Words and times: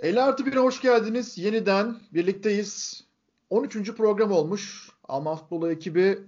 50 0.00 0.22
artı 0.22 0.42
1'e 0.42 0.58
hoş 0.58 0.80
geldiniz. 0.80 1.38
Yeniden 1.38 1.96
birlikteyiz. 2.14 3.04
13. 3.50 3.92
program 3.96 4.32
olmuş. 4.32 4.90
Alman 5.04 5.36
Futbolu 5.36 5.70
ekibi 5.70 6.18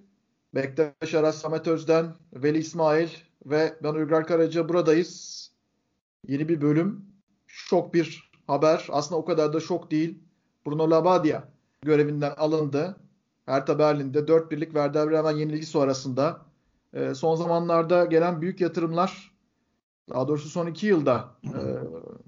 Bektaş 0.54 1.14
Aras, 1.14 1.38
Samet 1.38 1.66
Özden, 1.66 2.14
Veli 2.32 2.58
İsmail 2.58 3.08
ve 3.46 3.74
ben 3.82 3.94
Uygar 3.94 4.26
Karaca 4.26 4.68
buradayız. 4.68 5.50
Yeni 6.28 6.48
bir 6.48 6.60
bölüm. 6.60 7.04
Şok 7.46 7.94
bir 7.94 8.30
haber. 8.46 8.86
Aslında 8.90 9.20
o 9.20 9.24
kadar 9.24 9.52
da 9.52 9.60
şok 9.60 9.90
değil. 9.90 10.18
Bruno 10.66 10.90
Labbadia 10.90 11.42
görevinden 11.82 12.34
alındı. 12.36 12.96
Hertha 13.46 13.78
Berlin'de 13.78 14.28
4 14.28 14.50
birlik 14.50 14.68
Werder 14.68 15.10
Bremen 15.10 15.36
yenilgi 15.36 15.66
sonrasında 15.66 16.40
e, 16.92 17.14
son 17.14 17.36
zamanlarda 17.36 18.04
gelen 18.04 18.40
büyük 18.40 18.60
yatırımlar 18.60 19.32
daha 20.10 20.28
doğrusu 20.28 20.48
son 20.48 20.66
2 20.66 20.86
yılda 20.86 21.28
e, 21.44 21.50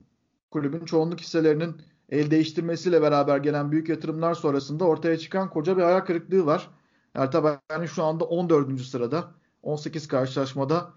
kulübün 0.51 0.85
çoğunluk 0.85 1.21
hisselerinin 1.21 1.77
el 2.09 2.31
değiştirmesiyle 2.31 3.03
beraber 3.03 3.39
gelen 3.39 3.73
büyük 3.73 3.89
yatırımlar 3.89 4.35
sonrasında 4.35 4.85
ortaya 4.85 5.19
çıkan 5.19 5.51
koca 5.51 5.77
bir 5.77 5.83
ayak 5.83 6.07
kırıklığı 6.07 6.47
var. 6.47 6.71
Erta 7.15 7.45
Berlin 7.45 7.87
şu 7.87 8.05
anda 8.05 8.25
14. 8.25 8.81
sırada. 8.81 9.31
18 9.63 10.09
karşılaşmada 10.09 10.91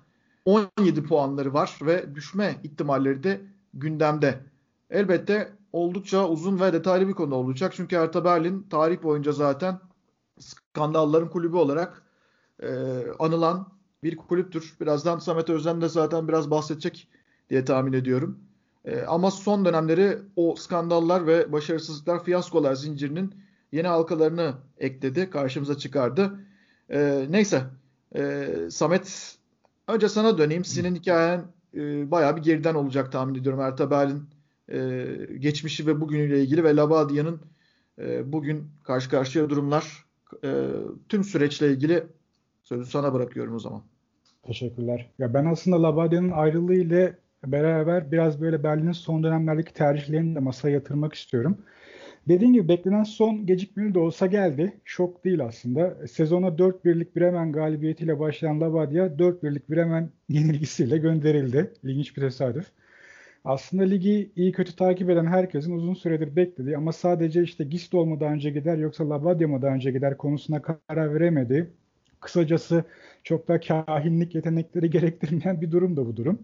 17 0.45 1.03
puanları 1.03 1.53
var 1.53 1.80
ve 1.81 2.16
düşme 2.16 2.55
ihtimalleri 2.63 3.23
de 3.23 3.41
gündemde. 3.73 4.39
Elbette 4.89 5.52
oldukça 5.73 6.27
uzun 6.27 6.59
ve 6.59 6.73
detaylı 6.73 7.08
bir 7.08 7.13
konu 7.13 7.35
olacak. 7.35 7.73
Çünkü 7.75 7.97
Hertha 7.97 8.25
Berlin 8.25 8.67
tarih 8.70 9.03
boyunca 9.03 9.31
zaten 9.31 9.80
skandalların 10.39 11.30
kulübü 11.30 11.55
olarak 11.58 12.03
e, 12.59 12.67
anılan 13.20 13.67
bir 14.03 14.17
kulüptür. 14.17 14.75
Birazdan 14.81 15.20
Samet 15.20 15.49
Özlem 15.49 15.81
de 15.81 15.89
zaten 15.89 16.27
biraz 16.27 16.52
bahsedecek 16.52 17.08
diye 17.49 17.66
tahmin 17.66 17.94
ediyorum. 17.94 18.39
E, 18.86 19.02
ama 19.02 19.32
son 19.32 19.66
dönemleri 19.66 20.18
o 20.36 20.55
skandallar 20.55 21.28
ve 21.28 21.52
başarısızlıklar, 21.52 22.23
fiyaskolar 22.23 22.76
zincirinin 22.76 23.34
yeni 23.72 23.88
halkalarını 23.88 24.53
ekledi, 24.78 25.30
karşımıza 25.30 25.78
çıkardı. 25.78 26.40
E, 26.90 27.25
neyse, 27.30 27.64
e, 28.16 28.48
Samet 28.70 29.38
önce 29.88 30.09
sana 30.09 30.38
döneyim. 30.38 30.66
Senin 30.66 30.95
hikayen 30.95 31.45
e, 31.73 32.12
bayağı 32.12 32.38
bir 32.38 32.42
geriden 32.42 32.75
olacak 32.75 33.12
tahmin 33.12 33.36
ediyorum. 33.36 33.62
Erta 33.62 33.92
Berlin 33.92 34.23
e, 34.72 35.06
geçmişi 35.40 35.88
ve 35.88 36.02
bugünüyle 36.02 36.42
ilgili 36.42 36.64
ve 36.64 36.75
Labadia'nın 36.75 37.42
e, 38.00 38.31
bugün 38.31 38.68
karşı 38.84 39.09
karşıya 39.09 39.50
durumlar 39.50 40.06
e, 40.44 40.70
tüm 41.09 41.23
süreçle 41.23 41.72
ilgili 41.72 42.03
sözü 42.64 42.86
sana 42.86 43.14
bırakıyorum 43.14 43.56
o 43.56 43.59
zaman. 43.59 43.81
Teşekkürler. 44.44 45.09
Ya 45.20 45.34
ben 45.34 45.45
aslında 45.45 45.84
Labadia'nın 45.84 46.31
ayrılığı 46.31 46.75
ile 46.75 47.18
beraber 47.52 48.11
biraz 48.11 48.41
böyle 48.41 48.63
Berlin'in 48.63 48.91
son 48.91 49.23
dönemlerdeki 49.23 49.73
tercihlerini 49.73 50.36
de 50.36 50.39
masaya 50.39 50.69
yatırmak 50.69 51.13
istiyorum. 51.13 51.58
Dediğim 52.27 52.53
gibi 52.53 52.67
beklenen 52.67 53.03
son 53.03 53.45
gecikmeli 53.45 53.94
de 53.94 54.00
olsa 54.00 54.27
geldi. 54.27 54.73
Şok 54.85 55.25
değil 55.25 55.45
aslında. 55.45 56.08
Sezona 56.08 56.58
4 56.58 56.85
birlik 56.85 57.16
Bremen 57.16 57.52
galibiyetiyle 57.52 58.19
başlayan 58.19 58.61
Labadia 58.61 59.19
4 59.19 59.44
birlik 59.44 59.69
Bremen 59.69 60.09
yenilgisiyle 60.30 60.97
gönderildi. 60.97 61.72
İlginç 61.83 62.17
bir 62.17 62.22
tesadüf. 62.22 62.66
Aslında 63.45 63.83
ligi 63.83 64.31
iyi 64.35 64.52
kötü 64.52 64.75
takip 64.75 65.09
eden 65.09 65.25
herkesin 65.25 65.75
uzun 65.75 65.94
süredir 65.94 66.35
beklediği 66.35 66.78
ama 66.78 66.91
sadece 66.91 67.44
işte 67.44 67.63
Gistol 67.63 68.05
mu 68.05 68.19
daha 68.19 68.33
önce 68.33 68.50
gider 68.50 68.78
yoksa 68.78 69.09
Labadia 69.09 69.47
mı 69.47 69.61
daha 69.61 69.75
önce 69.75 69.91
gider 69.91 70.17
konusuna 70.17 70.61
karar 70.61 71.16
veremedi. 71.16 71.72
Kısacası 72.19 72.83
çok 73.23 73.47
da 73.47 73.59
kahinlik 73.59 74.35
yetenekleri 74.35 74.89
gerektirmeyen 74.91 75.61
bir 75.61 75.72
durum 75.72 75.97
da 75.97 76.05
bu 76.05 76.17
durum. 76.17 76.39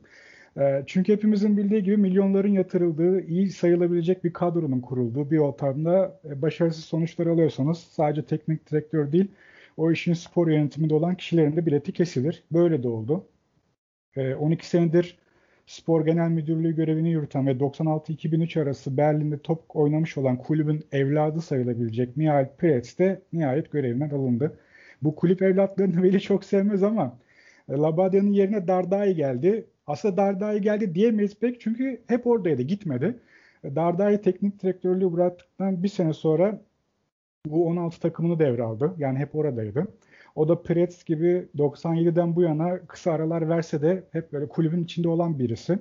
Ee, 0.57 0.83
çünkü 0.87 1.13
hepimizin 1.13 1.57
bildiği 1.57 1.83
gibi 1.83 1.97
milyonların 1.97 2.53
yatırıldığı, 2.53 3.21
iyi 3.21 3.49
sayılabilecek 3.49 4.23
bir 4.23 4.33
kadronun 4.33 4.81
kurulduğu 4.81 5.31
bir 5.31 5.37
ortamda 5.37 6.19
e, 6.29 6.41
başarısız 6.41 6.85
sonuçlar 6.85 7.27
alıyorsanız 7.27 7.77
sadece 7.77 8.25
teknik 8.25 8.71
direktör 8.71 9.11
değil, 9.11 9.31
o 9.77 9.91
işin 9.91 10.13
spor 10.13 10.47
yönetiminde 10.47 10.93
olan 10.93 11.15
kişilerin 11.15 11.55
de 11.55 11.65
bileti 11.65 11.91
kesilir. 11.93 12.43
Böyle 12.51 12.83
de 12.83 12.87
oldu. 12.87 13.25
12 14.17 14.65
ee, 14.65 14.67
senedir 14.67 15.17
spor 15.69 16.05
genel 16.05 16.29
müdürlüğü 16.29 16.75
görevini 16.75 17.11
yürüten 17.11 17.47
ve 17.47 17.51
96-2003 17.51 18.61
arası 18.61 18.97
Berlin'de 18.97 19.39
top 19.39 19.75
oynamış 19.75 20.17
olan 20.17 20.37
kulübün 20.37 20.85
evladı 20.91 21.41
sayılabilecek 21.41 22.17
Mihail 22.17 22.47
Pretz 22.57 22.99
de 22.99 23.21
nihayet 23.33 23.71
görevinden 23.71 24.09
alındı. 24.09 24.59
Bu 25.01 25.15
kulüp 25.15 25.41
evlatlarını 25.41 26.03
Veli 26.03 26.21
çok 26.21 26.43
sevmez 26.43 26.83
ama 26.83 27.17
e, 27.69 27.73
Labadia'nın 27.73 28.31
yerine 28.31 28.67
Dardai 28.67 29.15
geldi. 29.15 29.65
Aslında 29.89 30.17
Dardai 30.17 30.61
geldi 30.61 30.95
diyemeyiz 30.95 31.35
pek 31.39 31.61
çünkü 31.61 32.01
hep 32.07 32.27
oradaydı, 32.27 32.61
gitmedi. 32.61 33.19
Dardai 33.63 34.21
teknik 34.21 34.63
direktörlüğü 34.63 35.13
bıraktıktan 35.13 35.83
bir 35.83 35.87
sene 35.87 36.13
sonra 36.13 36.61
bu 37.45 37.67
16 37.67 37.99
takımını 37.99 38.39
devraldı. 38.39 38.93
Yani 38.97 39.19
hep 39.19 39.35
oradaydı. 39.35 39.87
O 40.35 40.47
da 40.47 40.61
Pretz 40.61 41.03
gibi 41.05 41.47
97'den 41.57 42.35
bu 42.35 42.41
yana 42.41 42.79
kısa 42.87 43.11
aralar 43.11 43.49
verse 43.49 43.81
de 43.81 44.03
hep 44.11 44.33
böyle 44.33 44.47
kulübün 44.47 44.83
içinde 44.83 45.09
olan 45.09 45.39
birisi. 45.39 45.79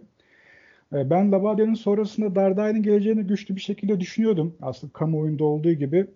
E, 0.92 1.10
ben 1.10 1.32
Labadia'nın 1.32 1.74
sonrasında 1.74 2.34
Dardai'nin 2.34 2.82
geleceğini 2.82 3.22
güçlü 3.26 3.56
bir 3.56 3.60
şekilde 3.60 4.00
düşünüyordum. 4.00 4.56
Aslında 4.62 4.92
kamuoyunda 4.92 5.44
olduğu 5.44 5.72
gibi. 5.72 6.06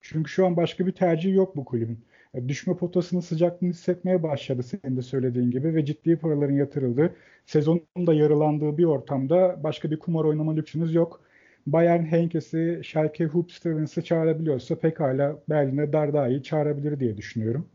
Çünkü 0.00 0.30
şu 0.30 0.46
an 0.46 0.56
başka 0.56 0.86
bir 0.86 0.92
tercih 0.92 1.34
yok 1.34 1.56
bu 1.56 1.64
kulübün. 1.64 1.98
E, 2.34 2.48
düşme 2.48 2.76
potasının 2.76 3.20
sıcaklığını 3.20 3.70
hissetmeye 3.70 4.22
başladı 4.22 4.62
senin 4.62 4.96
de 4.96 5.02
söylediğin 5.02 5.50
gibi 5.50 5.74
ve 5.74 5.84
ciddi 5.84 6.16
paraların 6.16 6.54
yatırıldığı, 6.54 7.14
sezonun 7.46 8.06
da 8.06 8.14
yarılandığı 8.14 8.78
bir 8.78 8.84
ortamda 8.84 9.60
başka 9.64 9.90
bir 9.90 9.98
kumar 9.98 10.24
oynama 10.24 10.54
lüksünüz 10.54 10.94
yok. 10.94 11.20
Bayern 11.66 12.04
Henkes'i, 12.04 12.80
Schalke 12.84 13.24
Hubstevens'i 13.24 14.04
çağırabiliyorsa 14.04 14.78
pekala 14.78 15.42
Berlin'e 15.48 15.92
Dardai'yi 15.92 16.42
çağırabilir 16.42 17.00
diye 17.00 17.16
düşünüyorum. 17.16 17.68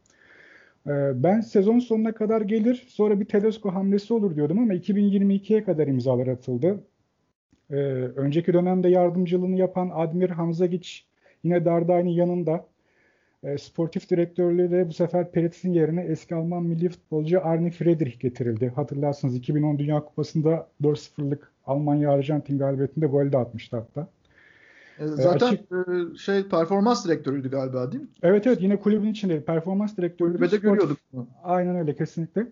E, 0.88 1.24
ben 1.24 1.42
sezon 1.42 1.80
sonuna 1.80 2.12
kadar 2.14 2.42
gelir, 2.42 2.86
sonra 2.88 3.20
bir 3.20 3.26
Tedesco 3.26 3.72
hamlesi 3.74 4.14
olur 4.14 4.36
diyordum 4.36 4.60
ama 4.60 4.74
2022'ye 4.74 5.64
kadar 5.64 5.88
imzalar 5.88 6.28
atıldı. 6.28 6.84
E, 7.72 7.76
önceki 8.16 8.54
dönemde 8.54 8.90
yardımcılığını 8.90 9.58
yapan 9.58 9.92
Admir 9.94 10.30
Hamzagic 10.30 10.90
yine 11.44 11.66
Dardai'nin 11.66 12.10
yanında. 12.10 12.68
E, 13.46 13.58
sportif 13.58 14.10
direktörlüğü 14.10 14.72
de 14.72 14.88
bu 14.88 14.94
sefer 14.94 15.32
Peritz'in 15.32 15.74
yerine 15.74 16.02
eski 16.02 16.36
Alman 16.36 16.64
milli 16.64 16.90
futbolcu 16.90 17.46
Arne 17.46 17.72
Friedrich 17.72 18.20
getirildi. 18.20 18.72
Hatırlarsınız 18.76 19.36
2010 19.36 19.80
Dünya 19.80 20.00
Kupası'nda 20.00 20.68
4-0'lık 20.84 21.52
Almanya-Arjantin 21.66 22.58
galibiyetinde 22.58 23.06
gol 23.06 23.32
de 23.32 23.38
atmıştı 23.38 23.78
hatta. 23.78 24.08
E, 25.00 25.08
zaten 25.08 25.48
açık, 25.48 25.62
e, 25.62 26.18
şey 26.18 26.44
performans 26.44 27.06
direktörüydü 27.06 27.52
galiba 27.52 27.92
değil 27.92 28.04
mi? 28.04 28.10
Evet 28.24 28.48
evet 28.48 28.62
yine 28.62 28.80
kulübün 28.80 29.12
içinde 29.12 29.42
performans 29.42 29.98
direktörü. 29.98 30.42
Ve 30.42 30.52
de 30.52 30.58
görüyorduk 30.58 30.98
bunu. 31.14 31.28
Aynen 31.44 31.76
öyle 31.76 31.96
kesinlikle. 31.96 32.48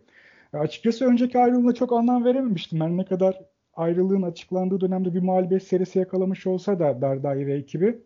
E, 0.53 0.57
açıkçası 0.57 1.05
önceki 1.05 1.39
ayrılığına 1.39 1.73
çok 1.73 1.93
anlam 1.93 2.25
verememiştim. 2.25 2.79
Ben 2.79 2.97
ne 2.97 3.05
kadar 3.05 3.41
ayrılığın 3.73 4.21
açıklandığı 4.21 4.81
dönemde 4.81 5.13
bir 5.13 5.21
mağlubiyet 5.21 5.63
serisi 5.63 5.99
yakalamış 5.99 6.47
olsa 6.47 6.79
da 6.79 7.01
Dardai 7.01 7.47
ve 7.47 7.53
ekibi 7.53 7.97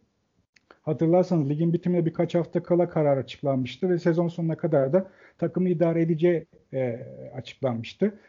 Hatırlarsanız 0.87 1.49
ligin 1.49 1.73
bitimine 1.73 2.05
birkaç 2.05 2.35
hafta 2.35 2.63
kala 2.63 2.89
karar 2.89 3.17
açıklanmıştı 3.17 3.89
ve 3.89 3.99
sezon 3.99 4.27
sonuna 4.27 4.57
kadar 4.57 4.93
da 4.93 5.07
takımı 5.37 5.69
idare 5.69 6.01
edeceği 6.01 6.47
e, 6.73 6.99
açıklanmıştı. 7.35 8.19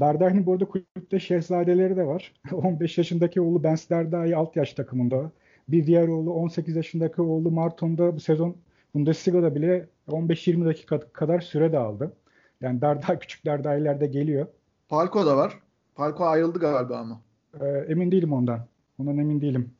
Dardai'nin 0.00 0.46
burada 0.46 0.64
kulüpte 0.64 1.20
şehzadeleri 1.20 1.96
de 1.96 2.06
var. 2.06 2.32
15 2.52 2.98
yaşındaki 2.98 3.40
oğlu 3.40 3.62
Benz 3.62 3.90
Dardai 3.90 4.36
alt 4.36 4.56
yaş 4.56 4.72
takımında. 4.72 5.30
Bir 5.68 5.86
diğer 5.86 6.08
oğlu 6.08 6.32
18 6.32 6.76
yaşındaki 6.76 7.22
oğlu 7.22 7.50
Marton'da 7.50 8.16
bu 8.16 8.20
sezon 8.20 8.56
Bundesliga'da 8.94 9.54
bile 9.54 9.86
15-20 10.08 10.64
dakika 10.64 11.00
kadar 11.00 11.40
süre 11.40 11.72
de 11.72 11.78
aldı. 11.78 12.12
Yani 12.60 12.80
Dardai 12.80 13.18
küçük 13.20 13.46
Dardai'ler 13.46 14.00
de 14.00 14.06
geliyor. 14.06 14.46
Palko 14.88 15.26
da 15.26 15.36
var. 15.36 15.58
Palko 15.94 16.24
ayrıldı 16.24 16.58
galiba 16.58 16.96
ama. 16.96 17.20
E, 17.60 17.66
emin 17.66 18.12
değilim 18.12 18.32
ondan. 18.32 18.60
Ondan 18.98 19.18
emin 19.18 19.40
değilim. 19.40 19.70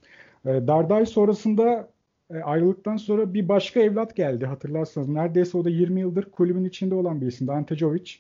E, 0.47 0.49
Dardai 0.49 1.07
sonrasında 1.07 1.89
e, 2.31 2.39
ayrılıktan 2.39 2.97
sonra 2.97 3.35
bir 3.35 3.49
başka 3.49 3.81
evlat 3.81 4.17
geldi 4.17 4.47
hatırlarsanız. 4.47 5.09
Neredeyse 5.09 5.59
o 5.59 5.65
da 5.65 5.71
20 5.71 6.01
yıldır 6.01 6.31
kulübün 6.31 6.65
içinde 6.65 6.95
olan 6.95 7.21
bir 7.21 7.27
isimdi. 7.27 7.53
Ante 7.53 7.77
Jovic. 7.77 8.13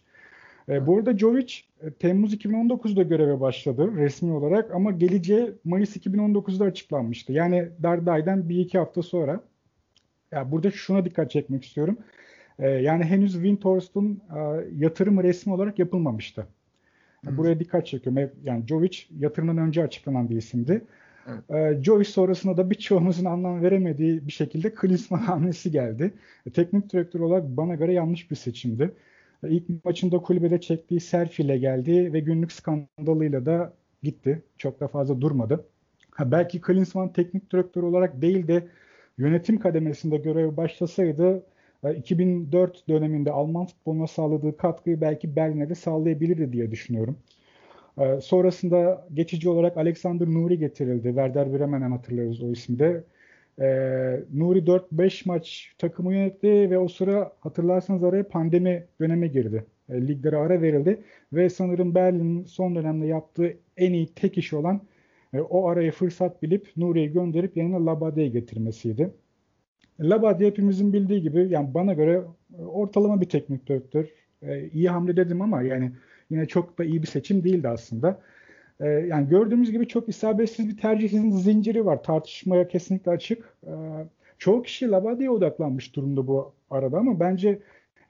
E, 0.68 0.86
bu 0.86 0.96
arada 0.98 1.18
Jovic 1.18 1.54
e, 1.80 1.90
Temmuz 1.90 2.34
2019'da 2.34 3.02
göreve 3.02 3.40
başladı 3.40 3.96
resmi 3.96 4.32
olarak 4.32 4.74
ama 4.74 4.90
geleceği 4.90 5.52
Mayıs 5.64 5.96
2019'da 5.96 6.64
açıklanmıştı. 6.64 7.32
Yani 7.32 7.68
Dardai'den 7.82 8.48
bir 8.48 8.58
iki 8.58 8.78
hafta 8.78 9.02
sonra. 9.02 9.40
Ya 10.32 10.52
burada 10.52 10.70
şuna 10.70 11.04
dikkat 11.04 11.30
çekmek 11.30 11.64
istiyorum. 11.64 11.98
E, 12.58 12.68
yani 12.68 13.04
henüz 13.04 13.32
Windhorst'un 13.32 14.22
e, 14.36 14.38
yatırımı 14.76 15.22
resmi 15.22 15.52
olarak 15.52 15.78
yapılmamıştı. 15.78 16.46
Hmm. 17.24 17.36
Buraya 17.36 17.60
dikkat 17.60 17.86
çekiyorum. 17.86 18.30
Yani 18.44 18.66
Jovic 18.66 18.98
yatırımdan 19.18 19.58
önce 19.58 19.82
açıklanan 19.82 20.30
bir 20.30 20.36
isimdi. 20.36 20.82
Evet. 21.28 21.80
E, 22.00 22.04
sonrasında 22.04 22.56
da 22.56 22.70
birçoğumuzun 22.70 23.24
anlam 23.24 23.62
veremediği 23.62 24.26
bir 24.26 24.32
şekilde 24.32 24.74
Klinsmann 24.74 25.18
hamlesi 25.26 25.70
geldi. 25.70 26.12
E, 26.46 26.50
teknik 26.50 26.92
direktör 26.92 27.20
olarak 27.20 27.44
bana 27.48 27.74
göre 27.74 27.92
yanlış 27.92 28.30
bir 28.30 28.36
seçimdi. 28.36 28.94
E, 29.44 29.50
ilk 29.50 29.84
maçında 29.84 30.18
kulübede 30.18 30.60
çektiği 30.60 31.00
selfie 31.00 31.46
ile 31.46 31.58
geldi 31.58 32.12
ve 32.12 32.20
günlük 32.20 32.52
skandalıyla 32.52 33.46
da 33.46 33.72
gitti. 34.02 34.42
Çok 34.58 34.80
da 34.80 34.88
fazla 34.88 35.20
durmadı. 35.20 35.64
Ha, 36.10 36.30
belki 36.30 36.60
Klinsmann 36.60 37.12
teknik 37.12 37.52
direktör 37.52 37.82
olarak 37.82 38.22
değil 38.22 38.48
de 38.48 38.68
yönetim 39.18 39.60
kademesinde 39.60 40.16
görev 40.16 40.56
başlasaydı 40.56 41.42
2004 41.96 42.76
e, 42.76 42.88
döneminde 42.88 43.32
Alman 43.32 43.66
futboluna 43.66 44.06
sağladığı 44.06 44.56
katkıyı 44.56 45.00
belki 45.00 45.36
Berlin'e 45.36 45.68
de 45.68 45.74
sağlayabilirdi 45.74 46.52
diye 46.52 46.70
düşünüyorum. 46.70 47.18
E, 48.00 48.20
sonrasında 48.20 49.08
geçici 49.14 49.48
olarak 49.48 49.76
Alexander 49.76 50.26
Nuri 50.26 50.58
getirildi. 50.58 51.08
Werder 51.08 51.52
Bremen'den 51.52 51.90
hatırlıyoruz 51.90 52.42
o 52.42 52.52
ismi 52.52 52.78
de. 52.78 53.04
E, 53.58 53.66
Nuri 54.34 54.58
4-5 54.66 55.28
maç 55.28 55.74
takımı 55.78 56.14
yönetti 56.14 56.70
ve 56.70 56.78
o 56.78 56.88
sıra 56.88 57.32
hatırlarsanız 57.40 58.04
araya 58.04 58.28
pandemi 58.28 58.86
döneme 59.00 59.26
girdi. 59.28 59.64
liglere 59.90 60.36
ara 60.36 60.62
verildi 60.62 61.02
ve 61.32 61.50
sanırım 61.50 61.94
Berlin'in 61.94 62.44
son 62.44 62.74
dönemde 62.74 63.06
yaptığı 63.06 63.54
en 63.76 63.92
iyi 63.92 64.06
tek 64.14 64.38
iş 64.38 64.52
olan 64.52 64.80
o 65.50 65.68
araya 65.68 65.90
fırsat 65.92 66.42
bilip 66.42 66.68
Nuri'yi 66.76 67.12
gönderip 67.12 67.56
yanına 67.56 67.86
Labade'yi 67.86 68.32
getirmesiydi. 68.32 69.10
Labadie 70.00 70.46
hepimizin 70.46 70.92
bildiği 70.92 71.22
gibi 71.22 71.48
yani 71.50 71.74
bana 71.74 71.94
göre 71.94 72.22
e, 72.58 72.62
ortalama 72.62 73.20
bir 73.20 73.28
teknik 73.28 73.68
direktör. 73.68 74.06
E, 74.42 74.68
iyi 74.68 74.88
hamle 74.88 75.16
dedim 75.16 75.42
ama 75.42 75.62
yani 75.62 75.92
yine 76.30 76.46
çok 76.46 76.78
da 76.78 76.84
iyi 76.84 77.02
bir 77.02 77.06
seçim 77.06 77.44
değildi 77.44 77.68
aslında. 77.68 78.20
E, 78.80 78.88
yani 78.88 79.28
gördüğümüz 79.28 79.70
gibi 79.70 79.88
çok 79.88 80.08
isabetsiz 80.08 80.68
bir 80.68 80.76
tercihin 80.76 81.30
zinciri 81.30 81.86
var. 81.86 82.02
Tartışmaya 82.02 82.68
kesinlikle 82.68 83.10
açık. 83.10 83.44
E, 83.66 83.72
çoğu 84.38 84.62
kişi 84.62 84.90
Labadie'ye 84.90 85.30
odaklanmış 85.30 85.96
durumda 85.96 86.26
bu 86.26 86.52
arada 86.70 86.98
ama 86.98 87.20
bence 87.20 87.58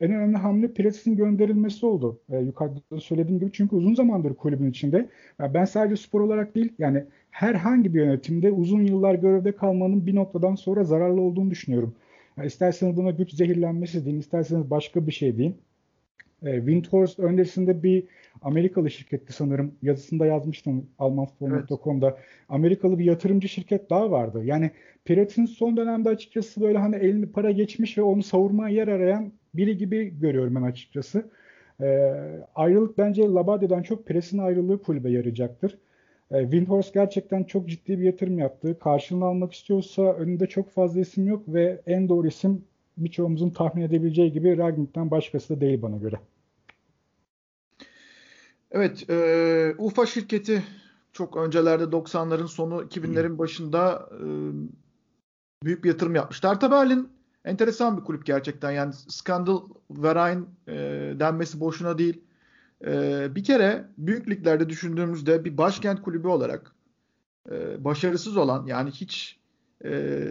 en 0.01 0.13
önemli 0.13 0.37
hamle 0.37 0.73
Pirates'in 0.73 1.17
gönderilmesi 1.17 1.87
oldu. 1.87 2.21
E, 2.31 2.39
yukarıda 2.39 3.01
söylediğim 3.01 3.41
gibi 3.41 3.51
çünkü 3.53 3.77
uzun 3.77 3.95
zamandır 3.95 4.35
kulübün 4.35 4.71
içinde. 4.71 5.09
Yani 5.39 5.55
ben 5.55 5.65
sadece 5.65 5.97
spor 5.97 6.21
olarak 6.21 6.55
değil 6.55 6.73
yani 6.79 7.05
herhangi 7.31 7.95
bir 7.95 8.01
yönetimde 8.01 8.53
uzun 8.53 8.83
yıllar 8.83 9.15
görevde 9.15 9.53
kalmanın 9.53 10.07
bir 10.07 10.15
noktadan 10.15 10.55
sonra 10.55 10.85
zararlı 10.85 11.21
olduğunu 11.21 11.51
düşünüyorum. 11.51 11.95
Yani 12.37 12.47
isterseniz 12.47 12.97
buna 12.97 13.11
güç 13.11 13.33
zehirlenmesi 13.33 14.05
deyin, 14.05 14.21
isterseniz 14.21 14.71
başka 14.71 15.07
bir 15.07 15.13
şey 15.13 15.39
deyin. 15.39 15.57
E, 16.43 16.57
Windhorst 16.57 17.19
öncesinde 17.19 17.83
bir 17.83 18.05
Amerikalı 18.43 18.91
şirketti 18.91 19.33
sanırım. 19.33 19.75
Yazısında 19.83 20.27
yazmıştım 20.27 20.87
almanfutbol.com'da. 20.99 22.09
Evet. 22.09 22.19
Amerikalı 22.49 22.99
bir 22.99 23.05
yatırımcı 23.05 23.49
şirket 23.49 23.91
daha 23.91 24.11
vardı. 24.11 24.45
Yani 24.45 24.71
Pirates'in 25.05 25.47
son 25.47 25.77
dönemde 25.77 26.09
açıkçası 26.09 26.61
böyle 26.61 26.79
hani 26.79 26.97
elini 26.97 27.33
para 27.33 27.51
geçmiş 27.51 27.99
ve 27.99 28.03
onu 28.03 28.23
savurmaya 28.23 28.75
yer 28.75 28.89
arayan 28.89 29.33
biri 29.55 29.77
gibi 29.77 30.21
görüyorum 30.21 30.55
ben 30.55 30.63
açıkçası. 30.63 31.31
E, 31.81 32.15
ayrılık 32.55 32.99
bence 32.99 33.23
Labadia'dan 33.23 33.83
çok 33.83 34.07
Pres'in 34.07 34.39
ayrılığı 34.39 34.83
kulübe 34.83 35.11
yarayacaktır. 35.11 35.79
E, 36.31 36.43
Windhorst 36.43 36.95
gerçekten 36.95 37.45
çok 37.45 37.69
ciddi 37.69 37.99
bir 37.99 38.05
yatırım 38.05 38.39
yaptı. 38.39 38.79
Karşılığını 38.79 39.25
almak 39.25 39.53
istiyorsa 39.53 40.03
önünde 40.13 40.47
çok 40.47 40.71
fazla 40.71 41.01
isim 41.01 41.29
yok 41.29 41.43
ve 41.49 41.81
en 41.87 42.09
doğru 42.09 42.27
isim 42.27 42.65
birçoğumuzun 43.05 43.51
tahmin 43.51 43.83
edebileceği 43.83 44.33
gibi 44.33 44.59
Ragnik'ten 44.59 45.11
başkası 45.11 45.57
da 45.57 45.61
değil 45.61 45.83
bana 45.83 45.97
göre. 45.97 46.21
Evet, 48.71 49.11
e, 49.11 49.75
UFA 49.79 50.07
şirketi 50.07 50.63
çok 51.13 51.37
öncelerde 51.37 51.85
90'ların 51.85 52.49
sonu 52.49 52.83
2000'lerin 52.83 53.39
başında 53.39 54.11
e, 54.13 54.27
büyük 55.65 55.85
bir 55.85 55.89
yatırım 55.89 56.15
yapmıştı. 56.15 56.49
Hertha 56.49 56.71
Berlin 56.71 57.09
enteresan 57.45 57.97
bir 57.97 58.05
kulüp 58.05 58.27
gerçekten. 58.27 58.71
Yani 58.71 58.93
Skandal 58.93 59.61
Verein 59.91 60.47
e, 60.69 60.75
denmesi 61.21 61.61
boşuna 61.61 61.99
değil. 61.99 62.21
E, 62.87 63.27
bir 63.35 63.45
kere 63.45 63.85
büyük 63.99 64.31
liglerde 64.31 64.69
düşündüğümüzde 64.69 65.45
bir 65.45 65.59
başkent 65.59 66.03
kulübü 66.03 66.29
olarak 66.29 66.73
e, 67.51 67.85
başarısız 67.85 68.37
olan 68.37 68.67
yani 68.67 68.91
hiç 68.91 69.39
e, 69.85 70.25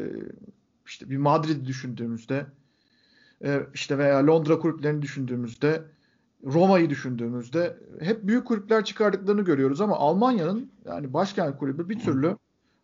işte 0.88 1.10
bir 1.10 1.18
Madrid 1.18 1.66
düşündüğümüzde 1.66 2.46
e, 3.44 3.62
işte 3.74 3.98
veya 3.98 4.28
Londra 4.28 4.60
kulüplerini 4.60 5.02
düşündüğümüzde 5.02 5.84
Roma'yı 6.44 6.90
düşündüğümüzde 6.90 7.78
hep 8.00 8.28
büyük 8.28 8.48
kulüpler 8.48 8.86
çıkardıklarını 8.86 9.42
görüyoruz 9.42 9.82
ama 9.82 9.96
Almanya'nın 9.96 10.72
yani 10.86 11.14
başkent 11.14 11.58
kulübü 11.58 11.90
bir 11.90 12.00
türlü 12.00 12.38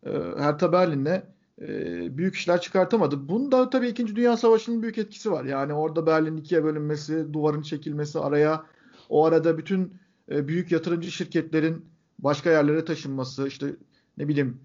e, 0.05 0.11
Hertha 0.37 0.71
Berlin'le 0.71 1.23
e, 1.61 2.17
büyük 2.17 2.35
işler 2.35 2.61
çıkartamadı. 2.61 3.29
Bunda 3.29 3.69
tabii 3.69 3.87
2. 3.87 4.15
Dünya 4.15 4.37
Savaşı'nın 4.37 4.81
büyük 4.81 4.97
etkisi 4.97 5.31
var. 5.31 5.45
Yani 5.45 5.73
orada 5.73 6.05
Berlin 6.05 6.37
ikiye 6.37 6.63
bölünmesi, 6.63 7.33
duvarın 7.33 7.61
çekilmesi 7.61 8.19
araya 8.19 8.65
o 9.09 9.25
arada 9.25 9.57
bütün 9.57 9.93
büyük 10.29 10.71
yatırımcı 10.71 11.11
şirketlerin 11.11 11.85
başka 12.19 12.49
yerlere 12.49 12.85
taşınması, 12.85 13.47
işte 13.47 13.75
ne 14.17 14.27
bileyim 14.27 14.61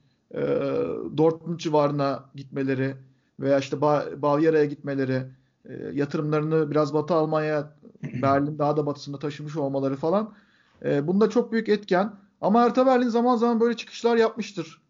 Dortmund 1.17 1.58
civarına 1.58 2.31
gitmeleri 2.34 2.94
veya 3.40 3.58
işte 3.58 3.76
ba- 3.76 4.23
Bavyera'ya 4.23 4.64
gitmeleri, 4.64 5.23
e, 5.64 5.73
yatırımlarını 5.93 6.70
biraz 6.70 6.94
Batı 6.94 7.14
Almanya, 7.14 7.75
Berlin 8.23 8.58
daha 8.58 8.76
da 8.76 8.87
batısında 8.87 9.19
taşımış 9.19 9.56
olmaları 9.56 9.96
falan. 9.96 10.35
E, 10.85 11.06
bunda 11.06 11.31
çok 11.31 11.52
büyük 11.52 11.69
etken. 11.69 12.12
Ama 12.40 12.62
Hertha 12.62 12.87
Berlin 12.87 13.08
zaman 13.08 13.37
zaman 13.37 13.61
böyle 13.61 13.76
çıkışlar 13.76 14.17
yapmıştır. 14.17 14.82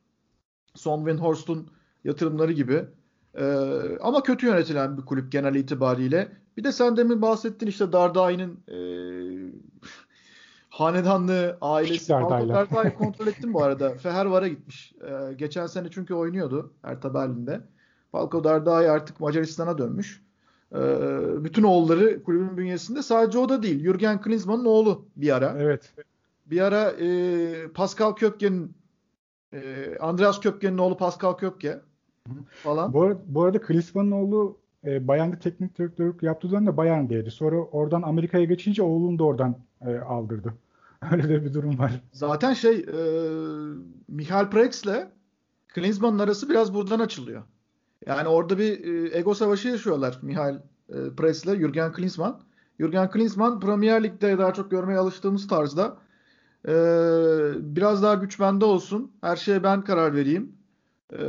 Son 0.74 0.98
Windhorst'un 0.98 1.70
yatırımları 2.04 2.52
gibi. 2.52 2.84
Ee, 3.34 3.98
ama 4.00 4.22
kötü 4.22 4.46
yönetilen 4.46 4.96
bir 4.96 5.02
kulüp 5.02 5.32
genel 5.32 5.54
itibariyle. 5.54 6.32
Bir 6.56 6.64
de 6.64 6.72
sen 6.72 6.96
demin 6.96 7.22
bahsettin 7.22 7.66
işte 7.66 7.92
Dardai'nin 7.92 8.60
e, 8.68 8.78
hanedanlığı, 10.68 11.58
ailesi. 11.60 12.12
Dardai'yi 12.54 12.94
kontrol 12.94 13.26
ettim 13.26 13.54
bu 13.54 13.62
arada. 13.62 13.94
Fehervar'a 13.94 14.48
gitmiş. 14.48 14.92
Ee, 15.02 15.34
geçen 15.34 15.66
sene 15.66 15.88
çünkü 15.90 16.14
oynuyordu 16.14 16.72
Hertha 16.82 17.14
Berlin'de. 17.14 17.60
Falco 18.18 18.44
Dardai 18.44 18.90
artık 18.90 19.20
Macaristan'a 19.20 19.78
dönmüş. 19.78 20.22
Ee, 20.72 20.78
bütün 21.44 21.62
oğulları 21.62 22.22
kulübün 22.22 22.56
bünyesinde. 22.56 23.02
Sadece 23.02 23.38
o 23.38 23.48
da 23.48 23.62
değil. 23.62 23.84
Jürgen 23.84 24.20
Klinsmann'ın 24.20 24.64
oğlu 24.64 25.04
bir 25.16 25.36
ara. 25.36 25.56
Evet. 25.58 25.94
Bir 26.46 26.60
ara 26.60 26.90
e, 26.90 27.68
Pascal 27.74 28.12
Köpke'nin 28.12 28.74
e, 29.52 29.96
Andreas 30.00 30.40
Köpke'nin 30.40 30.78
oğlu 30.78 30.96
Pascal 30.96 31.32
Köpke 31.32 31.80
falan. 32.62 32.92
Bu, 32.92 33.02
arada, 33.02 33.20
bu 33.26 33.42
arada 33.42 33.60
Klinsmann'ın 33.60 34.10
oğlu 34.10 34.58
e, 34.84 35.08
Bayern'de 35.08 35.38
teknik 35.38 35.78
direktörlük 35.78 36.22
yaptığı 36.22 36.50
dönemde 36.50 36.76
Bayern'deydi. 36.76 37.30
Sonra 37.30 37.56
oradan 37.56 38.02
Amerika'ya 38.02 38.44
geçince 38.44 38.82
oğlunu 38.82 39.18
da 39.18 39.24
oradan 39.24 39.56
e, 39.86 39.98
aldırdı. 39.98 40.54
Öyle 41.12 41.28
de 41.28 41.44
bir 41.44 41.54
durum 41.54 41.78
var. 41.78 42.00
Zaten 42.12 42.54
şey 42.54 42.74
e, 42.74 43.00
Michael 44.08 44.50
Prex'le 44.50 45.08
Klinsmann'ın 45.68 46.18
arası 46.18 46.50
biraz 46.50 46.74
buradan 46.74 47.00
açılıyor. 47.00 47.42
Yani 48.06 48.28
orada 48.28 48.58
bir 48.58 48.84
e, 48.84 49.18
ego 49.18 49.34
savaşı 49.34 49.68
yaşıyorlar 49.68 50.18
Michael 50.22 50.62
e, 50.88 50.94
Prex'le 51.16 51.44
Jürgen 51.44 51.92
Klinsmann. 51.92 52.40
Jürgen 52.80 53.10
Klinsmann 53.10 53.60
Premier 53.60 54.02
Lig'de 54.02 54.38
daha 54.38 54.54
çok 54.54 54.70
görmeye 54.70 54.98
alıştığımız 54.98 55.48
tarzda 55.48 55.96
e, 56.68 56.72
biraz 57.58 58.02
daha 58.02 58.14
güç 58.14 58.40
bende 58.40 58.64
olsun. 58.64 59.12
Her 59.20 59.36
şeye 59.36 59.62
ben 59.62 59.84
karar 59.84 60.14
vereyim 60.14 60.52
e, 61.12 61.22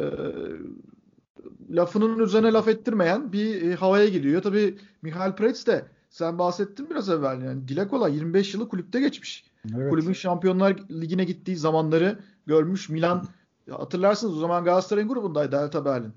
lafının 1.69 2.19
üzerine 2.19 2.51
laf 2.51 2.67
ettirmeyen 2.67 3.33
bir 3.33 3.61
e, 3.61 3.75
havaya 3.75 4.07
giriyor. 4.07 4.41
Tabii 4.41 4.77
Michael 5.01 5.35
Pretz 5.35 5.67
de 5.67 5.85
sen 6.09 6.39
bahsettin 6.39 6.89
biraz 6.89 7.09
evvel 7.09 7.41
yani 7.41 7.67
dile 7.67 7.87
kolay 7.87 8.15
25 8.15 8.53
yılı 8.53 8.69
kulüpte 8.69 8.99
geçmiş. 8.99 9.45
Evet. 9.75 9.89
Kulübün 9.89 10.13
Şampiyonlar 10.13 10.75
Ligi'ne 10.91 11.23
gittiği 11.23 11.55
zamanları 11.55 12.19
görmüş. 12.45 12.89
Milan 12.89 13.27
hatırlarsınız 13.71 14.37
o 14.37 14.39
zaman 14.39 14.63
Galatasaray'ın 14.63 15.09
grubundaydı 15.09 15.57
Hertha 15.57 15.85
Berlin. 15.85 16.13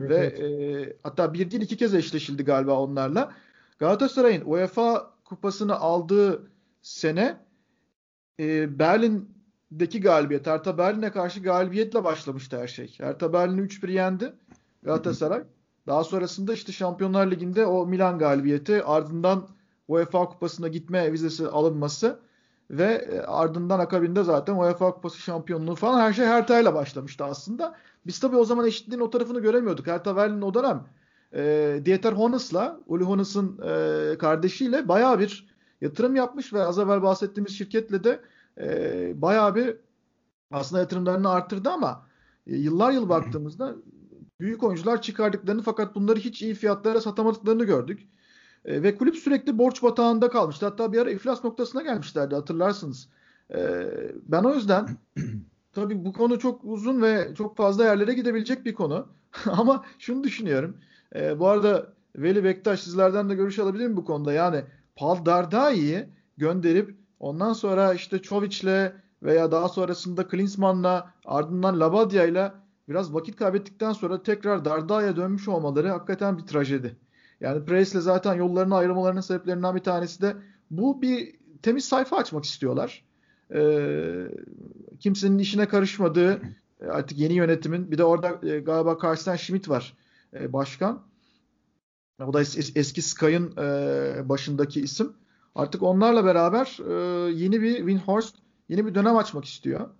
Evet, 0.00 0.10
Ve 0.10 0.16
evet. 0.16 0.88
E, 0.88 0.96
hatta 1.02 1.34
bir 1.34 1.50
değil 1.50 1.62
iki 1.62 1.76
kez 1.76 1.94
eşleşildi 1.94 2.44
galiba 2.44 2.78
onlarla. 2.78 3.32
Galatasaray'ın 3.78 4.42
UEFA 4.46 5.10
kupasını 5.24 5.76
aldığı 5.76 6.50
sene 6.82 7.36
e, 8.40 8.78
Berlin 8.78 9.30
deki 9.70 10.00
galibiyet. 10.00 10.46
Hertha 10.46 10.78
Berlin'e 10.78 11.10
karşı 11.10 11.42
galibiyetle 11.42 12.04
başlamıştı 12.04 12.58
her 12.58 12.68
şey. 12.68 12.94
Hertha 12.98 13.32
Berlin'i 13.32 13.60
3-1 13.60 13.92
yendi 13.92 14.32
Galatasaray. 14.82 15.42
Daha 15.86 16.04
sonrasında 16.04 16.52
işte 16.52 16.72
Şampiyonlar 16.72 17.30
Ligi'nde 17.30 17.66
o 17.66 17.86
Milan 17.86 18.18
galibiyeti 18.18 18.84
ardından 18.84 19.48
UEFA 19.88 20.28
Kupası'na 20.28 20.68
gitme 20.68 21.12
vizesi 21.12 21.48
alınması 21.48 22.20
ve 22.70 23.22
ardından 23.26 23.78
akabinde 23.78 24.22
zaten 24.22 24.56
UEFA 24.56 24.94
Kupası 24.94 25.18
şampiyonluğu 25.18 25.74
falan 25.74 26.00
her 26.00 26.12
şey 26.12 26.26
Hertha 26.26 26.60
ile 26.60 26.74
başlamıştı 26.74 27.24
aslında. 27.24 27.74
Biz 28.06 28.20
tabii 28.20 28.36
o 28.36 28.44
zaman 28.44 28.66
eşitliğin 28.66 29.00
o 29.00 29.10
tarafını 29.10 29.40
göremiyorduk. 29.40 29.86
Hertha 29.86 30.16
Berlin 30.16 30.42
o 30.42 30.54
dönem 30.54 30.86
e, 31.34 31.82
Dieter 31.84 32.12
Hones'la 32.12 32.80
Uli 32.86 33.04
Hones'ın 33.04 33.58
e, 33.58 34.18
kardeşiyle 34.18 34.88
bayağı 34.88 35.18
bir 35.18 35.46
yatırım 35.80 36.16
yapmış 36.16 36.52
ve 36.52 36.62
az 36.62 36.78
evvel 36.78 37.02
bahsettiğimiz 37.02 37.52
şirketle 37.52 38.04
de 38.04 38.20
e, 38.60 39.22
bayağı 39.22 39.54
bir 39.54 39.76
aslında 40.50 40.80
yatırımlarını 40.80 41.30
arttırdı 41.30 41.70
ama 41.70 42.06
e, 42.46 42.56
yıllar 42.56 42.92
yıl 42.92 43.08
baktığımızda 43.08 43.74
büyük 44.40 44.62
oyuncular 44.62 45.02
çıkardıklarını 45.02 45.62
fakat 45.62 45.94
bunları 45.94 46.18
hiç 46.18 46.42
iyi 46.42 46.54
fiyatlara 46.54 47.00
satamadıklarını 47.00 47.64
gördük. 47.64 48.08
E, 48.64 48.82
ve 48.82 48.96
kulüp 48.96 49.16
sürekli 49.16 49.58
borç 49.58 49.82
batağında 49.82 50.28
kalmıştı. 50.30 50.66
Hatta 50.66 50.92
bir 50.92 50.98
ara 50.98 51.10
iflas 51.10 51.44
noktasına 51.44 51.82
gelmişlerdi 51.82 52.34
hatırlarsınız. 52.34 53.08
E, 53.54 53.88
ben 54.28 54.44
o 54.44 54.54
yüzden 54.54 54.88
tabii 55.72 56.04
bu 56.04 56.12
konu 56.12 56.38
çok 56.38 56.60
uzun 56.64 57.02
ve 57.02 57.34
çok 57.34 57.56
fazla 57.56 57.84
yerlere 57.84 58.14
gidebilecek 58.14 58.64
bir 58.64 58.74
konu. 58.74 59.06
Ama 59.46 59.84
şunu 59.98 60.24
düşünüyorum. 60.24 60.76
E, 61.14 61.38
bu 61.38 61.48
arada 61.48 61.92
Veli 62.16 62.44
Bektaş 62.44 62.80
sizlerden 62.80 63.30
de 63.30 63.34
görüş 63.34 63.58
alabilir 63.58 63.86
mi 63.86 63.96
bu 63.96 64.04
konuda? 64.04 64.32
Yani 64.32 64.64
Paul 64.96 65.26
Dardai'yi 65.26 66.06
gönderip 66.36 66.96
ondan 67.20 67.52
sonra 67.52 67.94
işte 67.94 68.22
Çoviç'le 68.22 68.92
veya 69.22 69.52
daha 69.52 69.68
sonrasında 69.68 70.28
Klinsmann'la 70.28 71.14
ardından 71.24 71.80
Labadia'yla 71.80 72.54
biraz 72.88 73.14
vakit 73.14 73.36
kaybettikten 73.36 73.92
sonra 73.92 74.22
tekrar 74.22 74.64
Dardai'ye 74.64 75.16
dönmüş 75.16 75.48
olmaları 75.48 75.88
hakikaten 75.88 76.38
bir 76.38 76.42
trajedi. 76.42 76.96
Yani 77.40 77.64
Price'le 77.64 78.00
zaten 78.00 78.34
yollarını 78.34 78.76
ayırmalarının 78.76 79.20
sebeplerinden 79.20 79.76
bir 79.76 79.80
tanesi 79.80 80.22
de 80.22 80.36
bu 80.70 81.02
bir 81.02 81.34
temiz 81.62 81.84
sayfa 81.84 82.16
açmak 82.16 82.44
istiyorlar. 82.44 83.04
Ee, 83.54 84.28
kimsenin 85.02 85.38
işine 85.38 85.68
karışmadığı 85.68 86.42
artık 86.90 87.18
yeni 87.18 87.34
yönetimin 87.34 87.90
bir 87.90 87.98
de 87.98 88.04
orada 88.04 88.48
e, 88.48 88.60
galiba 88.60 88.98
Carsten 89.02 89.36
Schmidt 89.36 89.68
var 89.68 89.96
e, 90.34 90.52
başkan. 90.52 91.02
O 92.26 92.32
da 92.32 92.40
es, 92.40 92.76
eski 92.76 93.02
Sky'ın 93.02 93.56
e, 93.56 94.28
başındaki 94.28 94.80
isim. 94.80 95.12
Artık 95.54 95.82
onlarla 95.82 96.24
beraber 96.24 96.78
e, 96.88 96.92
yeni 97.32 97.62
bir 97.62 97.76
Windhorst 97.76 98.36
yeni 98.68 98.86
bir 98.86 98.94
dönem 98.94 99.16
açmak 99.16 99.44
istiyor. 99.44 99.90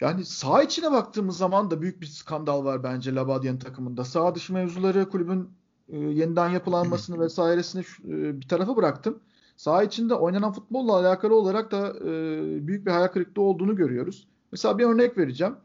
Yani 0.00 0.24
sağ 0.24 0.62
içine 0.62 0.92
baktığımız 0.92 1.36
zaman 1.36 1.70
da 1.70 1.82
büyük 1.82 2.00
bir 2.00 2.06
skandal 2.06 2.64
var 2.64 2.82
bence 2.82 3.14
Labadia'nın 3.14 3.58
takımında. 3.58 4.04
Sağ 4.04 4.34
dışı 4.34 4.52
mevzuları 4.52 5.08
kulübün 5.08 5.50
e, 5.88 5.98
yeniden 5.98 6.48
yapılanmasını 6.48 7.20
vesairesini 7.24 7.82
e, 7.82 8.40
bir 8.40 8.48
tarafa 8.48 8.76
bıraktım. 8.76 9.20
Sağ 9.56 9.82
içinde 9.82 10.14
oynanan 10.14 10.52
futbolla 10.52 10.96
alakalı 10.96 11.34
olarak 11.36 11.70
da 11.70 11.88
e, 11.88 12.66
büyük 12.66 12.86
bir 12.86 12.90
hayal 12.90 13.08
kırıklığı 13.08 13.42
olduğunu 13.42 13.76
görüyoruz. 13.76 14.28
Mesela 14.52 14.78
bir 14.78 14.84
örnek 14.84 15.18
vereceğim. 15.18 15.56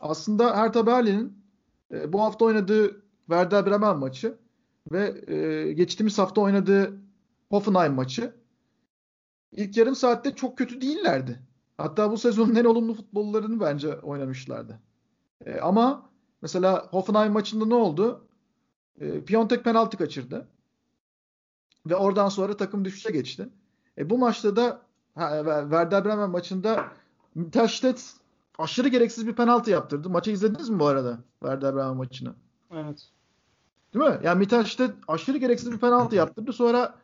Aslında 0.00 0.56
Hertha 0.56 0.86
Berlin'in 0.86 1.38
e, 1.92 2.12
bu 2.12 2.22
hafta 2.22 2.44
oynadığı 2.44 3.04
Werder 3.26 3.66
Bremen 3.66 3.98
maçı 3.98 4.38
ve 4.92 5.32
e, 5.34 5.72
geçtiğimiz 5.72 6.18
hafta 6.18 6.40
oynadığı 6.40 6.96
Hoffenheim 7.50 7.94
maçı 7.94 8.34
ilk 9.52 9.76
yarım 9.76 9.94
saatte 9.94 10.34
çok 10.34 10.58
kötü 10.58 10.80
değillerdi. 10.80 11.40
Hatta 11.78 12.10
bu 12.10 12.18
sezonun 12.18 12.54
en 12.54 12.64
olumlu 12.64 12.94
futbollarını 12.94 13.60
bence 13.60 13.94
oynamışlardı. 13.94 14.80
E, 15.46 15.60
ama 15.60 16.10
mesela 16.42 16.88
Hoffenheim 16.90 17.32
maçında 17.32 17.66
ne 17.66 17.74
oldu? 17.74 18.28
E, 19.00 19.24
Piontek 19.24 19.64
penaltı 19.64 19.96
kaçırdı. 19.96 20.48
Ve 21.86 21.96
oradan 21.96 22.28
sonra 22.28 22.56
takım 22.56 22.84
düşüşe 22.84 23.10
geçti. 23.10 23.48
E, 23.98 24.10
bu 24.10 24.18
maçta 24.18 24.56
da 24.56 24.82
ha, 25.14 25.42
Werder 25.62 26.04
Bremen 26.04 26.30
maçında 26.30 26.84
Mittelstedt 27.34 28.14
aşırı 28.58 28.88
gereksiz 28.88 29.26
bir 29.26 29.36
penaltı 29.36 29.70
yaptırdı. 29.70 30.10
Maçı 30.10 30.30
izlediniz 30.30 30.68
mi 30.68 30.78
bu 30.80 30.86
arada? 30.86 31.18
Werder 31.40 31.74
Bremen 31.74 31.96
maçını. 31.96 32.34
Evet. 32.70 33.08
Değil 33.94 34.04
mi? 34.04 34.20
Yani 34.24 34.38
Mittelstedt 34.38 34.94
aşırı 35.08 35.38
gereksiz 35.38 35.72
bir 35.72 35.78
penaltı 35.78 36.16
yaptırdı. 36.16 36.52
Sonra 36.52 36.94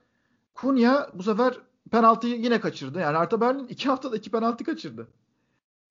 Kunya 0.54 1.10
bu 1.14 1.22
sefer 1.22 1.54
penaltıyı 1.90 2.40
yine 2.40 2.60
kaçırdı. 2.60 2.98
Yani 2.98 3.16
Arta 3.16 3.40
Berlin 3.40 3.66
iki 3.66 3.88
haftada 3.88 4.16
iki 4.16 4.30
penaltı 4.30 4.64
kaçırdı. 4.64 5.08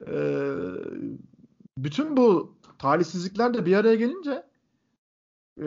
Ee, 0.08 0.52
bütün 1.78 2.18
bu 2.18 2.56
talihsizlikler 2.78 3.54
de 3.54 3.66
bir 3.66 3.76
araya 3.76 3.96
gelince 3.96 4.46
e, 5.62 5.66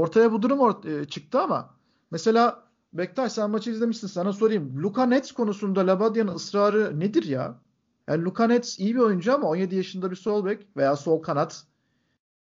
ortaya 0.00 0.32
bu 0.32 0.42
durum 0.42 0.58
or- 0.58 1.00
e, 1.00 1.04
çıktı 1.04 1.40
ama 1.40 1.74
mesela 2.10 2.62
Bektaş 2.92 3.32
sen 3.32 3.50
maçı 3.50 3.70
izlemişsin 3.70 4.06
sana 4.06 4.32
sorayım. 4.32 4.82
Luka 4.82 5.06
Nets 5.06 5.32
konusunda 5.32 5.86
Labadia'nın 5.86 6.34
ısrarı 6.34 7.00
nedir 7.00 7.22
ya? 7.24 7.60
Yani 8.08 8.24
Luka 8.24 8.46
Nets 8.46 8.78
iyi 8.78 8.94
bir 8.94 9.00
oyuncu 9.00 9.34
ama 9.34 9.48
17 9.48 9.76
yaşında 9.76 10.10
bir 10.10 10.16
sol 10.16 10.44
bek 10.44 10.66
veya 10.76 10.96
sol 10.96 11.22
kanat. 11.22 11.64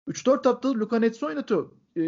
3-4 0.08 0.46
haftadır 0.46 0.76
Luka 0.76 1.00
Nets'i 1.00 1.26
oynatıyor. 1.26 1.70
E, 1.96 2.02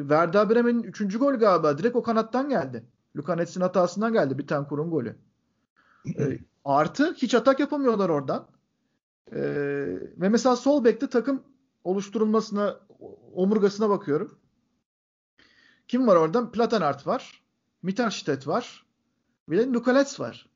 Werder 0.00 0.50
Bremen'in 0.50 0.82
3. 0.82 1.18
gol 1.18 1.34
galiba 1.34 1.78
direkt 1.78 1.96
o 1.96 2.02
kanattan 2.02 2.48
geldi. 2.48 2.84
Luka 3.16 3.34
Nets'in 3.34 3.60
hatasından 3.60 4.12
geldi 4.12 4.38
bir 4.38 4.46
tane 4.46 4.66
kurun 4.66 4.90
golü. 4.90 5.16
E, 6.18 6.38
artı 6.64 7.14
hiç 7.14 7.34
atak 7.34 7.60
yapamıyorlar 7.60 8.08
oradan. 8.08 8.46
E, 9.32 9.40
ve 10.16 10.28
mesela 10.28 10.56
sol 10.56 10.84
bekte 10.84 11.06
takım 11.06 11.42
oluşturulmasına 11.84 12.76
omurgasına 13.34 13.90
bakıyorum. 13.90 14.38
Kim 15.90 16.06
var 16.06 16.16
oradan? 16.16 16.52
Platanart 16.52 17.06
var. 17.06 17.40
Mittelstedt 17.82 18.46
var. 18.46 18.84
Bir 19.48 19.58
de 19.58 19.66
Lukalets 19.66 20.20
var. 20.20 20.46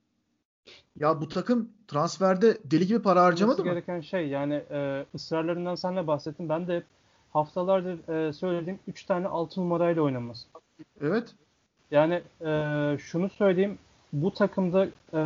Ya 0.96 1.20
bu 1.20 1.28
takım 1.28 1.68
transferde 1.88 2.58
deli 2.64 2.86
gibi 2.86 3.02
para 3.02 3.22
harcamadı 3.22 3.64
mı? 3.64 3.70
gereken 3.70 4.00
şey 4.00 4.28
yani 4.28 4.54
e, 4.70 5.04
ısrarlarından 5.14 5.74
sen 5.74 5.96
de 5.96 6.06
bahsettin. 6.06 6.48
Ben 6.48 6.68
de 6.68 6.76
hep 6.76 6.84
haftalardır 7.32 8.08
e, 8.08 8.32
söylediğim 8.32 8.78
3 8.88 9.04
tane 9.04 9.28
6 9.28 9.60
numarayla 9.60 10.02
oynaması. 10.02 10.46
Evet. 11.00 11.34
Yani 11.90 12.22
e, 12.40 12.50
şunu 12.98 13.30
söyleyeyim. 13.30 13.78
Bu 14.12 14.34
takımda 14.34 14.86
e, 15.14 15.20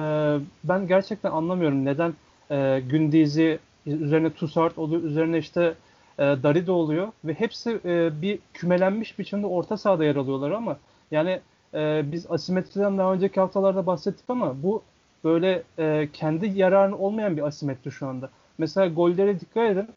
ben 0.64 0.86
gerçekten 0.86 1.30
anlamıyorum 1.30 1.84
neden 1.84 2.14
e, 2.50 2.82
Gündiz'i 2.90 3.58
üzerine 3.86 4.32
Tussart 4.32 4.78
oluyor, 4.78 5.02
üzerine 5.02 5.38
işte 5.38 5.74
e, 6.18 6.22
Darido 6.22 6.72
oluyor 6.72 7.08
ve 7.24 7.34
hepsi 7.34 7.80
e, 7.84 8.22
bir 8.22 8.38
kümelenmiş 8.54 9.18
biçimde 9.18 9.46
orta 9.46 9.76
sahada 9.76 10.04
yer 10.04 10.16
alıyorlar 10.16 10.50
ama 10.50 10.76
yani 11.10 11.40
e, 11.74 12.02
biz 12.12 12.30
asimetriden 12.30 12.98
daha 12.98 13.12
önceki 13.12 13.40
haftalarda 13.40 13.86
bahsettik 13.86 14.24
ama 14.28 14.62
bu 14.62 14.82
böyle 15.24 15.62
e, 15.78 16.08
kendi 16.12 16.46
yararını 16.46 16.98
olmayan 16.98 17.36
bir 17.36 17.42
asimetri 17.42 17.90
şu 17.90 18.06
anda. 18.08 18.30
Mesela 18.58 18.86
gollere 18.88 19.40
dikkat 19.40 19.70
edin. 19.70 19.88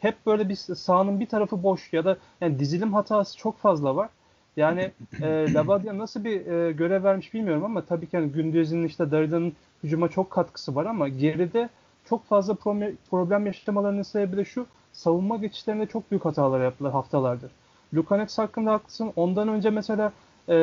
Hep 0.00 0.26
böyle 0.26 0.48
bir 0.48 0.54
sahanın 0.54 1.20
bir 1.20 1.26
tarafı 1.26 1.62
boş 1.62 1.92
ya 1.92 2.04
da 2.04 2.16
yani 2.40 2.58
dizilim 2.58 2.94
hatası 2.94 3.38
çok 3.38 3.58
fazla 3.58 3.96
var. 3.96 4.08
Yani 4.56 4.90
e, 5.22 5.26
Labadia 5.54 5.98
nasıl 5.98 6.24
bir 6.24 6.46
e, 6.46 6.72
görev 6.72 7.04
vermiş 7.04 7.34
bilmiyorum 7.34 7.64
ama 7.64 7.84
tabii 7.84 8.06
ki 8.06 8.16
yani 8.16 8.32
Gündüz'ün 8.32 8.84
işte 8.84 9.10
Darida'nın 9.10 9.52
hücuma 9.84 10.08
çok 10.08 10.30
katkısı 10.30 10.74
var 10.74 10.86
ama 10.86 11.08
geride 11.08 11.68
çok 12.08 12.24
fazla 12.24 12.54
problem 13.10 13.46
yaşamalarının 13.46 14.02
sebebi 14.02 14.36
de 14.36 14.44
şu 14.44 14.66
savunma 14.92 15.36
geçişlerinde 15.36 15.86
çok 15.86 16.10
büyük 16.10 16.24
hatalar 16.24 16.60
yaptılar 16.64 16.92
haftalardır. 16.92 17.50
Lukanets 17.94 18.38
hakkında 18.38 18.72
haklısın. 18.72 19.12
Ondan 19.16 19.48
önce 19.48 19.70
mesela 19.70 20.12
e, 20.48 20.54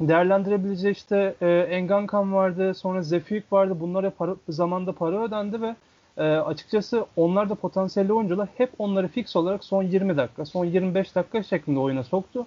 değerlendirebileceği 0.00 0.94
işte 0.94 1.34
e, 1.40 1.48
Engankan 1.48 2.32
vardı, 2.32 2.74
sonra 2.74 3.02
Zefik 3.02 3.52
vardı. 3.52 3.76
Bunlara 3.80 4.10
para, 4.10 4.36
zamanda 4.48 4.92
para 4.92 5.22
ödendi 5.22 5.62
ve 5.62 5.76
e, 6.16 6.22
açıkçası 6.22 7.06
onlar 7.16 7.50
da 7.50 7.54
potansiyelli 7.54 8.12
oyuncular 8.12 8.48
hep 8.56 8.70
onları 8.78 9.08
fix 9.08 9.36
olarak 9.36 9.64
son 9.64 9.82
20 9.82 10.16
dakika, 10.16 10.46
son 10.46 10.64
25 10.64 11.14
dakika 11.14 11.42
şeklinde 11.42 11.78
oyuna 11.78 12.02
soktu. 12.02 12.46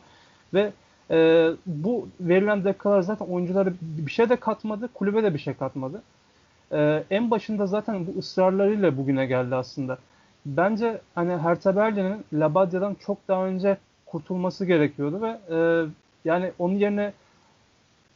Ve 0.53 0.71
e, 1.11 1.49
bu 1.65 2.07
verilen 2.19 2.63
dakikalar 2.63 3.01
zaten 3.01 3.25
oyunculara 3.25 3.73
bir 3.81 4.11
şey 4.11 4.29
de 4.29 4.35
katmadı, 4.35 4.89
kulübe 4.93 5.23
de 5.23 5.33
bir 5.33 5.39
şey 5.39 5.53
katmadı. 5.53 6.01
E, 6.71 7.03
en 7.09 7.31
başında 7.31 7.67
zaten 7.67 8.07
bu 8.07 8.19
ısrarlarıyla 8.19 8.97
bugüne 8.97 9.25
geldi 9.25 9.55
aslında. 9.55 9.97
Bence 10.45 11.01
hani 11.15 11.37
Hertha 11.37 11.75
Berlin'in 11.75 12.25
Labadia'dan 12.33 12.95
çok 12.95 13.27
daha 13.27 13.45
önce 13.45 13.77
kurtulması 14.05 14.65
gerekiyordu 14.65 15.21
ve 15.21 15.39
e, 15.55 15.85
yani 16.25 16.51
onun 16.59 16.75
yerine 16.75 17.13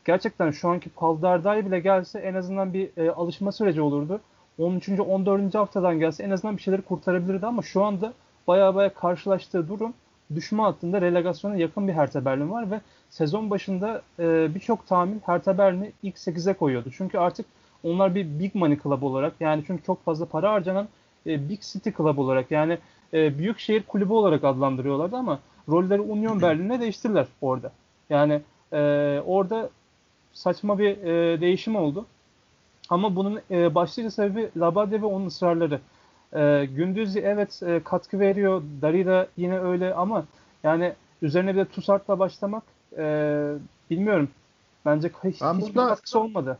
gerçekten 0.05 0.51
şu 0.51 0.69
anki 0.69 0.89
Paldardai 0.89 1.65
bile 1.65 1.79
gelse 1.79 2.19
en 2.19 2.33
azından 2.33 2.73
bir 2.73 2.89
e, 2.97 3.11
alışma 3.11 3.51
süreci 3.51 3.81
olurdu. 3.81 4.21
13. 4.57 4.89
14. 4.89 5.55
haftadan 5.55 5.99
gelse 5.99 6.23
en 6.23 6.31
azından 6.31 6.57
bir 6.57 6.61
şeyleri 6.61 6.81
kurtarabilirdi 6.81 7.45
ama 7.45 7.61
şu 7.61 7.83
anda 7.83 8.13
baya 8.47 8.75
baya 8.75 8.93
karşılaştığı 8.93 9.69
durum 9.69 9.93
düşme 10.35 10.63
hattında 10.63 11.01
relegasyona 11.01 11.55
yakın 11.55 11.87
bir 11.87 11.93
Hertha 11.93 12.25
Berlin 12.25 12.51
var 12.51 12.71
ve 12.71 12.81
sezon 13.09 13.49
başında 13.49 14.01
e, 14.19 14.55
birçok 14.55 14.87
tahmin 14.87 15.21
Hertha 15.25 15.57
Berlin'i 15.57 15.91
ilk 16.03 16.15
8'e 16.15 16.53
koyuyordu. 16.53 16.89
Çünkü 16.97 17.17
artık 17.17 17.45
onlar 17.83 18.15
bir 18.15 18.39
big 18.39 18.55
money 18.55 18.79
club 18.83 19.01
olarak 19.01 19.33
yani 19.39 19.63
çünkü 19.67 19.83
çok 19.83 20.05
fazla 20.05 20.25
para 20.25 20.51
harcanan 20.51 20.87
e, 21.27 21.49
big 21.49 21.61
city 21.61 21.89
club 21.97 22.17
olarak 22.17 22.51
yani 22.51 22.77
e, 23.13 23.37
büyük 23.37 23.59
şehir 23.59 23.83
kulübü 23.83 24.13
olarak 24.13 24.43
adlandırıyorlardı 24.43 25.15
ama 25.15 25.39
rolleri 25.69 26.01
Union 26.01 26.41
Berlin'e 26.41 26.79
değiştirdiler 26.79 27.27
orada. 27.41 27.71
Yani 28.09 28.41
e, 28.73 28.77
orada 29.25 29.69
saçma 30.33 30.79
bir 30.79 30.97
e, 30.97 31.41
değişim 31.41 31.75
oldu. 31.75 32.05
Ama 32.89 33.15
bunun 33.15 33.41
e, 33.51 33.75
başlıca 33.75 34.11
sebebi 34.11 34.49
Labade 34.57 35.01
ve 35.01 35.05
onun 35.05 35.25
ısrarları. 35.25 35.79
E, 36.33 36.65
Gündüz'i 36.65 37.19
evet 37.19 37.63
e, 37.63 37.83
katkı 37.83 38.19
veriyor. 38.19 38.61
Darida 38.81 39.27
yine 39.37 39.59
öyle 39.59 39.93
ama 39.93 40.25
yani 40.63 40.93
üzerine 41.21 41.53
bir 41.53 41.59
de 41.59 41.65
Tusart'la 41.65 42.19
başlamak 42.19 42.63
e, 42.97 43.03
bilmiyorum. 43.89 44.29
Bence 44.85 45.11
hiç, 45.23 45.41
ben 45.41 45.53
hiçbir 45.53 45.75
burada, 45.75 45.87
katkısı 45.87 46.19
olmadı. 46.19 46.57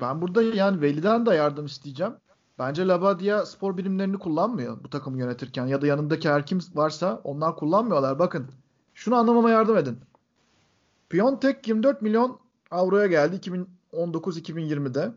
Ben 0.00 0.20
burada 0.20 0.42
yani 0.42 0.80
Veli'den 0.80 1.26
de 1.26 1.34
yardım 1.34 1.66
isteyeceğim. 1.66 2.12
Bence 2.60 2.88
Labadia 2.88 3.46
spor 3.46 3.76
bilimlerini 3.76 4.18
kullanmıyor 4.18 4.84
bu 4.84 4.90
takımı 4.90 5.18
yönetirken 5.18 5.66
ya 5.66 5.82
da 5.82 5.86
yanındaki 5.86 6.28
her 6.28 6.46
kim 6.46 6.58
varsa 6.74 7.20
onlar 7.24 7.56
kullanmıyorlar. 7.56 8.18
Bakın 8.18 8.48
şunu 8.94 9.16
anlamama 9.16 9.50
yardım 9.50 9.76
edin. 9.76 9.98
Piontek 11.08 11.68
24 11.68 12.02
milyon 12.02 12.38
avroya 12.70 13.06
geldi 13.06 13.36
2019-2020'de. 13.92 15.12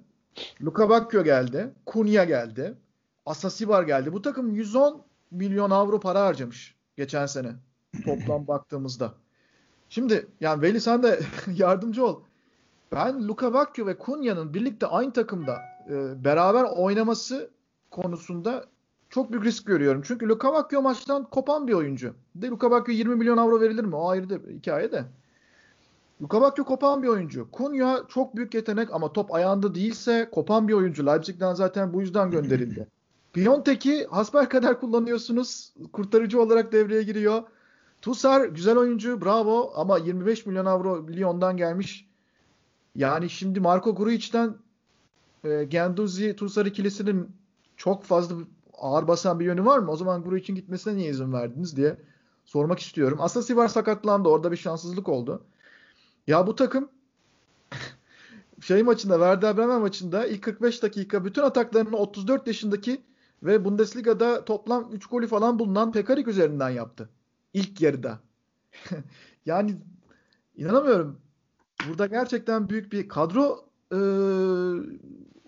Luka 0.62 0.90
Bacchio 0.90 1.24
geldi. 1.24 1.74
Kunya 1.86 2.24
geldi. 2.24 2.78
Asasibar 3.26 3.84
geldi. 3.84 4.14
Bu 4.14 4.22
takım 4.22 4.56
110 4.56 5.02
milyon 5.32 5.72
avro 5.72 6.00
para 6.00 6.26
harcamış 6.26 6.76
geçen 6.98 7.26
sene. 7.26 7.52
Toplam 8.06 8.48
baktığımızda. 8.48 9.14
Şimdi 9.90 10.28
yani 10.42 10.62
Veli 10.62 10.82
sen 10.82 11.04
de 11.04 11.20
yardımcı 11.56 12.06
ol. 12.06 12.22
Ben 12.92 13.28
Luka 13.28 13.54
Bacchio 13.54 13.86
ve 13.86 13.98
Kunya'nın 13.98 14.54
birlikte 14.54 14.88
aynı 14.88 15.14
takımda 15.14 15.73
e, 15.90 16.24
beraber 16.24 16.64
oynaması 16.64 17.50
konusunda 17.92 18.66
çok 19.10 19.32
büyük 19.32 19.46
risk 19.46 19.68
görüyorum. 19.68 20.02
Çünkü 20.06 20.30
Luka 20.30 20.54
Bacchio 20.54 20.82
maçtan 20.82 21.24
kopan 21.24 21.68
bir 21.68 21.74
oyuncu. 21.74 22.14
De 22.36 22.48
Luka 22.48 22.72
Bacchio 22.72 22.94
20 22.94 23.16
milyon 23.16 23.38
avro 23.38 23.62
verilir 23.62 23.84
mi? 23.84 23.96
O 23.96 24.10
ayrı 24.10 24.30
da 24.30 24.36
hikaye 24.36 24.92
de. 24.92 25.06
Luka 26.22 26.42
Bacchio 26.42 26.66
kopan 26.66 27.04
bir 27.04 27.08
oyuncu. 27.08 27.52
Kunya 27.52 28.04
çok 28.10 28.36
büyük 28.36 28.54
yetenek 28.54 28.94
ama 28.94 29.14
top 29.14 29.34
ayağında 29.34 29.76
değilse 29.76 30.30
kopan 30.32 30.68
bir 30.68 30.74
oyuncu. 30.74 31.06
Leipzig'den 31.06 31.54
zaten 31.54 31.94
bu 31.94 32.02
yüzden 32.02 32.32
gönderildi. 32.32 32.88
Piontek'i 33.34 34.08
kadar 34.50 34.80
kullanıyorsunuz. 34.80 35.74
Kurtarıcı 35.94 36.42
olarak 36.42 36.72
devreye 36.72 37.04
giriyor. 37.04 37.44
Tusar 38.02 38.46
güzel 38.46 38.78
oyuncu 38.78 39.22
bravo 39.22 39.74
ama 39.76 39.98
25 39.98 40.46
milyon 40.46 40.66
avro 40.66 41.08
Lyon'dan 41.08 41.58
gelmiş. 41.58 42.08
Yani 42.96 43.30
şimdi 43.30 43.60
Marco 43.60 43.96
Gruic'den 43.96 44.56
e, 45.44 45.64
Genduzi 45.64 46.36
Tusar 46.36 46.66
ikilisinin 46.66 47.32
çok 47.78 48.04
fazla 48.04 48.36
ağır 48.74 49.08
basan 49.08 49.40
bir 49.40 49.46
yönü 49.46 49.66
var 49.66 49.80
mı? 49.80 49.92
O 49.92 49.96
zaman 49.96 50.24
Gruic'in 50.24 50.56
gitmesine 50.56 50.96
niye 50.96 51.10
izin 51.10 51.34
verdiniz 51.34 51.78
diye 51.78 51.98
sormak 52.46 52.80
istiyorum. 52.80 53.18
Aslında 53.22 53.46
Sivar 53.46 53.68
sakatlandı. 53.68 54.30
Orada 54.30 54.52
bir 54.52 54.58
şanssızlık 54.58 55.10
oldu. 55.10 55.44
Ya 56.28 56.48
bu 56.48 56.56
takım 56.56 56.90
şey 58.62 58.84
maçında 58.84 59.14
Werder 59.14 59.58
Bremen 59.58 59.82
maçında 59.82 60.26
ilk 60.26 60.42
45 60.42 60.84
dakika 60.84 61.26
bütün 61.26 61.42
ataklarını 61.42 61.98
34 61.98 62.48
yaşındaki 62.48 63.02
ve 63.44 63.66
Bundesliga'da 63.66 64.46
toplam 64.46 64.90
3 64.92 65.06
golü 65.06 65.28
falan 65.28 65.60
bulunan 65.60 65.92
Pekarik 65.92 66.28
üzerinden 66.28 66.70
yaptı. 66.70 67.10
İlk 67.54 67.82
yarıda. 67.82 68.20
yani 69.46 69.78
inanamıyorum. 70.56 71.20
Burada 71.88 72.06
gerçekten 72.08 72.70
büyük 72.70 72.92
bir 72.92 73.08
kadro 73.10 73.66
e, 73.92 74.00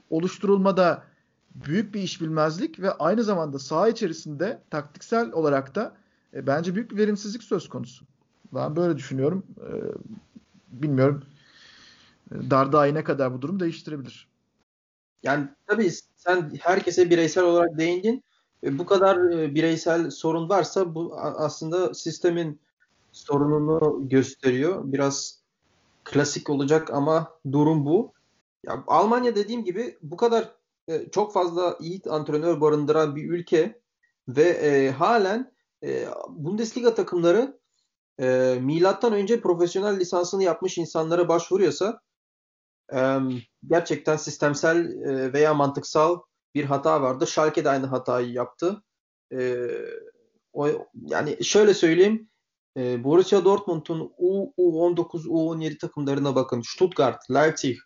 oluşturulmada 0.09 1.03
büyük 1.55 1.93
bir 1.93 2.01
iş 2.01 2.21
bilmezlik 2.21 2.79
ve 2.79 2.91
aynı 2.91 3.23
zamanda 3.23 3.59
saha 3.59 3.89
içerisinde 3.89 4.61
taktiksel 4.69 5.31
olarak 5.31 5.75
da 5.75 5.95
e, 6.33 6.47
bence 6.47 6.75
büyük 6.75 6.91
bir 6.91 6.97
verimsizlik 6.97 7.43
söz 7.43 7.69
konusu. 7.69 8.05
Ben 8.53 8.75
böyle 8.75 8.97
düşünüyorum. 8.97 9.45
E, 9.59 9.71
bilmiyorum. 10.81 11.23
E, 12.31 12.49
Darda 12.49 12.85
ne 12.85 13.03
kadar 13.03 13.33
bu 13.33 13.41
durum 13.41 13.59
değiştirebilir. 13.59 14.27
Yani 15.23 15.47
tabii 15.67 15.91
sen 16.17 16.51
herkese 16.59 17.09
bireysel 17.09 17.43
olarak 17.43 17.77
değindin. 17.77 18.23
E, 18.63 18.77
bu 18.77 18.85
kadar 18.85 19.31
e, 19.31 19.55
bireysel 19.55 20.09
sorun 20.09 20.49
varsa 20.49 20.95
bu 20.95 21.19
aslında 21.19 21.93
sistemin 21.93 22.59
sorununu 23.11 24.09
gösteriyor. 24.09 24.81
Biraz 24.85 25.39
klasik 26.03 26.49
olacak 26.49 26.93
ama 26.93 27.31
durum 27.51 27.85
bu. 27.85 28.14
Ya, 28.67 28.83
Almanya 28.87 29.35
dediğim 29.35 29.63
gibi 29.63 29.97
bu 30.01 30.17
kadar 30.17 30.55
e, 30.87 31.09
çok 31.11 31.33
fazla 31.33 31.77
iyi 31.79 32.01
antrenör 32.09 32.61
barındıran 32.61 33.15
bir 33.15 33.29
ülke 33.29 33.81
ve 34.27 34.43
e, 34.43 34.91
halen 34.91 35.53
e, 35.83 36.07
Bundesliga 36.29 36.95
takımları 36.95 37.59
e, 38.19 38.57
milattan 38.61 39.13
önce 39.13 39.41
profesyonel 39.41 39.99
lisansını 39.99 40.43
yapmış 40.43 40.77
insanlara 40.77 41.27
başvuruyorsa 41.27 41.99
e, 42.93 43.17
gerçekten 43.67 44.17
sistemsel 44.17 44.77
e, 44.85 45.33
veya 45.33 45.53
mantıksal 45.53 46.19
bir 46.55 46.63
hata 46.65 47.01
vardı. 47.01 47.27
Schalke 47.27 47.65
de 47.65 47.69
aynı 47.69 47.85
hatayı 47.85 48.31
yaptı. 48.31 48.83
E, 49.33 49.67
o, 50.53 50.67
yani 50.93 51.43
şöyle 51.43 51.73
söyleyeyim 51.73 52.29
e, 52.77 53.03
Borussia 53.03 53.45
Dortmund'un 53.45 54.13
U, 54.17 54.53
U19, 54.57 55.27
U17 55.27 55.77
takımlarına 55.77 56.35
bakın. 56.35 56.61
Stuttgart, 56.61 57.31
Leipzig, 57.31 57.77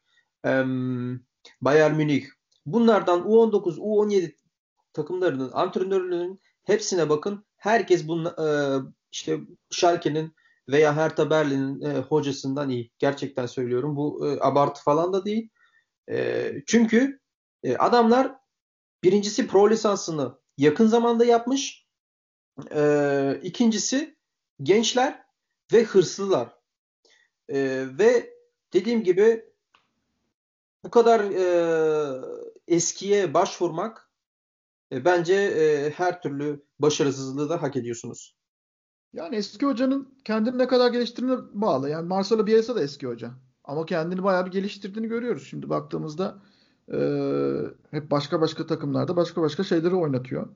Bayern 1.62 1.95
Münih. 1.95 2.25
Bunlardan 2.65 3.19
U19, 3.19 3.78
U17 3.78 4.36
takımlarının 4.93 5.52
antrenörlüğünün 5.54 6.41
hepsine 6.63 7.10
bakın. 7.10 7.45
Herkes 7.58 8.08
bunun 8.08 8.25
e, 8.25 8.47
işte 9.12 9.39
Schalke'nin 9.71 10.34
veya 10.69 10.95
Hertha 10.95 11.30
Berlin'in 11.30 11.82
e, 11.82 11.99
hocasından 11.99 12.69
iyi. 12.69 12.91
Gerçekten 12.99 13.45
söylüyorum. 13.45 13.95
Bu 13.95 14.28
e, 14.28 14.39
abartı 14.41 14.84
falan 14.84 15.13
da 15.13 15.25
değil. 15.25 15.49
Çünkü 16.65 17.19
adamlar 17.80 18.36
birincisi 19.04 19.47
pro 19.47 19.69
lisansını 19.69 20.39
yakın 20.58 20.88
zamanda 20.88 21.25
yapmış. 21.25 21.88
İkincisi 23.43 24.17
gençler 24.63 25.23
ve 25.73 25.84
hırslılar. 25.84 26.56
Ve 27.49 28.34
dediğim 28.73 29.04
gibi 29.04 29.48
bu 30.83 30.89
kadar 30.89 31.19
e, 31.19 31.45
eskiye 32.67 33.33
başvurmak 33.33 34.09
e, 34.91 35.05
bence 35.05 35.35
e, 35.35 35.89
her 35.89 36.21
türlü 36.21 36.63
başarısızlığı 36.79 37.49
da 37.49 37.61
hak 37.61 37.75
ediyorsunuz. 37.75 38.35
Yani 39.13 39.35
eski 39.35 39.65
hocanın 39.65 40.13
kendini 40.25 40.57
ne 40.57 40.67
kadar 40.67 40.91
geliştirdiğine 40.91 41.37
bağlı. 41.53 41.89
Yani 41.89 42.07
Marcelo 42.07 42.47
Bielsa 42.47 42.75
da 42.75 42.83
eski 42.83 43.07
hoca. 43.07 43.31
Ama 43.63 43.85
kendini 43.85 44.23
bayağı 44.23 44.45
bir 44.45 44.51
geliştirdiğini 44.51 45.07
görüyoruz. 45.07 45.47
Şimdi 45.49 45.69
baktığımızda 45.69 46.41
e, 46.93 46.97
hep 47.91 48.11
başka 48.11 48.41
başka 48.41 48.67
takımlarda 48.67 49.15
başka 49.15 49.41
başka 49.41 49.63
şeyleri 49.63 49.95
oynatıyor. 49.95 50.47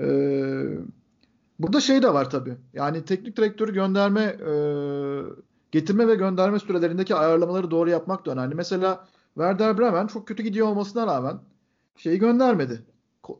E, 0.00 0.06
burada 1.58 1.80
şey 1.80 2.02
de 2.02 2.14
var 2.14 2.30
tabii. 2.30 2.56
Yani 2.72 3.04
teknik 3.04 3.36
direktörü 3.36 3.74
gönderme 3.74 4.22
e, 4.22 4.52
getirme 5.70 6.08
ve 6.08 6.14
gönderme 6.14 6.58
sürelerindeki 6.58 7.14
ayarlamaları 7.14 7.70
doğru 7.70 7.90
yapmak 7.90 8.26
da 8.26 8.30
önemli. 8.30 8.54
Mesela 8.54 9.08
Werder 9.38 9.78
Bremen 9.78 10.06
çok 10.06 10.28
kötü 10.28 10.42
gidiyor 10.42 10.66
olmasına 10.66 11.06
rağmen 11.06 11.40
şeyi 11.96 12.18
göndermedi. 12.18 12.82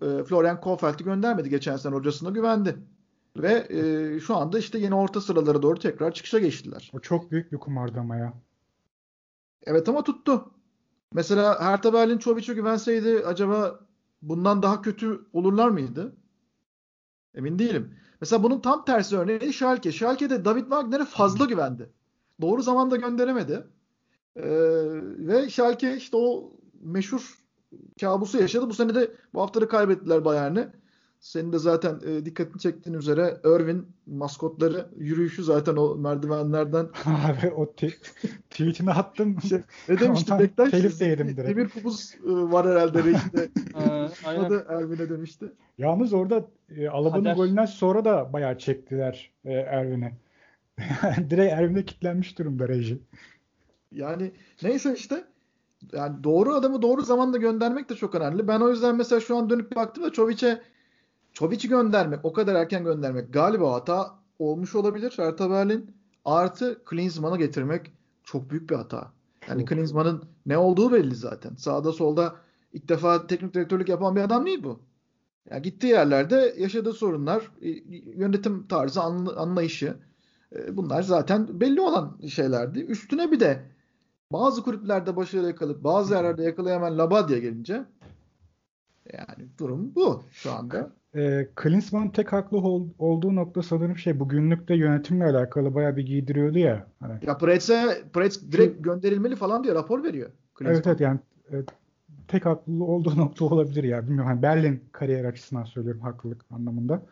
E, 0.02 0.24
Florian 0.24 0.60
Kofeld'i 0.60 1.04
göndermedi. 1.04 1.50
Geçen 1.50 1.76
sene 1.76 1.94
hocasına 1.94 2.30
güvendi. 2.30 2.78
Ve 3.36 3.66
e, 3.70 4.20
şu 4.20 4.36
anda 4.36 4.58
işte 4.58 4.78
yeni 4.78 4.94
orta 4.94 5.20
sıralara 5.20 5.62
doğru 5.62 5.78
tekrar 5.78 6.14
çıkışa 6.14 6.38
geçtiler. 6.38 6.90
O 6.94 7.00
çok 7.00 7.30
büyük 7.30 7.52
bir 7.52 7.56
kumardı 7.58 8.00
ama 8.00 8.16
ya. 8.16 8.32
Evet 9.62 9.88
ama 9.88 10.04
tuttu. 10.04 10.50
Mesela 11.12 11.60
Hertha 11.60 11.92
Berlin 11.92 12.18
Çovic'e 12.18 12.54
güvenseydi 12.54 13.22
acaba 13.26 13.80
bundan 14.22 14.62
daha 14.62 14.82
kötü 14.82 15.26
olurlar 15.32 15.68
mıydı? 15.68 16.16
Emin 17.34 17.58
değilim. 17.58 17.94
Mesela 18.20 18.42
bunun 18.42 18.60
tam 18.60 18.84
tersi 18.84 19.16
örneği 19.16 19.52
Schalke. 19.52 19.92
Schalke'de 19.92 20.44
David 20.44 20.62
Wagner'e 20.62 21.04
fazla 21.04 21.44
güvendi. 21.44 21.90
Doğru 22.40 22.62
zamanda 22.62 22.96
gönderemedi. 22.96 23.66
Ee, 24.38 24.50
ve 25.18 25.50
Schalke 25.50 25.96
işte 25.96 26.16
o 26.16 26.52
meşhur 26.80 27.38
kabusu 28.00 28.40
yaşadı. 28.40 28.68
Bu 28.68 28.74
sene 28.74 28.94
de 28.94 29.10
bu 29.34 29.40
haftada 29.40 29.68
kaybettiler 29.68 30.24
Bayern'i. 30.24 30.68
Senin 31.20 31.52
de 31.52 31.58
zaten 31.58 32.00
e, 32.06 32.24
dikkatini 32.24 32.58
çektiğin 32.60 32.96
üzere 32.96 33.40
Irvin 33.44 33.86
maskotları 34.06 34.88
yürüyüşü 34.96 35.44
zaten 35.44 35.76
o 35.76 35.94
merdivenlerden. 35.94 36.88
Abi 37.04 37.50
o 37.56 37.72
tweetini 38.50 38.90
attım. 38.90 39.42
Şey, 39.42 39.58
ne 39.88 40.00
demişti 40.00 40.32
Bektaş? 40.38 40.70
Telif 40.70 41.00
de 41.00 41.04
yedim 41.04 41.28
direkt. 41.28 41.48
Demir 41.48 41.68
Pupuz 41.68 42.14
e, 42.14 42.18
var 42.24 42.66
herhalde 42.66 42.98
rejide. 42.98 43.48
o 44.46 44.50
da 44.50 44.64
Ervin'e 44.68 45.10
demişti. 45.10 45.52
Yalnız 45.78 46.12
orada 46.12 46.46
e, 46.76 46.88
Alaba'nın 46.88 47.34
golünden 47.34 47.66
sonra 47.66 48.04
da 48.04 48.32
bayağı 48.32 48.58
çektiler 48.58 49.30
e, 49.44 49.52
Ervin'e. 49.52 50.12
direkt 51.30 51.52
Ervin'e 51.52 51.84
kilitlenmiş 51.84 52.38
durumda 52.38 52.68
reji. 52.68 52.98
Yani 53.92 54.32
neyse 54.62 54.94
işte 54.94 55.24
yani 55.92 56.24
doğru 56.24 56.54
adamı 56.54 56.82
doğru 56.82 57.02
zamanda 57.02 57.38
göndermek 57.38 57.90
de 57.90 57.94
çok 57.94 58.14
önemli. 58.14 58.48
Ben 58.48 58.60
o 58.60 58.70
yüzden 58.70 58.96
mesela 58.96 59.20
şu 59.20 59.36
an 59.36 59.50
dönüp 59.50 59.76
baktım 59.76 60.04
da 60.04 60.12
Çoviç'e 60.12 60.62
Çovic'i 61.32 61.68
göndermek, 61.68 62.24
o 62.24 62.32
kadar 62.32 62.54
erken 62.54 62.84
göndermek 62.84 63.32
galiba 63.32 63.72
hata 63.72 64.18
olmuş 64.38 64.74
olabilir 64.74 65.12
Hertha 65.16 65.50
Berlin. 65.50 65.90
Artı 66.24 66.84
Klinsmann'ı 66.84 67.38
getirmek 67.38 67.92
çok 68.24 68.50
büyük 68.50 68.70
bir 68.70 68.74
hata. 68.74 69.12
Yani 69.48 69.64
Klinsmann'ın 69.64 70.24
ne 70.46 70.58
olduğu 70.58 70.92
belli 70.92 71.14
zaten. 71.14 71.54
Sağda 71.54 71.92
solda 71.92 72.36
ilk 72.72 72.88
defa 72.88 73.26
teknik 73.26 73.54
direktörlük 73.54 73.88
yapan 73.88 74.16
bir 74.16 74.20
adam 74.20 74.46
değil 74.46 74.62
bu. 74.62 74.80
Yani 75.50 75.62
gittiği 75.62 75.86
yerlerde 75.86 76.54
yaşadığı 76.58 76.92
sorunlar, 76.92 77.50
yönetim 78.14 78.66
tarzı, 78.66 79.02
anlayışı 79.02 79.96
e, 80.56 80.76
bunlar 80.76 81.02
zaten 81.02 81.60
belli 81.60 81.80
olan 81.80 82.20
şeylerdi. 82.28 82.80
Üstüne 82.80 83.32
bir 83.32 83.40
de 83.40 83.62
bazı 84.32 84.62
kulüplerde 84.62 85.16
başarı 85.16 85.46
yakalayıp 85.46 85.84
bazı 85.84 86.14
yerlerde 86.14 86.42
yakalayamayan 86.42 86.98
Labadia 86.98 87.38
gelince 87.38 87.84
yani 89.12 89.48
durum 89.58 89.94
bu 89.94 90.22
şu 90.30 90.52
anda 90.52 90.90
e, 91.14 91.48
Klinsmann 91.54 92.08
tek 92.08 92.32
haklı 92.32 92.58
ol, 92.58 92.88
olduğu 92.98 93.36
nokta 93.36 93.62
sanırım 93.62 93.98
şey 93.98 94.20
bugünlükte 94.20 94.74
yönetimle 94.74 95.24
alakalı 95.24 95.74
bayağı 95.74 95.96
bir 95.96 96.06
giydiriyordu 96.06 96.58
ya. 96.58 96.86
Hani. 97.00 97.12
Ya 97.26 97.38
Pretz'e 97.38 98.02
Pretz 98.12 98.52
direkt 98.52 98.84
gönderilmeli 98.84 99.36
falan 99.36 99.64
diye 99.64 99.74
rapor 99.74 100.04
veriyor. 100.04 100.30
Klinsmann. 100.54 100.74
Evet 100.74 100.86
evet 100.86 101.00
yani 101.00 101.18
evet, 101.50 101.68
tek 102.28 102.46
haklı 102.46 102.84
olduğu 102.84 103.16
nokta 103.16 103.44
olabilir 103.44 103.84
ya. 103.84 104.02
Bilmiyorum 104.02 104.28
hani 104.28 104.42
Berlin 104.42 104.84
kariyer 104.92 105.24
açısından 105.24 105.64
söylüyorum 105.64 106.00
haklılık 106.00 106.40
anlamında. 106.50 107.02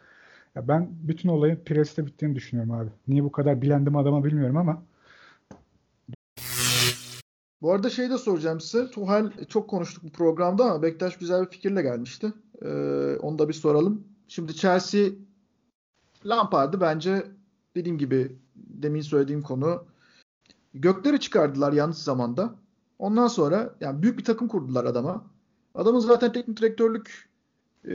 Ya 0.55 0.68
ben 0.68 0.88
bütün 1.02 1.29
olayın 1.29 1.61
Pres'te 1.64 2.07
bittiğini 2.07 2.35
düşünüyorum 2.35 2.72
abi. 2.72 2.88
Niye 3.09 3.24
bu 3.24 3.33
kadar 3.33 3.62
bilendim 3.62 3.96
adama 3.96 4.24
bilmiyorum 4.24 4.57
ama. 4.57 4.83
Bu 7.66 7.72
arada 7.72 7.90
şey 7.90 8.11
de 8.11 8.18
soracağım 8.18 8.61
size. 8.61 8.90
Tuhal 8.90 9.31
çok 9.48 9.70
konuştuk 9.70 10.05
bu 10.05 10.11
programda 10.11 10.64
ama 10.64 10.83
Bektaş 10.83 11.18
güzel 11.18 11.44
bir 11.44 11.50
fikirle 11.50 11.83
gelmişti. 11.83 12.33
Ee, 12.62 12.68
onu 13.20 13.38
da 13.38 13.48
bir 13.48 13.55
soralım. 13.55 14.05
Şimdi 14.29 14.55
Chelsea 14.55 15.09
Lampard'ı 16.26 16.81
bence 16.81 17.26
dediğim 17.74 17.98
gibi 17.98 18.38
demin 18.57 19.00
söylediğim 19.00 19.42
konu 19.42 19.85
gökleri 20.74 21.20
çıkardılar 21.20 21.72
yanlış 21.72 21.98
zamanda. 21.98 22.55
Ondan 22.98 23.29
sonra 23.29 23.74
yani 23.81 24.02
büyük 24.02 24.18
bir 24.18 24.24
takım 24.24 24.48
kurdular 24.48 24.85
adama. 24.85 25.24
Adamın 25.74 26.00
zaten 26.00 26.33
teknik 26.33 26.57
direktörlük 26.57 27.29
e, 27.85 27.94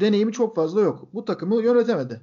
deneyimi 0.00 0.32
çok 0.32 0.56
fazla 0.56 0.80
yok. 0.80 1.08
Bu 1.14 1.24
takımı 1.24 1.62
yönetemedi. 1.62 2.20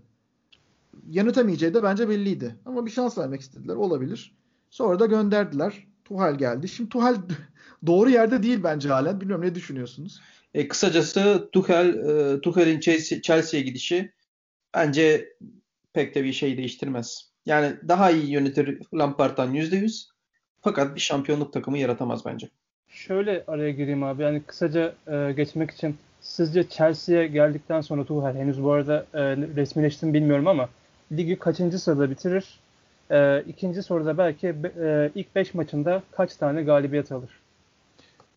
Yönetemeyeceği 1.10 1.74
de 1.74 1.84
bence 1.84 2.10
belliydi. 2.10 2.56
Ama 2.65 2.86
bir 2.86 2.92
şans 2.92 3.18
vermek 3.18 3.42
istediler. 3.42 3.76
Olabilir. 3.76 4.36
Sonra 4.70 5.00
da 5.00 5.06
gönderdiler. 5.06 5.88
Tuhal 6.10 6.38
geldi. 6.38 6.67
Şimdi 6.67 6.89
Tuhal 6.89 7.15
doğru 7.86 8.10
yerde 8.10 8.43
değil 8.43 8.60
bence 8.63 8.89
halen. 8.89 9.22
Bilmiyorum 9.22 9.45
ne 9.45 9.56
düşünüyorsunuz? 9.56 10.22
E, 10.54 10.67
kısacası 10.67 11.50
Tuchel, 11.52 11.88
e, 11.88 12.41
Tuchel'in 12.41 12.80
Chelsea'ye 13.22 13.63
gidişi 13.63 14.12
bence 14.74 15.34
pek 15.93 16.15
de 16.15 16.24
bir 16.24 16.34
şey 16.34 16.58
değiştirmez. 16.58 17.30
Yani 17.45 17.74
daha 17.88 18.12
iyi 18.12 18.32
yönetir 18.32 18.80
Lampard'dan 18.93 19.54
%100 19.54 20.08
fakat 20.62 20.95
bir 20.95 21.00
şampiyonluk 21.00 21.54
takımı 21.54 21.78
yaratamaz 21.78 22.26
bence. 22.26 22.50
Şöyle 22.88 23.43
araya 23.48 23.72
gireyim 23.72 24.04
abi. 24.04 24.24
Yani 24.24 24.41
kısaca 24.43 24.93
e, 25.08 25.32
geçmek 25.32 25.72
için 25.72 25.98
sizce 26.22 26.69
Chelsea'ye 26.69 27.28
geldikten 27.28 27.82
sonra 27.82 28.06
Tuchel 28.06 28.36
henüz 28.36 28.63
bu 28.63 28.72
arada 28.72 29.06
e, 29.13 29.22
resmileştim 29.38 30.13
bilmiyorum 30.13 30.48
ama 30.48 30.69
ligi 31.12 31.39
kaçıncı 31.39 31.80
sırada 31.80 32.10
bitirir? 32.10 32.60
E, 33.12 33.43
ikinci 33.48 33.84
soruda 33.84 34.17
belki 34.17 34.48
e, 34.48 35.12
ilk 35.15 35.36
5 35.36 35.54
maçında 35.54 36.04
kaç 36.12 36.36
tane 36.36 36.63
galibiyet 36.63 37.12
alır? 37.12 37.30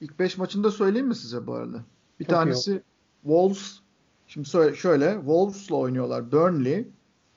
İlk 0.01 0.19
5 0.19 0.39
maçında 0.39 0.71
söyleyeyim 0.71 1.09
mi 1.09 1.15
size 1.15 1.47
bu 1.47 1.55
arada? 1.55 1.81
Bir 2.21 2.25
Çok 2.25 2.35
tanesi 2.35 2.83
Wolves. 3.23 3.79
Şimdi 4.27 4.49
söyle, 4.49 4.77
şöyle 4.77 5.15
Wolves'la 5.15 5.77
oynuyorlar. 5.77 6.33
Burnley, 6.33 6.89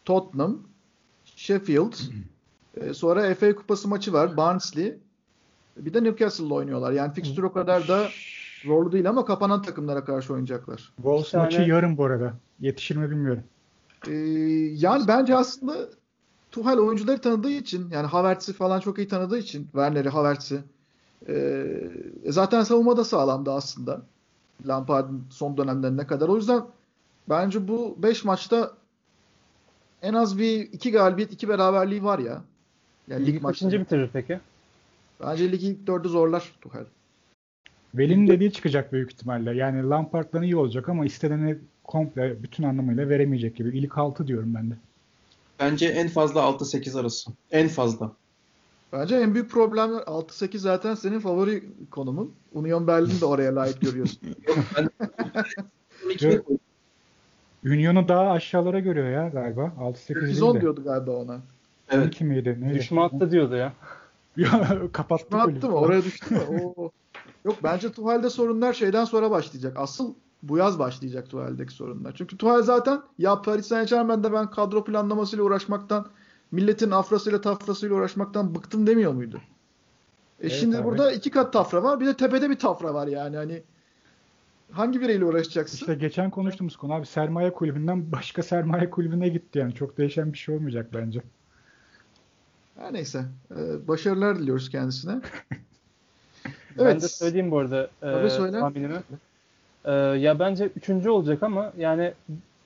Tottenham, 0.05 0.59
Sheffield. 1.25 1.93
e, 2.77 2.93
sonra 2.93 3.35
FA 3.35 3.55
Kupası 3.55 3.87
maçı 3.87 4.13
var. 4.13 4.37
Barnsley. 4.37 4.97
Bir 5.77 5.93
de 5.93 6.03
Newcastle'la 6.03 6.53
oynuyorlar. 6.53 6.91
Yani 6.91 7.13
fikstür 7.13 7.43
o 7.43 7.53
kadar 7.53 7.87
da 7.87 8.07
zorlu 8.63 8.91
değil 8.91 9.09
ama 9.09 9.25
kapanan 9.25 9.61
takımlara 9.61 10.05
karşı 10.05 10.33
oynayacaklar. 10.33 10.93
Wolves 10.95 11.31
tane... 11.31 11.43
maçı 11.43 11.61
yarın 11.61 11.97
bu 11.97 12.05
arada. 12.05 12.33
Yetişir 12.59 12.95
mi 12.95 13.11
bilmiyorum. 13.11 13.43
Ee, 14.07 14.13
yani 14.73 15.03
bence 15.07 15.35
aslında 15.35 15.73
Tuhal 16.55 16.77
oyuncuları 16.77 17.21
tanıdığı 17.21 17.51
için 17.51 17.89
yani 17.89 18.07
Havertz'i 18.07 18.53
falan 18.53 18.79
çok 18.79 18.97
iyi 18.97 19.07
tanıdığı 19.07 19.37
için 19.37 19.63
Werner'i, 19.63 20.09
Havertz'i 20.09 20.63
e, 21.27 21.65
zaten 22.25 22.63
savunma 22.63 22.97
da 22.97 23.03
sağlamdı 23.03 23.51
aslında. 23.51 24.01
Lampard'ın 24.67 25.23
son 25.29 25.57
dönemlerine 25.57 26.07
kadar. 26.07 26.29
O 26.29 26.35
yüzden 26.35 26.63
bence 27.29 27.67
bu 27.67 27.97
5 28.03 28.23
maçta 28.23 28.71
en 30.01 30.13
az 30.13 30.39
bir 30.39 30.59
iki 30.59 30.91
galibiyet, 30.91 31.33
iki 31.33 31.49
beraberliği 31.49 32.03
var 32.03 32.19
ya. 32.19 32.41
Yani 33.07 33.25
lig 33.25 33.41
kaçıncı 33.41 33.79
bitirir 33.79 34.09
peki? 34.13 34.39
Bence 35.21 35.51
ligi 35.51 35.67
ilk 35.67 35.87
dördü 35.87 36.09
zorlar 36.09 36.51
Tuchel. 36.61 36.85
Veli'nin 37.95 38.27
dediği 38.27 38.51
çıkacak 38.51 38.93
büyük 38.93 39.13
ihtimalle. 39.13 39.55
Yani 39.55 39.89
Lampard'dan 39.89 40.43
iyi 40.43 40.55
olacak 40.55 40.89
ama 40.89 41.05
istediğini 41.05 41.57
komple 41.83 42.43
bütün 42.43 42.63
anlamıyla 42.63 43.09
veremeyecek 43.09 43.55
gibi. 43.55 43.77
İlk 43.77 43.97
6 43.97 44.27
diyorum 44.27 44.55
ben 44.55 44.71
de. 44.71 44.75
Bence 45.59 45.85
en 45.85 46.07
fazla 46.07 46.41
6-8 46.41 46.99
arası. 46.99 47.31
En 47.51 47.67
fazla. 47.67 48.11
Bence 48.93 49.15
en 49.15 49.33
büyük 49.33 49.51
problemler 49.51 50.01
6-8 50.01 50.57
zaten 50.57 50.95
senin 50.95 51.19
favori 51.19 51.63
konumun. 51.91 52.33
Union 52.53 52.87
Berlin 52.87 53.21
de 53.21 53.25
oraya 53.25 53.55
layık 53.55 53.81
görüyorsun. 53.81 54.19
Union'u 57.65 58.07
daha 58.07 58.31
aşağılara 58.31 58.79
görüyor 58.79 59.09
ya 59.09 59.29
galiba. 59.29 59.73
6-8 59.79 60.21
değil 60.21 60.53
de. 60.53 60.61
diyordu 60.61 60.83
galiba 60.83 61.11
ona. 61.11 61.39
Evet. 61.89 62.05
12 62.05 62.23
miydi? 62.23 62.57
Neydi? 62.59 62.79
Düşme 62.79 63.01
attı 63.01 63.31
diyordu 63.31 63.55
ya. 63.55 63.73
Kapattık 64.91 65.31
Düşme 65.31 65.39
attı 65.39 65.69
mı? 65.69 65.75
Oraya 65.75 66.03
düştü 66.03 66.33
mü? 66.35 66.39
Oo. 66.39 66.91
Yok 67.45 67.55
bence 67.63 67.91
Tuhal'de 67.91 68.29
sorunlar 68.29 68.73
şeyden 68.73 69.05
sonra 69.05 69.31
başlayacak. 69.31 69.73
Asıl 69.77 70.13
bu 70.43 70.57
yaz 70.57 70.79
başlayacak 70.79 71.29
Tuhal'deki 71.29 71.73
sorunlar. 71.73 72.13
Çünkü 72.17 72.37
Tuhal 72.37 72.61
zaten 72.61 73.01
ya 73.17 73.41
Paris 73.41 73.67
Saint 73.67 73.89
Germain'de 73.89 74.33
ben 74.33 74.51
kadro 74.51 74.83
planlamasıyla 74.83 75.45
uğraşmaktan 75.45 76.07
milletin 76.51 76.91
afrasıyla 76.91 77.41
tafrasıyla 77.41 77.95
uğraşmaktan 77.95 78.55
bıktım 78.55 78.87
demiyor 78.87 79.13
muydu? 79.13 79.41
E 80.39 80.47
evet, 80.47 80.51
şimdi 80.51 80.77
abi. 80.77 80.83
burada 80.83 81.11
iki 81.11 81.31
kat 81.31 81.53
tafra 81.53 81.83
var. 81.83 81.99
Bir 81.99 82.05
de 82.05 82.17
tepede 82.17 82.49
bir 82.49 82.59
tafra 82.59 82.93
var 82.93 83.07
yani. 83.07 83.37
Hani 83.37 83.63
hangi 84.71 85.01
biriyle 85.01 85.25
uğraşacaksın? 85.25 85.77
İşte 85.77 85.95
geçen 85.95 86.29
konuştuğumuz 86.29 86.77
konu 86.77 86.93
abi 86.93 87.05
sermaye 87.05 87.53
kulübünden 87.53 88.11
başka 88.11 88.43
sermaye 88.43 88.89
kulübüne 88.89 89.29
gitti 89.29 89.59
yani. 89.59 89.73
Çok 89.73 89.97
değişen 89.97 90.33
bir 90.33 90.37
şey 90.37 90.55
olmayacak 90.55 90.89
bence. 90.93 91.21
Her 92.75 92.93
neyse. 92.93 93.25
Ee, 93.51 93.87
başarılar 93.87 94.39
diliyoruz 94.39 94.69
kendisine. 94.69 95.11
evet. 96.45 96.77
Ben 96.77 97.01
de 97.01 97.07
söyleyeyim 97.07 97.51
bu 97.51 97.57
arada 97.57 97.89
e, 98.01 98.29
söyle. 98.29 98.59
tahminimi. 98.59 98.97
E, 99.85 99.91
ya 99.93 100.39
bence 100.39 100.65
üçüncü 100.75 101.09
olacak 101.09 101.43
ama 101.43 101.73
yani 101.77 102.13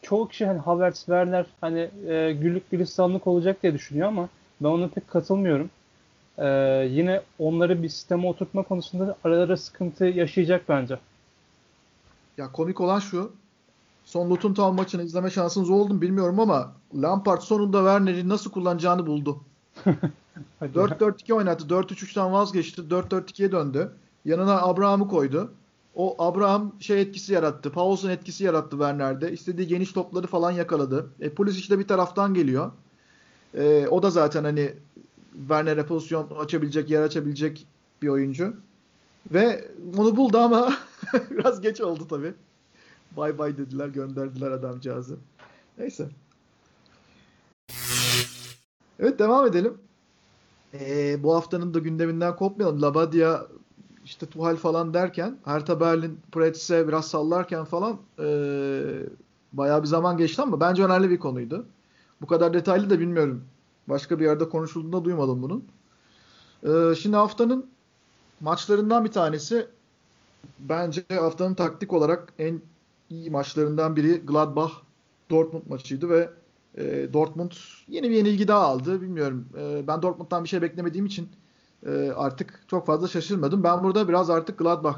çoğu 0.01 0.27
kişi 0.27 0.45
hani 0.45 0.60
Havertz, 0.60 0.97
Werner 0.97 1.45
hani 1.62 1.89
e, 2.08 2.34
güllük 2.34 2.71
gülistanlık 2.71 3.27
olacak 3.27 3.63
diye 3.63 3.73
düşünüyor 3.73 4.08
ama 4.08 4.29
ben 4.62 4.69
ona 4.69 4.88
pek 4.88 5.08
katılmıyorum. 5.08 5.69
E, 6.38 6.47
yine 6.89 7.21
onları 7.39 7.84
bir 7.84 7.89
sisteme 7.89 8.27
oturtma 8.27 8.63
konusunda 8.63 9.17
aralara 9.23 9.58
sıkıntı 9.58 10.05
yaşayacak 10.05 10.69
bence. 10.69 10.99
Ya 12.38 12.51
komik 12.51 12.82
olan 12.82 12.99
şu. 12.99 13.32
Son 14.05 14.29
Luton 14.29 14.53
Town 14.53 14.75
maçını 14.75 15.03
izleme 15.03 15.29
şansınız 15.29 15.69
oldu 15.69 15.93
mu 15.93 16.01
bilmiyorum 16.01 16.39
ama 16.39 16.71
Lampard 16.95 17.41
sonunda 17.41 17.77
Werner'i 17.77 18.29
nasıl 18.29 18.51
kullanacağını 18.51 19.08
buldu. 19.08 19.39
4-4-2 20.62 21.34
oynattı. 21.34 21.65
4-3-3'ten 21.65 22.34
vazgeçti. 22.34 22.82
4-4-2'ye 22.82 23.51
döndü. 23.51 23.91
Yanına 24.25 24.62
Abraham'ı 24.62 25.08
koydu. 25.08 25.51
O 25.99 26.15
Abraham 26.19 26.75
şey 26.79 27.01
etkisi 27.01 27.33
yarattı. 27.33 27.71
Paulson 27.71 28.09
etkisi 28.09 28.43
yarattı 28.43 28.69
Werner'de. 28.71 29.31
İstediği 29.31 29.67
geniş 29.67 29.91
topları 29.91 30.27
falan 30.27 30.51
yakaladı. 30.51 31.09
E, 31.19 31.29
Pulisic 31.29 31.69
de 31.69 31.79
bir 31.79 31.88
taraftan 31.88 32.33
geliyor. 32.33 32.71
E, 33.53 33.88
o 33.88 34.03
da 34.03 34.09
zaten 34.09 34.43
hani 34.43 34.73
Werner'e 35.39 35.85
pozisyon 35.85 36.29
açabilecek, 36.39 36.89
yer 36.89 37.01
açabilecek 37.01 37.67
bir 38.01 38.07
oyuncu. 38.07 38.53
Ve 39.33 39.67
onu 39.97 40.17
buldu 40.17 40.38
ama 40.38 40.73
biraz 41.31 41.62
geç 41.62 41.81
oldu 41.81 42.07
tabii. 42.09 42.33
Bay 43.17 43.38
bay 43.38 43.57
dediler, 43.57 43.88
gönderdiler 43.88 44.51
adamcağızı. 44.51 45.17
Neyse. 45.77 46.09
Evet 48.99 49.19
devam 49.19 49.47
edelim. 49.47 49.77
Ee, 50.73 51.23
bu 51.23 51.35
haftanın 51.35 51.73
da 51.73 51.79
gündeminden 51.79 52.35
kopmayalım. 52.35 52.81
Labadia 52.81 53.47
işte 54.10 54.26
Tuhal 54.26 54.56
falan 54.56 54.93
derken 54.93 55.38
Hertha 55.45 55.80
Berlin 55.80 56.19
Pretz'e 56.32 56.88
biraz 56.88 57.08
sallarken 57.08 57.63
falan 57.63 57.98
e, 58.19 58.28
bayağı 59.54 59.82
bir 59.82 59.88
zaman 59.88 60.17
geçti 60.17 60.41
ama 60.41 60.60
bence 60.60 60.84
önemli 60.84 61.10
bir 61.10 61.19
konuydu. 61.19 61.65
Bu 62.22 62.28
kadar 62.28 62.54
detaylı 62.54 62.89
da 62.89 63.00
bilmiyorum. 63.00 63.43
Başka 63.88 64.19
bir 64.19 64.26
yerde 64.26 64.50
konuşulduğunda 64.50 65.06
duymadım 65.06 65.41
bunun. 65.41 65.65
E, 66.63 66.95
şimdi 66.95 67.15
haftanın 67.15 67.69
maçlarından 68.41 69.06
bir 69.06 69.12
tanesi 69.12 69.67
bence 70.60 71.04
haftanın 71.10 71.54
taktik 71.54 71.93
olarak 71.93 72.34
en 72.39 72.62
iyi 73.10 73.30
maçlarından 73.30 73.95
biri 73.95 74.26
Gladbach 74.26 74.72
Dortmund 75.30 75.63
maçıydı 75.69 76.10
ve 76.10 76.30
e, 76.78 77.13
Dortmund 77.13 77.52
yeni 77.88 78.10
bir 78.10 78.15
yenilgi 78.15 78.48
daha 78.48 78.62
aldı. 78.62 79.02
Bilmiyorum. 79.02 79.45
E, 79.58 79.88
ben 79.88 80.02
Dortmund'dan 80.02 80.43
bir 80.43 80.50
şey 80.50 80.62
beklemediğim 80.62 81.06
için 81.06 81.30
e, 81.85 82.11
artık 82.15 82.63
çok 82.67 82.85
fazla 82.85 83.07
şaşırmadım. 83.07 83.63
Ben 83.63 83.83
burada 83.83 84.07
biraz 84.07 84.29
artık 84.29 84.57
Gladbach 84.59 84.97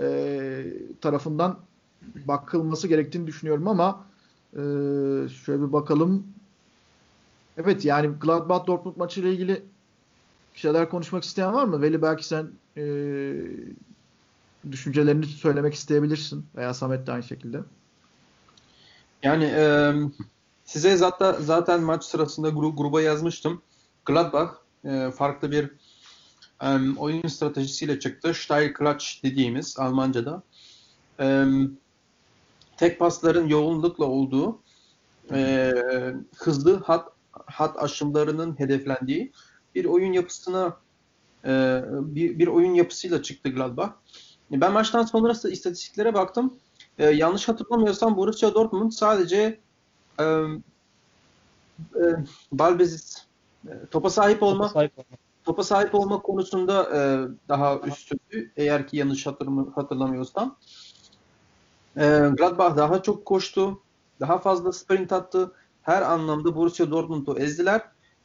e, 0.00 0.64
tarafından 1.00 1.58
bakılması 2.14 2.88
gerektiğini 2.88 3.26
düşünüyorum 3.26 3.68
ama 3.68 4.04
e, 4.52 4.58
şöyle 5.28 5.62
bir 5.62 5.72
bakalım. 5.72 6.26
Evet 7.56 7.84
yani 7.84 8.06
Gladbach 8.20 8.66
Dortmund 8.66 8.96
maçı 8.96 9.20
ile 9.20 9.32
ilgili 9.32 9.62
şeyler 10.54 10.90
konuşmak 10.90 11.24
isteyen 11.24 11.52
var 11.54 11.64
mı? 11.64 11.82
Veli 11.82 12.02
belki 12.02 12.26
sen 12.26 12.50
e, 12.76 12.82
düşüncelerini 14.70 15.26
söylemek 15.26 15.74
isteyebilirsin 15.74 16.46
veya 16.56 16.74
Samet 16.74 17.06
de 17.06 17.12
aynı 17.12 17.22
şekilde. 17.22 17.60
Yani 19.22 19.44
e, 19.44 19.92
size 20.64 20.96
zaten 20.96 21.34
zaten 21.40 21.82
maç 21.82 22.04
sırasında 22.04 22.48
gruba 22.48 23.02
yazmıştım. 23.02 23.62
Gladbach 24.04 24.50
e, 24.84 25.10
farklı 25.10 25.50
bir 25.50 25.70
um, 26.62 26.96
oyun 26.96 27.28
stratejisiyle 27.28 28.00
çıktı. 28.00 28.34
Steilklatsch 28.34 29.24
dediğimiz 29.24 29.78
Almanca'da. 29.78 30.42
Um, 31.18 31.78
tek 32.76 32.98
pasların 32.98 33.48
yoğunlukla 33.48 34.04
olduğu 34.04 34.58
e, 35.32 35.72
hızlı 36.36 36.76
hat 36.76 37.08
hat 37.32 37.82
aşımlarının 37.82 38.58
hedeflendiği 38.58 39.32
bir 39.74 39.84
oyun 39.84 40.12
yapısına 40.12 40.76
e, 41.44 41.82
bir, 41.90 42.38
bir 42.38 42.46
oyun 42.46 42.74
yapısıyla 42.74 43.22
çıktı 43.22 43.48
Gladbach. 43.48 43.90
Ben 44.50 44.72
maçtan 44.72 45.02
sonrası 45.02 45.50
istatistiklere 45.50 46.14
baktım. 46.14 46.54
E, 46.98 47.06
yanlış 47.06 47.48
hatırlamıyorsam 47.48 48.16
Borussia 48.16 48.54
Dortmund 48.54 48.92
sadece 48.92 49.58
e, 50.20 50.24
e, 50.24 52.04
Balbezis 52.52 53.26
e, 53.68 53.72
topa 53.90 54.10
sahip 54.10 54.42
olma 54.42 54.66
topa 54.66 54.78
sahip 54.78 54.98
olma, 54.98 55.29
topa 55.50 55.64
sahip 55.64 55.94
olma 55.94 56.22
konusunda 56.22 56.88
e, 56.94 57.00
daha 57.48 57.78
üstündü. 57.78 58.52
Eğer 58.56 58.86
ki 58.86 58.96
yanlış 58.96 59.26
hatırlamıyorsam. 59.74 60.56
E, 61.96 62.02
Gladbach 62.38 62.76
daha 62.76 63.02
çok 63.02 63.24
koştu. 63.24 63.82
Daha 64.20 64.38
fazla 64.38 64.72
sprint 64.72 65.12
attı. 65.12 65.52
Her 65.82 66.02
anlamda 66.02 66.56
Borussia 66.56 66.90
Dortmund'u 66.90 67.38
ezdiler. 67.38 67.82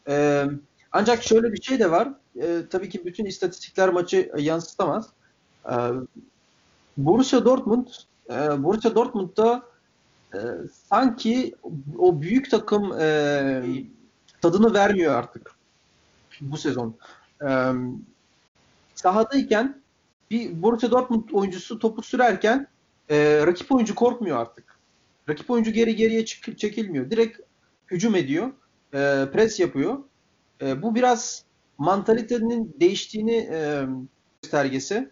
E, 0.07 0.45
ancak 0.91 1.23
şöyle 1.23 1.53
bir 1.53 1.61
şey 1.61 1.79
de 1.79 1.91
var. 1.91 2.09
E, 2.41 2.61
tabii 2.69 2.89
ki 2.89 3.05
bütün 3.05 3.25
istatistikler 3.25 3.89
maçı 3.89 4.31
yansıtamaz. 4.37 5.09
E, 5.69 5.75
Borussia 6.97 7.45
Dortmund 7.45 7.87
e, 8.29 8.63
Borussia 8.63 8.95
Dortmund'da 8.95 9.63
e, 10.33 10.37
sanki 10.89 11.55
o 11.97 12.21
büyük 12.21 12.51
takım 12.51 12.93
e, 12.99 13.63
tadını 14.41 14.73
vermiyor 14.73 15.15
artık 15.15 15.54
bu 16.41 16.57
sezon. 16.57 16.95
E, 17.41 17.49
sahadayken 18.95 19.81
bir 20.31 20.61
Borussia 20.61 20.91
Dortmund 20.91 21.29
oyuncusu 21.33 21.79
topu 21.79 22.01
sürerken 22.01 22.67
e, 23.09 23.43
rakip 23.47 23.71
oyuncu 23.71 23.95
korkmuyor 23.95 24.37
artık. 24.37 24.75
Rakip 25.29 25.49
oyuncu 25.49 25.71
geri 25.71 25.95
geriye 25.95 26.25
çık- 26.25 26.59
çekilmiyor. 26.59 27.09
Direkt 27.11 27.39
hücum 27.91 28.15
ediyor. 28.15 28.47
E, 28.93 28.97
pres 29.33 29.59
yapıyor. 29.59 29.97
E, 30.61 30.81
bu 30.81 30.95
biraz 30.95 31.43
mantalitenin 31.77 32.75
değiştiğini 32.79 33.49
e, 33.51 33.85
göstergesi. 34.41 35.09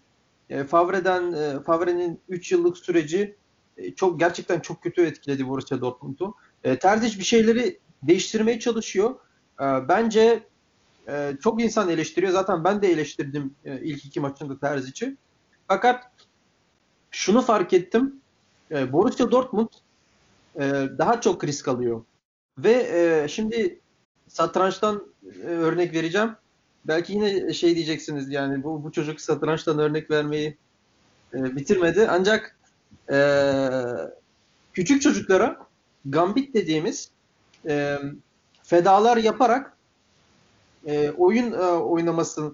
E, 0.50 0.64
Favre'den 0.64 1.32
e, 1.34 1.64
Favre'nin 1.64 2.20
3 2.30 2.52
yıllık 2.52 2.78
süreci 2.78 3.36
e, 3.78 3.96
çok 3.96 4.20
gerçekten 4.20 4.60
çok 4.60 4.84
kötü 4.84 5.02
etkiledi 5.02 5.48
Borussia 5.48 5.82
Dortmund'u. 5.82 6.36
E, 6.64 6.80
Terzic 6.80 7.20
bir 7.20 7.24
şeyleri 7.24 7.80
değiştirmeye 8.04 8.60
çalışıyor. 8.60 9.16
E, 9.62 9.64
bence 9.64 10.44
e, 11.08 11.38
çok 11.44 11.62
insan 11.62 11.90
eleştiriyor. 11.90 12.32
Zaten 12.34 12.64
ben 12.64 12.82
de 12.82 12.92
eleştirdim 12.92 13.56
e, 13.66 13.82
ilk 13.82 14.06
iki 14.06 14.20
maçında 14.20 14.60
Terzic'i. 14.60 15.18
Fakat 15.68 16.12
şunu 17.12 17.42
fark 17.42 17.74
ettim. 17.74 18.22
E, 18.72 18.94
Borussia 18.94 19.32
Dortmund 19.32 19.70
e, 20.56 20.62
daha 20.98 21.22
çok 21.22 21.44
risk 21.44 21.68
alıyor. 21.68 22.04
Ve 22.58 22.72
e, 22.72 23.28
şimdi 23.28 23.80
satrançtan 24.28 25.04
e, 25.44 25.48
örnek 25.48 25.94
vereceğim. 25.94 26.32
Belki 26.88 27.14
yine 27.14 27.54
şey 27.54 27.76
diyeceksiniz 27.76 28.30
yani 28.30 28.64
bu, 28.64 28.84
bu 28.84 28.92
çocuk 28.92 29.22
satrançtan 29.22 29.80
örnek 29.80 30.12
vermeyi 30.12 30.58
e, 31.34 31.56
bitirmedi. 31.56 32.08
Ancak 32.10 32.58
e, 33.12 33.18
küçük 34.74 35.02
çocuklara 35.02 35.68
gambit 36.06 36.54
dediğimiz 36.54 37.10
e, 37.68 37.98
fedalar 38.64 39.18
yaparak 39.18 39.78
e, 40.88 41.12
oyun 41.12 41.52
e, 41.52 41.66
oynamasını 41.66 42.52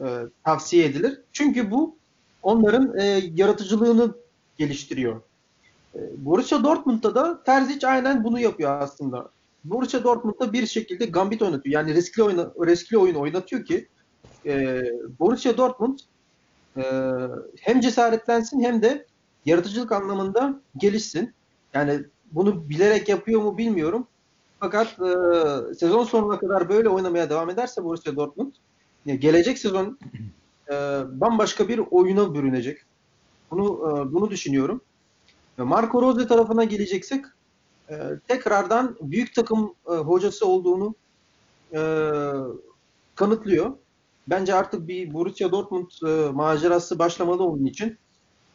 e, 0.00 0.06
tavsiye 0.44 0.84
edilir. 0.84 1.20
Çünkü 1.32 1.70
bu 1.70 1.96
onların 2.42 2.98
e, 2.98 3.04
yaratıcılığını 3.34 4.14
geliştiriyor. 4.58 5.22
E, 5.94 5.98
Borussia 6.16 6.64
Dortmund'da 6.64 7.14
da 7.14 7.42
Terzic 7.42 7.86
aynen 7.86 8.24
bunu 8.24 8.40
yapıyor 8.40 8.80
aslında. 8.80 9.30
Borussia 9.64 10.04
Dortmund'da 10.04 10.52
bir 10.52 10.66
şekilde 10.66 11.06
gambit 11.06 11.42
oynatıyor. 11.42 11.74
Yani 11.74 11.94
riskli 11.94 12.22
oyun, 12.22 12.38
riskli 12.66 12.98
oyun 12.98 13.14
oynatıyor 13.14 13.64
ki 13.64 13.88
e, 14.46 14.82
Borussia 15.18 15.56
Dortmund 15.56 15.98
e, 16.76 16.82
hem 17.60 17.80
cesaretlensin 17.80 18.60
hem 18.60 18.82
de 18.82 19.06
yaratıcılık 19.46 19.92
anlamında 19.92 20.60
gelişsin. 20.76 21.34
Yani 21.74 22.00
bunu 22.32 22.68
bilerek 22.68 23.08
yapıyor 23.08 23.42
mu 23.42 23.58
bilmiyorum. 23.58 24.06
Fakat 24.60 24.86
e, 24.86 25.74
sezon 25.74 26.04
sonuna 26.04 26.38
kadar 26.38 26.68
böyle 26.68 26.88
oynamaya 26.88 27.30
devam 27.30 27.50
ederse 27.50 27.84
Borussia 27.84 28.16
Dortmund 28.16 28.52
gelecek 29.06 29.58
sezon 29.58 29.98
e, 30.70 30.74
bambaşka 31.20 31.68
bir 31.68 31.80
oyuna 31.90 32.34
bürünecek. 32.34 32.78
Bunu 33.50 33.64
e, 33.66 34.12
bunu 34.12 34.30
düşünüyorum. 34.30 34.80
Marco 35.58 36.02
Rose 36.02 36.26
tarafına 36.26 36.64
geleceksek 36.64 37.24
e, 37.90 37.94
tekrardan 38.28 38.96
büyük 39.00 39.34
takım 39.34 39.74
e, 39.90 39.92
hocası 39.92 40.46
olduğunu 40.46 40.94
e, 41.72 41.80
kanıtlıyor. 43.14 43.72
Bence 44.28 44.54
artık 44.54 44.88
bir 44.88 45.14
Borussia 45.14 45.52
Dortmund 45.52 45.90
e, 46.06 46.30
macerası 46.30 46.98
başlamalı 46.98 47.44
onun 47.44 47.64
için 47.64 47.98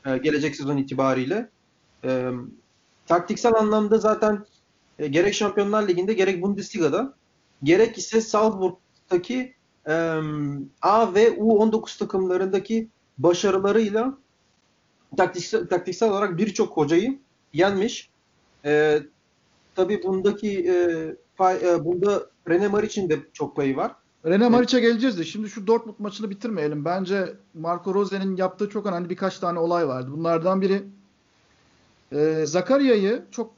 e, 0.05 0.17
gelecek 0.17 0.55
sezon 0.55 0.77
itibariyle. 0.77 1.49
E, 2.03 2.31
taktiksel 3.07 3.55
anlamda 3.55 3.97
zaten 3.97 4.45
e, 4.99 5.08
gerek 5.08 5.34
Şampiyonlar 5.34 5.88
Ligi'nde 5.88 6.13
gerek 6.13 6.41
Bundesliga'da 6.41 7.13
gerek 7.63 7.97
ise 7.97 8.21
Salzburg'daki 8.21 9.53
e, 9.88 9.93
A 10.82 11.13
ve 11.13 11.27
U19 11.27 11.99
takımlarındaki 11.99 12.89
başarılarıyla 13.17 14.17
taktiksel, 15.17 15.67
taktiksel 15.67 16.10
olarak 16.10 16.38
birçok 16.38 16.77
hocayı 16.77 17.19
yenmiş. 17.53 18.10
E, 18.65 19.01
tabii 19.75 20.03
bundaki 20.03 20.69
e, 20.69 20.75
pay, 21.38 21.56
e, 21.56 21.86
bunda 21.86 22.29
Rene 22.49 22.67
Maric'in 22.67 23.10
de 23.10 23.19
çok 23.34 23.56
payı 23.56 23.75
var. 23.75 23.91
Rene 24.25 24.49
Maric'e 24.49 24.79
geleceğiz 24.79 25.17
de 25.17 25.23
şimdi 25.23 25.49
şu 25.49 25.67
Dortmund 25.67 25.95
maçını 25.99 26.29
bitirmeyelim. 26.29 26.86
Bence 26.86 27.34
Marco 27.53 27.93
Rose'nin 27.93 28.36
yaptığı 28.36 28.69
çok 28.69 28.86
önemli 28.86 29.10
birkaç 29.10 29.39
tane 29.39 29.60
olay 29.60 29.88
vardı. 29.88 30.08
Bunlardan 30.12 30.62
biri 30.62 30.84
e, 32.12 32.45
Zakaria'yı 32.45 33.23
çok 33.32 33.53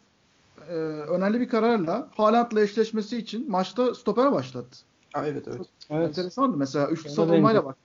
e, 0.69 0.73
önemli 1.10 1.39
bir 1.39 1.49
kararla 1.49 2.08
Haaland'la 2.17 2.62
eşleşmesi 2.62 3.17
için 3.17 3.51
maçta 3.51 3.95
stopere 3.95 4.32
başlattı. 4.32 4.78
Ha, 5.13 5.23
evet 5.28 5.47
evet. 5.47 5.62
Evet. 5.89 6.08
enteresandı 6.08 6.58
mesela. 6.58 6.88
Üçlü 6.88 7.10
savunmayla 7.10 7.65
bak. 7.65 7.75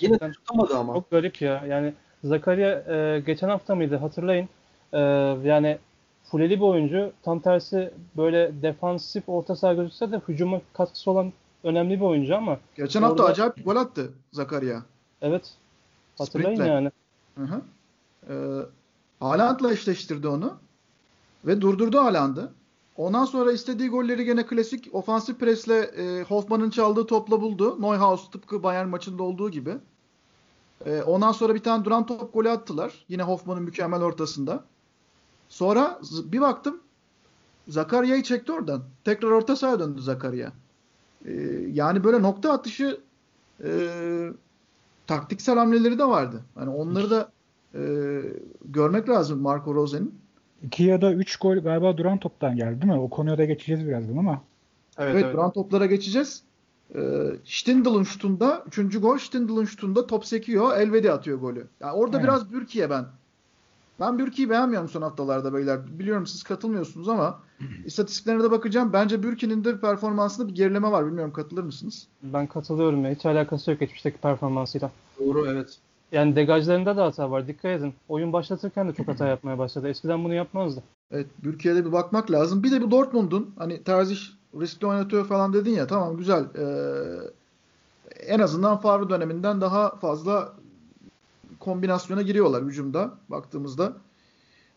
Yine 0.00 0.18
tutamadı 0.18 0.76
ama. 0.76 0.94
çok 0.94 1.10
garip 1.10 1.42
ya. 1.42 1.64
Yani 1.66 1.94
Zakaria 2.24 2.68
e, 2.94 3.20
geçen 3.20 3.48
hafta 3.48 3.74
mıydı 3.74 3.96
hatırlayın. 3.96 4.48
E, 4.92 4.98
yani 5.48 5.78
fuleli 6.24 6.56
bir 6.56 6.64
oyuncu. 6.64 7.12
Tam 7.22 7.40
tersi 7.40 7.94
böyle 8.16 8.62
defansif 8.62 9.28
orta 9.28 9.56
saha 9.56 9.74
gözükse 9.74 10.12
de 10.12 10.20
hücuma 10.28 10.60
katkısı 10.74 11.10
olan 11.10 11.32
önemli 11.64 11.96
bir 12.00 12.04
oyuncu 12.04 12.36
ama 12.36 12.58
Geçen 12.76 13.02
hafta 13.02 13.22
Orada- 13.22 13.32
acayip 13.32 13.56
bir 13.56 13.64
gol 13.64 13.76
attı 13.76 14.10
Zakaria. 14.32 14.80
evet 15.22 15.54
hatırlayın 16.18 16.56
Sprintle. 16.56 16.72
yani. 16.72 16.90
Hı 17.38 17.44
hı. 17.44 17.60
Ee, 18.28 18.34
Haaland'la 19.20 19.72
eşleştirdi 19.72 20.28
onu 20.28 20.54
ve 21.46 21.60
durdurdu 21.60 21.98
Haaland'ı. 21.98 22.52
Ondan 22.96 23.24
sonra 23.24 23.52
istediği 23.52 23.88
golleri 23.88 24.24
gene 24.24 24.46
klasik 24.46 24.94
ofansif 24.94 25.40
presle 25.40 25.78
e, 25.78 26.22
Hoffman'ın 26.22 26.70
çaldığı 26.70 27.06
topla 27.06 27.40
buldu. 27.40 27.82
Neuhaus 27.82 28.30
tıpkı 28.30 28.62
Bayern 28.62 28.88
maçında 28.88 29.22
olduğu 29.22 29.50
gibi. 29.50 29.76
E, 30.86 31.02
ondan 31.02 31.32
sonra 31.32 31.54
bir 31.54 31.62
tane 31.62 31.84
duran 31.84 32.06
top 32.06 32.34
golü 32.34 32.50
attılar. 32.50 33.04
Yine 33.08 33.22
Hoffman'ın 33.22 33.62
mükemmel 33.62 34.02
ortasında. 34.02 34.64
Sonra 35.48 36.00
bir 36.24 36.40
baktım 36.40 36.80
Zakaria'yı 37.68 38.22
çekti 38.22 38.52
oradan. 38.52 38.82
Tekrar 39.04 39.30
orta 39.30 39.56
sahaya 39.56 39.80
döndü 39.80 40.00
Zakaria. 40.00 40.52
E, 41.24 41.32
yani 41.72 42.04
böyle 42.04 42.22
nokta 42.22 42.52
atışı 42.52 43.00
e, 43.64 43.70
taktiksel 45.06 45.58
hamleleri 45.58 45.98
de 45.98 46.04
vardı. 46.04 46.44
Hani 46.54 46.70
onları 46.70 47.10
da 47.10 47.32
e, 47.74 47.82
görmek 48.64 49.08
lazım 49.08 49.40
Marco 49.40 49.74
Rose'nin. 49.74 50.20
2 50.62 50.82
ya 50.84 51.00
da 51.02 51.12
3 51.12 51.36
gol 51.36 51.56
galiba 51.56 51.96
duran 51.96 52.18
toptan 52.18 52.56
geldi 52.56 52.82
değil 52.82 52.92
mi? 52.92 53.00
O 53.00 53.10
konuya 53.10 53.38
da 53.38 53.44
geçeceğiz 53.44 53.86
birazdan 53.88 54.16
ama. 54.16 54.42
Evet, 54.98 55.12
Evet, 55.14 55.24
evet. 55.24 55.34
duran 55.34 55.50
toplara 55.50 55.86
geçeceğiz. 55.86 56.42
E, 56.94 57.00
Stindl'ın 57.44 58.02
şutunda, 58.02 58.64
3. 58.78 59.00
gol 59.00 59.18
Stindl'ın 59.18 59.64
şutunda 59.64 60.06
top 60.06 60.26
sekiyor, 60.26 60.76
Elvedi 60.76 61.12
atıyor 61.12 61.38
golü. 61.38 61.66
Yani 61.80 61.92
orada 61.92 62.16
Evet. 62.16 62.24
biraz 62.24 62.52
Bürki'ye 62.52 62.90
ben. 62.90 63.04
Ben 64.00 64.18
Bürki'yi 64.18 64.50
beğenmiyorum 64.50 64.88
son 64.88 65.02
haftalarda 65.02 65.54
beyler. 65.54 65.98
Biliyorum 65.98 66.26
siz 66.26 66.42
katılmıyorsunuz 66.42 67.08
ama 67.08 67.40
istatistiklerine 67.84 68.42
de 68.42 68.50
bakacağım. 68.50 68.92
Bence 68.92 69.22
Bürki'nin 69.22 69.64
de 69.64 69.80
performansında 69.80 70.48
bir 70.48 70.54
gerileme 70.54 70.90
var. 70.90 71.06
Bilmiyorum 71.06 71.32
katılır 71.32 71.62
mısınız? 71.62 72.06
Ben 72.22 72.46
katılıyorum 72.46 73.04
ya. 73.04 73.10
Hiç 73.10 73.26
alakası 73.26 73.70
yok 73.70 73.80
geçmişteki 73.80 74.18
performansıyla. 74.18 74.90
Doğru 75.18 75.46
evet. 75.50 75.78
Yani 76.12 76.36
degajlarında 76.36 76.96
da 76.96 77.04
hata 77.04 77.30
var. 77.30 77.48
Dikkat 77.48 77.80
edin. 77.80 77.94
Oyun 78.08 78.32
başlatırken 78.32 78.88
de 78.88 78.92
çok 78.92 79.08
hata 79.08 79.26
yapmaya 79.28 79.58
başladı. 79.58 79.88
Eskiden 79.88 80.24
bunu 80.24 80.34
yapmazdı. 80.34 80.82
Evet, 81.10 81.26
Bürki'ye 81.44 81.74
de 81.74 81.86
bir 81.86 81.92
bakmak 81.92 82.30
lazım. 82.30 82.62
Bir 82.62 82.70
de 82.72 82.82
bu 82.82 82.90
Dortmund'un 82.90 83.54
hani 83.58 83.82
Terzic 83.82 84.20
riskli 84.60 84.86
oynatıyor 84.86 85.26
falan 85.26 85.52
dedin 85.52 85.70
ya 85.70 85.86
tamam 85.86 86.16
güzel. 86.16 86.44
Ee, 86.58 87.30
en 88.26 88.38
azından 88.38 88.80
Favre 88.80 89.10
döneminden 89.10 89.60
daha 89.60 89.96
fazla 89.96 90.52
kombinasyona 91.60 92.22
giriyorlar 92.22 92.64
hücumda 92.64 93.10
baktığımızda. 93.28 93.92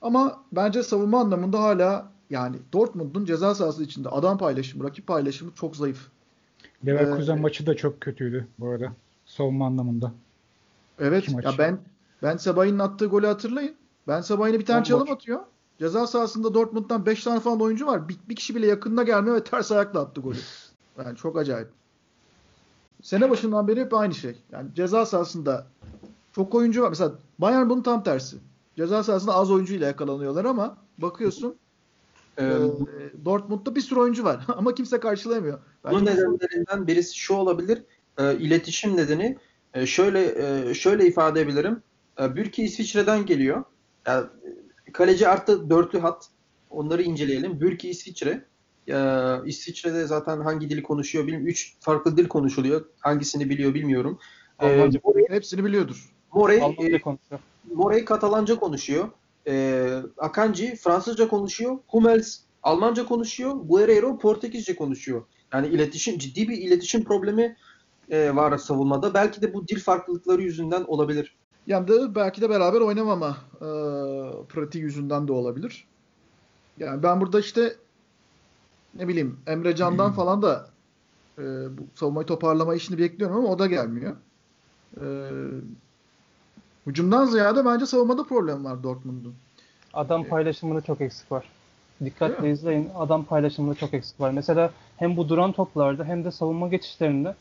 Ama 0.02 0.44
bence 0.52 0.84
savunma 0.84 1.20
anlamında 1.20 1.64
hala 1.64 2.12
yani 2.30 2.56
Dortmund'un 2.74 3.26
ceza 3.26 3.56
sahası 3.56 3.84
içinde 3.84 4.10
adam 4.10 4.38
paylaşımı, 4.38 4.84
rakip 4.84 5.08
paylaşımı 5.08 5.52
çok 5.56 5.76
zayıf. 5.76 6.08
Leverkusen 6.86 7.38
ee, 7.38 7.42
maçı 7.42 7.66
da 7.66 7.76
çok 7.76 8.02
kötüydü 8.02 8.48
bu 8.60 8.70
arada 8.70 8.94
savunma 9.26 9.66
anlamında. 9.66 10.12
Evet. 11.04 11.30
Ya 11.44 11.52
ben 11.58 11.80
ben 12.24 12.38
Sabay'ın 12.38 12.80
attığı 12.80 13.06
golü 13.06 13.28
hatırlayın. 13.28 13.76
Ben 14.08 14.22
Sabay'ın 14.22 14.60
bir 14.60 14.66
tane 14.66 14.78
Bomboş. 14.78 14.90
çalım 14.90 15.12
atıyor. 15.12 15.40
Ceza 15.80 16.08
sahasında 16.08 16.54
Dortmund'dan 16.54 17.06
5 17.06 17.24
tane 17.24 17.40
falan 17.40 17.62
oyuncu 17.62 17.86
var. 17.88 18.10
Bir, 18.10 18.18
bir 18.30 18.36
kişi 18.36 18.56
bile 18.56 18.68
yakınına 18.68 19.04
gelmiyor 19.04 19.36
ve 19.36 19.44
ters 19.44 19.72
ayakla 19.72 20.00
attı 20.00 20.22
golü. 20.22 20.38
Yani 20.98 21.18
çok 21.18 21.38
acayip. 21.38 21.68
Sene 23.02 23.30
başından 23.30 23.68
beri 23.68 23.82
hep 23.82 23.94
aynı 23.94 24.14
şey. 24.14 24.36
Yani 24.52 24.70
ceza 24.76 25.06
sahasında 25.06 25.68
çok 26.32 26.56
oyuncu 26.56 26.82
var. 26.82 26.90
Mesela 26.90 27.12
Bayern 27.40 27.70
bunun 27.70 27.82
tam 27.82 28.04
tersi. 28.04 28.38
Ceza 28.76 29.04
sahasında 29.04 29.34
az 29.34 29.52
oyuncuyla 29.52 29.88
yakalanıyorlar 29.88 30.46
ama 30.46 30.78
bakıyorsun 30.98 31.56
ee, 32.38 32.46
e, 32.46 33.26
Dortmund'da 33.26 33.76
bir 33.76 33.82
sürü 33.82 34.00
oyuncu 34.00 34.24
var 34.24 34.46
ama 34.58 34.76
kimse 34.76 35.00
karşılayamıyor. 35.00 35.60
Bunun 35.92 36.06
nedenlerinden 36.06 36.88
birisi 36.88 37.18
şu 37.18 37.34
olabilir. 37.34 37.84
E, 38.18 38.38
iletişim 38.38 38.98
nedeni 38.98 39.38
e, 39.74 39.86
şöyle 39.86 40.36
e, 40.70 40.74
şöyle 40.74 41.08
ifade 41.08 41.42
edebilirim. 41.42 41.84
E, 42.22 42.36
Bürki 42.36 42.64
İsviçre'den 42.64 43.26
geliyor. 43.26 43.64
Yani, 44.08 44.26
kaleci 44.94 45.28
artı 45.28 45.70
dörtlü 45.70 46.00
hat. 46.00 46.30
Onları 46.70 47.04
inceleyelim. 47.04 47.62
Bürki 47.62 47.90
İsviçre. 47.90 48.46
İsviçre'de 49.46 50.06
zaten 50.06 50.42
hangi 50.42 50.70
dili 50.70 50.84
konuşuyor 50.84 51.24
bilmiyorum. 51.24 51.48
Üç 51.48 51.74
farklı 51.80 52.18
dil 52.18 52.28
konuşuluyor. 52.28 52.86
Hangisini 53.00 53.50
biliyor 53.50 53.74
bilmiyorum. 53.74 54.20
Almanca. 54.60 55.00
Ee, 55.00 55.02
Morey, 55.04 55.26
hepsini 55.30 55.66
biliyordur. 55.66 56.14
Morey, 56.34 56.58
e, 56.58 57.02
Morey 57.74 58.06
Katalanca 58.06 58.56
konuşuyor. 58.56 59.10
E, 59.48 59.86
Akanji 60.18 60.76
Fransızca 60.76 61.28
konuşuyor. 61.28 61.78
Hummels 61.88 62.40
Almanca 62.64 63.06
konuşuyor. 63.06 63.52
Guerrero 63.52 64.18
Portekizce 64.18 64.76
konuşuyor. 64.76 65.24
Yani 65.54 65.68
iletişim 65.68 66.18
ciddi 66.18 66.50
bir 66.50 66.58
iletişim 66.58 67.04
problemi 67.04 67.58
e, 68.10 68.36
var 68.36 68.58
savunmada. 68.58 69.14
Belki 69.14 69.42
de 69.42 69.54
bu 69.54 69.68
dil 69.68 69.80
farklılıkları 69.80 70.42
yüzünden 70.42 70.84
olabilir. 70.84 71.36
Yani 71.68 71.88
de 71.88 72.16
belki 72.16 72.42
de 72.42 72.50
beraber 72.50 72.82
oynamama 72.82 73.38
e, 73.56 73.68
pratiği 74.50 74.84
yüzünden 74.84 75.28
de 75.28 75.32
olabilir. 75.32 75.88
Yani 76.80 77.04
ben 77.04 77.22
burada 77.22 77.40
işte 77.40 77.76
ne 78.96 79.08
bileyim 79.08 79.40
Emre 79.48 79.76
Can'dan 79.76 80.08
hmm. 80.08 80.16
falan 80.16 80.42
da 80.42 80.68
e, 81.38 81.42
bu 81.78 81.82
savunmayı 81.96 82.28
toparlama 82.28 82.76
işini 82.76 82.98
bekliyorum 82.98 83.38
ama 83.38 83.48
o 83.48 83.60
da 83.60 83.68
gelmiyor. 83.68 84.16
E, 84.98 85.06
hücumdan 86.88 87.26
ziyade 87.26 87.66
bence 87.66 87.86
savunmada 87.86 88.24
problem 88.24 88.66
var 88.66 88.84
Dortmund'un. 88.84 89.36
Adam 89.94 90.22
e, 90.22 90.28
paylaşımında 90.28 90.82
çok 90.82 91.02
eksik 91.02 91.32
var. 91.32 91.50
Dikkatle 92.06 92.52
izleyin. 92.52 92.90
Adam 92.96 93.24
paylaşımında 93.26 93.76
çok 93.76 93.94
eksik 93.94 94.20
var. 94.20 94.32
Mesela 94.32 94.72
hem 94.98 95.18
bu 95.18 95.30
duran 95.30 95.52
toplarda 95.52 96.04
hem 96.04 96.26
de 96.26 96.32
savunma 96.32 96.68
geçişlerinde 96.68 97.36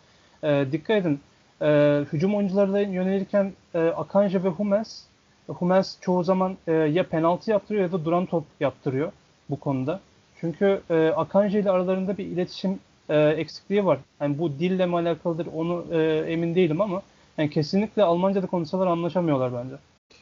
e, 0.45 0.67
dikkat 0.73 0.97
edin. 0.97 1.21
E, 1.63 2.01
hücum 2.13 2.35
oyuncularına 2.35 2.81
yönelirken 2.81 3.53
e, 3.75 3.79
Akanji 3.79 4.45
ve 4.45 4.49
Hummels 4.49 5.03
Hummels 5.47 5.97
çoğu 6.01 6.25
zaman 6.25 6.57
e, 6.67 6.73
ya 6.73 7.09
penaltı 7.09 7.51
yaptırıyor 7.51 7.85
ya 7.85 7.93
da 7.93 8.05
duran 8.05 8.27
top 8.27 8.45
yaptırıyor 8.61 9.13
bu 9.51 9.61
konuda. 9.61 10.01
Çünkü 10.41 10.81
e, 10.91 11.09
Akanji 11.09 11.59
ile 11.59 11.71
aralarında 11.71 12.19
bir 12.19 12.25
iletişim 12.25 12.79
e, 13.09 13.19
eksikliği 13.19 13.87
var. 13.87 13.99
Yani 14.21 14.39
bu 14.39 14.59
dille 14.59 14.87
mi 14.87 14.97
alakalıdır 14.97 15.49
onu 15.55 15.85
e, 15.93 16.25
emin 16.29 16.55
değilim 16.55 16.81
ama 16.81 17.03
yani 17.39 17.51
kesinlikle 17.51 18.03
Almanca'da 18.03 18.47
konuşsalar 18.47 18.87
anlaşamıyorlar 18.87 19.53
bence. 19.55 19.75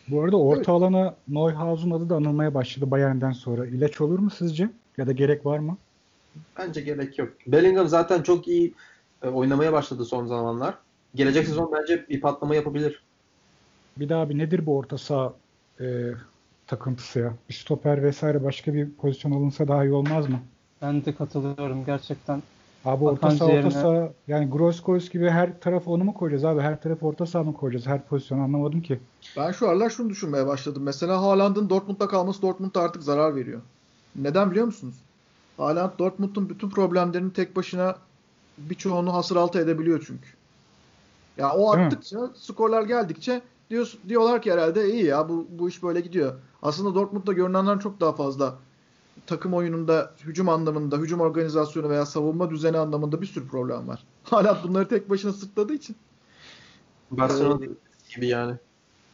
Bu 0.08 0.22
arada 0.22 0.36
orta 0.36 0.58
evet. 0.58 0.68
alana 0.68 1.14
Neuhaus'un 1.28 1.90
adı 1.90 2.08
da 2.10 2.16
anılmaya 2.16 2.54
başladı 2.54 2.90
Bayern'den 2.90 3.32
sonra. 3.32 3.66
İlaç 3.66 4.00
olur 4.00 4.18
mu 4.18 4.30
sizce? 4.30 4.68
Ya 4.96 5.06
da 5.06 5.12
gerek 5.12 5.46
var 5.46 5.58
mı? 5.58 5.76
Bence 6.58 6.80
gerek 6.80 7.18
yok. 7.18 7.28
Bellingham 7.46 7.88
zaten 7.88 8.22
çok 8.22 8.48
iyi 8.48 8.74
oynamaya 9.28 9.72
başladı 9.72 10.04
son 10.04 10.26
zamanlar. 10.26 10.74
Gelecek 11.14 11.46
sezon 11.46 11.72
bence 11.72 12.06
bir 12.08 12.20
patlama 12.20 12.54
yapabilir. 12.54 13.02
Bir 13.96 14.08
daha 14.08 14.28
bir 14.28 14.38
nedir 14.38 14.66
bu 14.66 14.76
orta 14.76 14.98
saha 14.98 15.32
e, 15.80 15.86
takıntısı 16.66 17.18
ya. 17.18 17.34
Bir 17.48 17.54
stoper 17.54 18.02
vesaire 18.02 18.44
başka 18.44 18.74
bir 18.74 18.90
pozisyon 18.90 19.32
alınsa 19.32 19.68
daha 19.68 19.84
iyi 19.84 19.92
olmaz 19.92 20.28
mı? 20.28 20.40
Ben 20.82 21.04
de 21.04 21.14
katılıyorum 21.14 21.84
gerçekten. 21.84 22.42
Abi 22.84 23.04
orta 23.04 23.30
saha 23.30 23.50
orta 23.50 23.70
saha 23.70 24.12
yani 24.28 24.50
Groskos 24.50 25.10
gibi 25.10 25.30
her 25.30 25.60
taraf 25.60 25.88
onu 25.88 26.04
mu 26.04 26.14
koyacağız 26.14 26.44
abi? 26.44 26.60
Her 26.60 26.82
taraf 26.82 27.02
orta 27.02 27.26
saha 27.26 27.42
mı 27.42 27.54
koyacağız? 27.54 27.86
Her 27.86 28.06
pozisyon 28.06 28.38
anlamadım 28.38 28.82
ki. 28.82 29.00
Ben 29.36 29.52
şu 29.52 29.68
aralar 29.68 29.90
şunu 29.90 30.10
düşünmeye 30.10 30.46
başladım. 30.46 30.82
Mesela 30.82 31.22
Haaland'ın 31.22 31.70
Dortmund'da 31.70 32.08
kalması 32.08 32.42
Dortmund'a 32.42 32.80
artık 32.80 33.02
zarar 33.02 33.36
veriyor. 33.36 33.60
Neden 34.16 34.50
biliyor 34.50 34.66
musunuz? 34.66 34.94
Haaland 35.56 35.90
Dortmund'un 35.98 36.48
bütün 36.48 36.70
problemlerini 36.70 37.32
tek 37.32 37.56
başına 37.56 37.96
birçoğunu 38.70 39.14
hasır 39.14 39.36
altı 39.36 39.58
edebiliyor 39.58 40.04
çünkü. 40.06 40.28
Ya 41.38 41.52
o 41.52 41.70
arttıkça, 41.72 42.30
skorlar 42.34 42.82
geldikçe 42.82 43.42
diyor, 43.70 43.92
diyorlar 44.08 44.42
ki 44.42 44.52
herhalde 44.52 44.92
iyi 44.92 45.04
ya 45.04 45.28
bu, 45.28 45.46
bu 45.50 45.68
iş 45.68 45.82
böyle 45.82 46.00
gidiyor. 46.00 46.34
Aslında 46.62 46.94
Dortmund'da 46.94 47.32
görünenden 47.32 47.78
çok 47.78 48.00
daha 48.00 48.12
fazla 48.12 48.54
takım 49.26 49.54
oyununda, 49.54 50.14
hücum 50.24 50.48
anlamında, 50.48 50.98
hücum 50.98 51.20
organizasyonu 51.20 51.88
veya 51.88 52.06
savunma 52.06 52.50
düzeni 52.50 52.78
anlamında 52.78 53.20
bir 53.20 53.26
sürü 53.26 53.48
problem 53.48 53.88
var. 53.88 54.04
Hala 54.24 54.58
bunları 54.64 54.88
tek 54.88 55.10
başına 55.10 55.32
sırtladığı 55.32 55.74
için. 55.74 55.96
Barcelona 57.10 57.66
gibi 58.14 58.26
yani. 58.26 58.54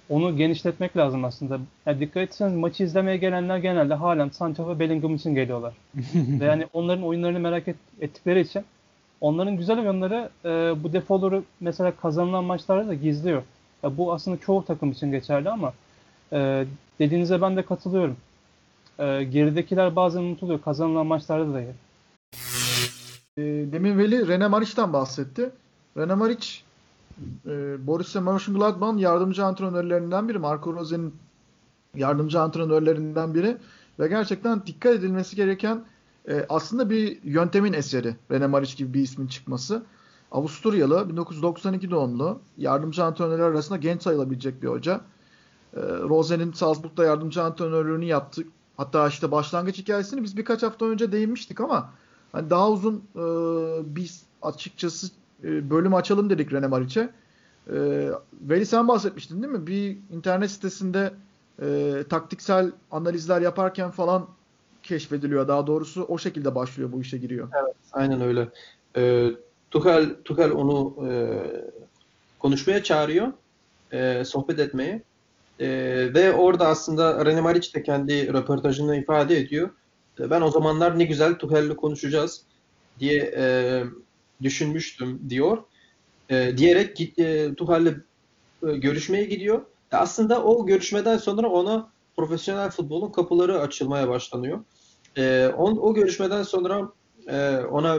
Onu 0.08 0.36
genişletmek 0.36 0.96
lazım 0.96 1.24
aslında. 1.24 1.60
Yani 1.86 2.00
dikkat 2.00 2.22
etseniz 2.22 2.56
maçı 2.56 2.84
izlemeye 2.84 3.16
gelenler 3.16 3.58
genelde 3.58 3.94
halen 3.94 4.28
Sancho 4.28 4.68
ve 4.68 4.78
Bellingham 4.78 5.14
için 5.14 5.34
geliyorlar. 5.34 5.74
ve 6.14 6.44
yani 6.44 6.66
onların 6.72 7.04
oyunlarını 7.04 7.40
merak 7.40 7.68
et, 7.68 7.76
ettikleri 8.00 8.40
için 8.40 8.64
onların 9.20 9.56
güzel 9.56 9.78
oyunları 9.78 10.30
e, 10.44 10.48
bu 10.84 10.92
defoları 10.92 11.42
mesela 11.60 11.96
kazanılan 11.96 12.44
maçlarda 12.44 12.88
da 12.88 12.94
gizliyor. 12.94 13.42
Ya 13.82 13.96
bu 13.96 14.12
aslında 14.12 14.40
çoğu 14.40 14.64
takım 14.64 14.90
için 14.90 15.10
geçerli 15.10 15.50
ama 15.50 15.72
e, 16.32 16.66
dediğinize 16.98 17.40
ben 17.40 17.56
de 17.56 17.64
katılıyorum. 17.64 18.16
E, 18.98 19.24
geridekiler 19.24 19.96
bazen 19.96 20.20
unutuluyor. 20.20 20.60
Kazanılan 20.60 21.06
maçlarda 21.06 21.54
da. 21.54 21.60
E, 21.60 23.42
demin 23.72 23.98
Veli 23.98 24.28
Rene 24.28 24.46
Marich'ten 24.46 24.92
bahsetti. 24.92 25.50
Rene 25.96 26.14
Marich 26.14 26.46
e, 27.46 27.86
Borussia 27.86 28.20
Mönchengladbach'ın 28.20 28.98
yardımcı 28.98 29.44
antrenörlerinden 29.44 30.28
biri. 30.28 30.38
Marco 30.38 30.74
Rose'nin 30.74 31.14
yardımcı 31.94 32.40
antrenörlerinden 32.40 33.34
biri. 33.34 33.56
Ve 34.00 34.08
gerçekten 34.08 34.66
dikkat 34.66 34.94
edilmesi 34.94 35.36
gereken 35.36 35.84
e, 36.28 36.46
aslında 36.48 36.90
bir 36.90 37.22
yöntemin 37.24 37.72
eseri. 37.72 38.16
Rene 38.30 38.46
Maric 38.46 38.76
gibi 38.76 38.94
bir 38.94 39.02
ismin 39.02 39.26
çıkması. 39.26 39.82
Avusturyalı, 40.32 41.08
1992 41.08 41.90
doğumlu, 41.90 42.40
yardımcı 42.58 43.04
antrenörler 43.04 43.44
arasında 43.44 43.78
genç 43.78 44.02
sayılabilecek 44.02 44.62
bir 44.62 44.68
hoca. 44.68 45.00
E, 45.76 45.80
Rose'nin 45.80 46.52
Salzburg'da 46.52 47.04
yardımcı 47.04 47.42
antrenörlüğünü 47.42 48.04
yaptı. 48.04 48.42
Hatta 48.76 49.08
işte 49.08 49.30
başlangıç 49.30 49.78
hikayesini 49.78 50.22
biz 50.22 50.36
birkaç 50.36 50.62
hafta 50.62 50.86
önce 50.86 51.12
değinmiştik 51.12 51.60
ama 51.60 51.90
hani 52.32 52.50
daha 52.50 52.70
uzun 52.70 53.04
e, 53.16 53.24
biz 53.96 54.22
açıkçası 54.42 55.06
e, 55.44 55.70
bölüm 55.70 55.94
açalım 55.94 56.30
dedik 56.30 56.52
Rene 56.52 56.66
Maric'e. 56.66 57.10
E, 57.70 58.10
Veli 58.32 58.66
sen 58.66 58.88
bahsetmiştin 58.88 59.42
değil 59.42 59.52
mi? 59.52 59.66
Bir 59.66 59.98
internet 60.10 60.50
sitesinde 60.50 61.14
e, 61.62 61.94
taktiksel 62.08 62.72
analizler 62.90 63.40
yaparken 63.40 63.90
falan 63.90 64.26
keşfediliyor. 64.86 65.48
Daha 65.48 65.66
doğrusu 65.66 66.04
o 66.04 66.18
şekilde 66.18 66.54
başlıyor 66.54 66.92
bu 66.92 67.00
işe 67.00 67.18
giriyor. 67.18 67.48
Evet, 67.62 67.76
aynen 67.92 68.20
öyle. 68.20 68.48
E, 68.96 69.30
Tuchel, 69.70 70.16
Tuchel 70.24 70.50
onu 70.50 71.08
e, 71.08 71.10
konuşmaya 72.38 72.82
çağırıyor, 72.82 73.32
e, 73.92 74.24
sohbet 74.24 74.58
etmeye. 74.58 75.02
E, 75.60 75.68
ve 76.14 76.32
orada 76.32 76.68
aslında 76.68 77.10
René 77.12 77.40
Maric 77.40 77.74
de 77.74 77.82
kendi 77.82 78.32
röportajında 78.32 78.96
ifade 78.96 79.38
ediyor. 79.38 79.70
E, 80.20 80.30
ben 80.30 80.40
o 80.40 80.50
zamanlar 80.50 80.98
ne 80.98 81.04
güzel 81.04 81.34
Tuchel'le 81.34 81.76
konuşacağız 81.76 82.42
diye 83.00 83.34
e, 83.36 83.82
düşünmüştüm 84.42 85.20
diyor. 85.28 85.58
E, 86.30 86.58
diyerek 86.58 87.18
e, 87.18 87.54
Tuchel'le 87.54 87.94
e, 88.66 88.76
görüşmeye 88.76 89.24
gidiyor. 89.24 89.62
E, 89.92 89.96
aslında 89.96 90.44
o 90.44 90.66
görüşmeden 90.66 91.16
sonra 91.16 91.48
ona 91.48 91.90
profesyonel 92.16 92.70
futbolun 92.70 93.12
kapıları 93.12 93.60
açılmaya 93.60 94.08
başlanıyor. 94.08 94.60
E, 95.16 95.48
on, 95.56 95.76
o 95.76 95.94
görüşmeden 95.94 96.42
sonra 96.42 96.92
e, 97.28 97.56
ona 97.56 97.98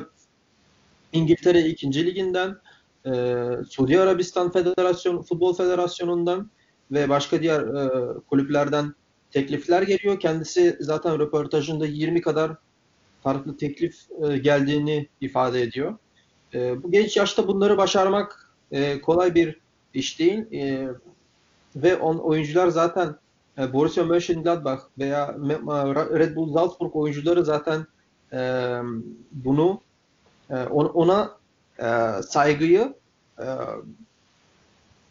İngiltere 1.13 1.59
2. 1.59 2.05
Liginden, 2.05 2.57
e, 3.05 3.11
Suudi 3.69 3.99
Arabistan 3.99 4.51
Federasyon 4.51 5.21
Futbol 5.21 5.53
Federasyonu'ndan 5.53 6.49
ve 6.91 7.09
başka 7.09 7.41
diğer 7.41 7.61
e, 7.61 8.13
kulüplerden 8.29 8.93
teklifler 9.31 9.81
geliyor. 9.81 10.19
Kendisi 10.19 10.77
zaten 10.79 11.19
röportajında 11.19 11.85
20 11.85 12.21
kadar 12.21 12.51
farklı 13.23 13.57
teklif 13.57 13.95
e, 14.23 14.37
geldiğini 14.37 15.07
ifade 15.21 15.61
ediyor. 15.61 15.97
E, 16.53 16.83
bu 16.83 16.91
genç 16.91 17.17
yaşta 17.17 17.47
bunları 17.47 17.77
başarmak 17.77 18.51
e, 18.71 19.01
kolay 19.01 19.35
bir 19.35 19.59
iş 19.93 20.19
değil. 20.19 20.53
E, 20.53 20.87
ve 21.75 21.95
on, 21.95 22.17
oyuncular 22.17 22.67
zaten 22.67 23.15
Borussia 23.57 24.03
Mönchengladbach 24.03 24.79
veya 24.99 25.35
Red 26.19 26.35
Bull 26.35 26.53
Salzburg 26.53 26.95
oyuncuları 26.95 27.45
zaten 27.45 27.87
e, 28.33 28.71
bunu 29.31 29.81
e, 30.49 30.55
ona 30.73 31.37
e, 31.79 32.21
saygıyı 32.21 32.93
e, 33.39 33.45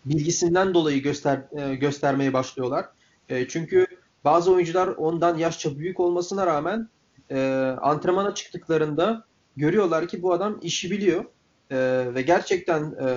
bilgisinden 0.05 0.75
dolayı 0.75 1.03
göster 1.03 1.43
e, 1.53 1.75
göstermeye 1.75 2.33
başlıyorlar. 2.33 2.87
E, 3.29 3.49
çünkü 3.49 3.87
bazı 4.25 4.53
oyuncular 4.53 4.89
ondan 4.89 5.39
yaşça 5.39 5.79
büyük 5.79 6.01
olmasına 6.01 6.47
rağmen 6.47 6.89
e, 7.31 7.39
antrenmana 7.81 8.35
çıktıklarında 8.35 9.25
görüyorlar 9.57 10.09
ki 10.09 10.23
bu 10.23 10.33
adam 10.33 10.59
işi 10.63 10.91
biliyor 10.91 11.25
e, 11.71 11.77
ve 12.15 12.23
gerçekten 12.23 12.83
e, 12.83 13.09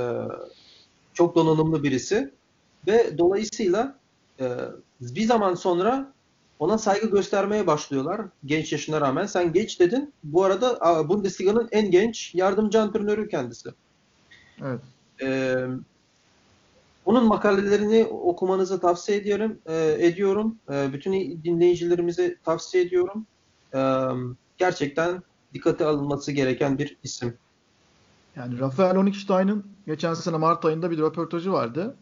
çok 1.13 1.35
donanımlı 1.35 1.83
birisi 1.83 2.31
ve 2.87 3.17
dolayısıyla 3.17 3.99
e, 4.39 4.45
bir 5.01 5.25
zaman 5.25 5.55
sonra 5.55 6.13
ona 6.59 6.77
saygı 6.77 7.11
göstermeye 7.11 7.67
başlıyorlar 7.67 8.21
genç 8.45 8.71
yaşına 8.71 9.01
rağmen. 9.01 9.25
Sen 9.25 9.53
genç 9.53 9.79
dedin. 9.79 10.13
Bu 10.23 10.43
arada 10.43 10.79
Bundesliga'nın 11.09 11.69
en 11.71 11.91
genç 11.91 12.35
yardımcı 12.35 12.81
antrenörü 12.81 13.29
kendisi. 13.29 13.69
Evet. 14.61 14.81
Ee, 15.21 15.65
onun 17.05 17.25
makalelerini 17.25 18.05
okumanızı 18.05 18.79
tavsiye 18.79 19.17
ediyorum. 19.17 19.57
E, 19.65 19.95
ediyorum. 19.99 20.55
E, 20.71 20.93
bütün 20.93 21.41
dinleyicilerimize 21.43 22.35
tavsiye 22.45 22.83
ediyorum. 22.83 23.25
E, 23.73 23.79
gerçekten 24.57 25.23
dikkate 25.53 25.85
alınması 25.85 26.31
gereken 26.31 26.77
bir 26.77 26.97
isim. 27.03 27.33
Yani 28.35 28.59
Rafael 28.59 28.95
Honigstein'ın 28.95 29.65
geçen 29.87 30.13
sene 30.13 30.37
Mart 30.37 30.65
ayında 30.65 30.91
bir 30.91 30.97
röportajı 30.97 31.51
vardı. 31.51 31.95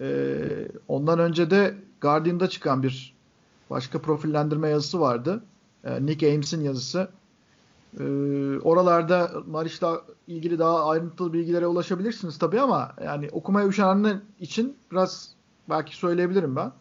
Ee, 0.00 0.68
ondan 0.88 1.18
önce 1.18 1.50
de 1.50 1.74
Guardian'da 2.00 2.48
çıkan 2.48 2.82
bir 2.82 3.14
başka 3.70 4.02
profillendirme 4.02 4.68
yazısı 4.68 5.00
vardı. 5.00 5.44
Ee, 5.84 6.06
Nick 6.06 6.34
Ames'in 6.34 6.60
yazısı. 6.60 7.08
Ee, 8.00 8.04
oralarda 8.62 9.30
Mariş'la 9.46 10.02
ilgili 10.26 10.58
daha 10.58 10.88
ayrıntılı 10.88 11.32
bilgilere 11.32 11.66
ulaşabilirsiniz 11.66 12.38
tabii 12.38 12.60
ama 12.60 12.92
yani 13.04 13.28
okumaya 13.32 13.68
üşenenler 13.68 14.16
için 14.40 14.76
biraz 14.92 15.34
belki 15.70 15.96
söyleyebilirim 15.96 16.56
ben. 16.56 16.72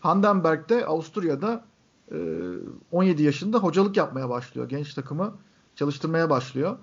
Handenberg'de 0.00 0.86
Avusturya'da 0.86 1.64
17 2.92 3.22
yaşında 3.22 3.58
hocalık 3.58 3.96
yapmaya 3.96 4.28
başlıyor. 4.28 4.68
Genç 4.68 4.94
takımı 4.94 5.34
çalıştırmaya 5.76 6.30
başlıyor. 6.30 6.76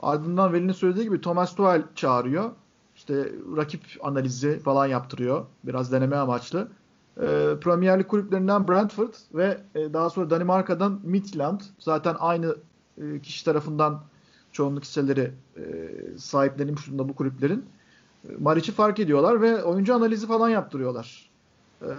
Ardından 0.00 0.52
Veli'nin 0.52 0.72
söylediği 0.72 1.04
gibi 1.04 1.20
Thomas 1.20 1.54
Tuchel 1.54 1.82
çağırıyor. 1.94 2.50
İşte 2.96 3.32
rakip 3.56 3.80
analizi 4.02 4.58
falan 4.58 4.86
yaptırıyor. 4.86 5.46
Biraz 5.64 5.92
deneme 5.92 6.16
amaçlı. 6.16 6.68
E, 7.16 7.26
Premier 7.60 7.98
Lig 7.98 8.08
kulüplerinden 8.08 8.68
Brentford 8.68 9.14
ve 9.34 9.60
e, 9.74 9.92
daha 9.92 10.10
sonra 10.10 10.30
Danimarka'dan 10.30 11.00
Midland 11.02 11.60
zaten 11.78 12.16
aynı 12.18 12.56
e, 12.98 13.20
kişi 13.20 13.44
tarafından 13.44 14.02
çoğunluk 14.52 14.84
hisseleri 14.84 15.32
e, 15.56 15.62
sahiplenilmiş 16.18 16.86
durumda 16.86 17.08
bu 17.08 17.14
kulüplerin. 17.14 17.64
E, 18.28 18.32
Mariç'i 18.40 18.72
fark 18.72 19.00
ediyorlar 19.00 19.40
ve 19.40 19.64
oyuncu 19.64 19.94
analizi 19.94 20.26
falan 20.26 20.48
yaptırıyorlar. 20.48 21.30
E, 21.82 21.90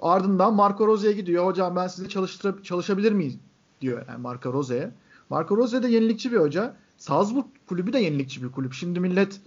ardından 0.00 0.54
Marco 0.54 0.86
Rose'ye 0.86 1.12
gidiyor. 1.12 1.46
Hocam 1.46 1.76
ben 1.76 1.86
sizi 1.86 2.08
çalıştırıp 2.08 2.64
çalışabilir 2.64 3.12
miyiz? 3.12 3.38
diyor 3.80 4.04
yani 4.08 4.20
Marco 4.20 4.52
Rose'ye. 4.52 4.90
Marco 5.30 5.56
Rose 5.56 5.82
de 5.82 5.88
yenilikçi 5.88 6.32
bir 6.32 6.36
hoca. 6.36 6.76
Salzburg 6.96 7.44
kulübü 7.68 7.92
de 7.92 7.98
yenilikçi 7.98 8.42
bir 8.42 8.52
kulüp. 8.52 8.72
Şimdi 8.72 9.00
millet 9.00 9.40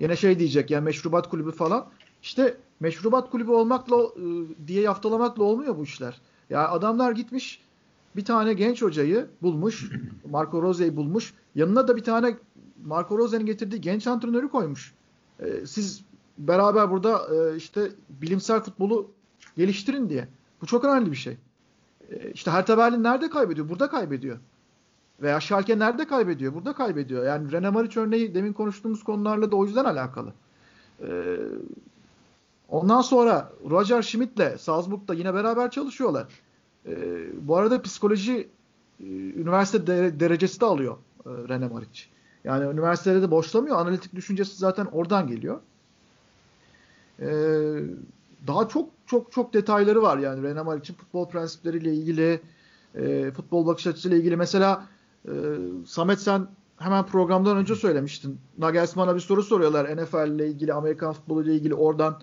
yine 0.00 0.16
şey 0.16 0.38
diyecek 0.38 0.70
yani 0.70 0.84
meşrubat 0.84 1.30
kulübü 1.30 1.52
falan. 1.52 1.86
İşte 2.22 2.56
meşrubat 2.80 3.30
kulübü 3.30 3.50
olmakla 3.50 3.96
e, 3.96 4.22
diye 4.66 4.82
yaftalamakla 4.82 5.42
olmuyor 5.42 5.78
bu 5.78 5.84
işler. 5.84 6.20
Ya 6.50 6.68
adamlar 6.68 7.12
gitmiş 7.12 7.60
bir 8.16 8.24
tane 8.24 8.54
genç 8.54 8.82
hocayı 8.82 9.26
bulmuş. 9.42 9.90
Marco 10.30 10.62
Rose'yi 10.62 10.96
bulmuş. 10.96 11.34
Yanına 11.54 11.88
da 11.88 11.96
bir 11.96 12.04
tane 12.04 12.36
Marco 12.84 13.18
Rose'nin 13.18 13.46
getirdiği 13.46 13.80
genç 13.80 14.06
antrenörü 14.06 14.48
koymuş. 14.48 14.94
E, 15.40 15.66
siz 15.66 16.04
beraber 16.38 16.90
burada 16.90 17.26
e, 17.34 17.56
işte 17.56 17.90
bilimsel 18.08 18.60
futbolu 18.60 19.10
geliştirin 19.56 20.08
diye. 20.08 20.28
Bu 20.62 20.66
çok 20.66 20.84
önemli 20.84 21.10
bir 21.10 21.16
şey. 21.16 21.36
E, 22.10 22.30
işte 22.32 22.50
Hertha 22.50 22.78
Berlin 22.78 23.02
nerede 23.02 23.30
kaybediyor? 23.30 23.68
Burada 23.68 23.90
kaybediyor. 23.90 24.38
Veya 25.22 25.40
Schalke 25.40 25.78
nerede 25.78 26.06
kaybediyor? 26.06 26.54
Burada 26.54 26.72
kaybediyor. 26.72 27.24
Yani 27.24 27.50
René 27.50 27.70
Maric 27.72 28.00
örneği 28.00 28.34
demin 28.34 28.52
konuştuğumuz 28.52 29.04
konularla 29.04 29.52
da 29.52 29.56
o 29.56 29.64
yüzden 29.64 29.84
alakalı. 29.84 30.32
Ee, 31.00 31.36
ondan 32.68 33.00
sonra 33.00 33.52
Roger 33.70 34.02
Schmidt'le 34.02 34.58
Salzburg'da 34.58 35.14
yine 35.14 35.34
beraber 35.34 35.70
çalışıyorlar. 35.70 36.26
Ee, 36.86 37.46
bu 37.48 37.56
arada 37.56 37.82
psikoloji 37.82 38.48
e, 39.00 39.04
üniversite 39.14 39.86
de, 39.86 40.20
derecesi 40.20 40.60
de 40.60 40.64
alıyor 40.64 40.96
e, 41.26 41.28
René 41.28 41.72
Maric. 41.72 42.02
Yani 42.44 42.72
üniversitede 42.72 43.22
de 43.22 43.30
boşlamıyor. 43.30 43.76
Analitik 43.76 44.14
düşüncesi 44.14 44.56
zaten 44.56 44.84
oradan 44.84 45.26
geliyor. 45.26 45.60
Ee, 47.20 47.26
daha 48.46 48.68
çok 48.68 48.88
çok 49.06 49.32
çok 49.32 49.54
detayları 49.54 50.02
var 50.02 50.18
yani 50.18 50.46
René 50.46 50.64
Maric'in 50.64 50.94
futbol 50.94 51.28
prensipleriyle 51.28 51.94
ilgili, 51.94 52.40
e, 52.94 53.30
futbol 53.30 53.66
bakış 53.66 53.86
açısıyla 53.86 54.16
ilgili. 54.16 54.36
Mesela 54.36 54.86
ee, 55.28 55.32
Samet 55.86 56.20
sen 56.20 56.46
hemen 56.76 57.06
programdan 57.06 57.56
önce 57.56 57.74
söylemiştin. 57.74 58.38
Nagelsmann'a 58.58 59.14
bir 59.14 59.20
soru 59.20 59.42
soruyorlar 59.42 59.96
NFL 59.96 60.30
ile 60.30 60.48
ilgili, 60.48 60.72
Amerikan 60.72 61.12
futbolu 61.12 61.44
ile 61.44 61.54
ilgili 61.54 61.74
oradan. 61.74 62.20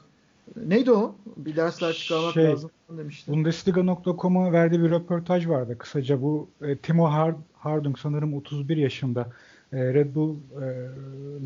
Neydi 0.66 0.92
o? 0.92 1.16
Bir 1.38 1.56
dersler 1.56 1.94
çıkarmak 1.94 2.34
şey, 2.34 2.44
lazım 2.46 2.72
demiştin. 2.90 3.36
Bundesliga.com'a 3.36 4.52
verdiği 4.52 4.84
bir 4.84 4.92
röportaj 4.92 5.48
vardı 5.48 5.78
kısaca. 5.78 6.22
Bu 6.22 6.50
e, 6.62 6.78
Timo 6.78 7.06
Hard, 7.06 7.36
Hardung 7.54 7.98
sanırım 7.98 8.34
31 8.34 8.78
yaşında. 8.78 9.30
E, 9.74 9.94
Red 9.94 10.16
Bull 10.16 10.36
e, 10.36 10.66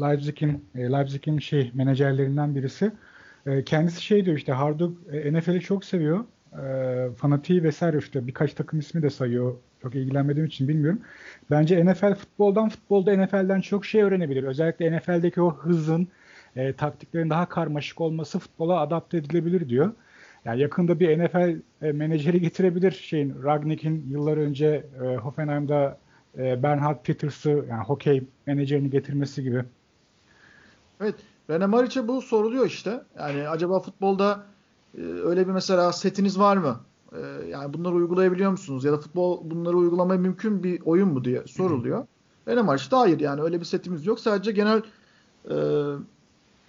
Leipzig'in 0.01 0.65
e, 0.75 0.91
Leipzig'in 0.91 1.39
şey 1.39 1.71
menajerlerinden 1.73 2.55
birisi. 2.55 2.91
E, 3.45 3.63
kendisi 3.63 4.01
şey 4.01 4.25
diyor 4.25 4.37
işte 4.37 4.51
Hardung 4.51 4.97
e, 5.11 5.33
NFL'i 5.33 5.61
çok 5.61 5.85
seviyor. 5.85 6.25
E, 6.63 7.15
fanatiği 7.15 7.63
vesaire 7.63 7.97
işte 7.97 8.27
birkaç 8.27 8.53
takım 8.53 8.79
ismi 8.79 9.01
de 9.01 9.09
sayıyor 9.09 9.55
çok 9.81 9.95
ilgilenmediğim 9.95 10.47
için 10.47 10.67
bilmiyorum. 10.67 11.01
Bence 11.51 11.85
NFL 11.85 12.13
futboldan, 12.15 12.69
futbolda 12.69 13.17
NFL'den 13.17 13.61
çok 13.61 13.85
şey 13.85 14.01
öğrenebilir. 14.01 14.43
Özellikle 14.43 14.97
NFL'deki 14.97 15.41
o 15.41 15.55
hızın, 15.55 16.07
e, 16.57 16.73
taktiklerin 16.73 17.29
daha 17.29 17.49
karmaşık 17.49 18.01
olması 18.01 18.39
futbola 18.39 18.79
adapte 18.79 19.17
edilebilir 19.17 19.69
diyor. 19.69 19.91
Yani 20.45 20.61
yakında 20.61 20.99
bir 20.99 21.19
NFL 21.19 21.61
e, 21.81 21.91
menajeri 21.91 22.41
getirebilir 22.41 22.91
şeyin 22.91 23.43
Ragnick'in 23.43 24.05
yıllar 24.09 24.37
önce 24.37 24.85
e, 25.03 25.15
Hoffenheim'da 25.15 25.97
e, 26.37 26.63
Bernhard 26.63 27.03
Peters'ı 27.03 27.65
yani 27.69 27.83
hokey 27.83 28.23
menajerini 28.45 28.89
getirmesi 28.89 29.43
gibi. 29.43 29.63
Evet. 31.01 31.15
René 31.49 31.65
Maric'e 31.65 32.07
bu 32.07 32.21
soruluyor 32.21 32.65
işte. 32.65 33.01
Yani 33.19 33.49
acaba 33.49 33.79
futbolda 33.79 34.43
e, 34.97 35.01
öyle 35.01 35.47
bir 35.47 35.51
mesela 35.51 35.93
setiniz 35.93 36.39
var 36.39 36.57
mı? 36.57 36.79
Ee, 37.13 37.47
yani 37.49 37.73
bunları 37.73 37.93
uygulayabiliyor 37.93 38.51
musunuz? 38.51 38.85
Ya 38.85 38.93
da 38.93 38.97
futbol 38.97 39.49
bunları 39.49 39.77
uygulamaya 39.77 40.19
mümkün 40.19 40.63
bir 40.63 40.81
oyun 40.85 41.09
mu 41.09 41.23
diye 41.23 41.43
soruluyor. 41.47 42.07
En 42.47 42.57
amaçta 42.57 42.99
hayır 42.99 43.19
yani 43.19 43.41
öyle 43.41 43.59
bir 43.59 43.65
setimiz 43.65 44.05
yok. 44.05 44.19
Sadece 44.19 44.51
genel 44.51 44.81
e, 45.49 45.55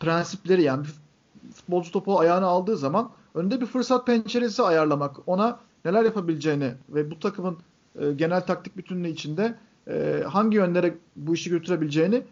prensipleri 0.01 0.63
yani 0.63 0.87
futbolcu 1.55 1.93
topu 1.93 2.19
ayağına 2.19 2.47
aldığı 2.47 2.77
zaman 2.77 3.11
önünde 3.35 3.61
bir 3.61 3.67
fırsat 3.67 4.07
penceresi 4.07 4.63
ayarlamak, 4.63 5.17
ona 5.27 5.59
neler 5.85 6.05
yapabileceğini 6.05 6.73
ve 6.89 7.11
bu 7.11 7.19
takımın 7.19 7.59
e, 8.01 8.13
genel 8.13 8.47
taktik 8.47 8.77
bütünlüğü 8.77 9.09
içinde 9.09 9.55
e, 9.89 10.23
hangi 10.29 10.57
yönlere 10.57 10.95
bu 11.17 11.35
işi 11.35 11.51
götürebileceğini 11.51 12.17
e, 12.17 12.25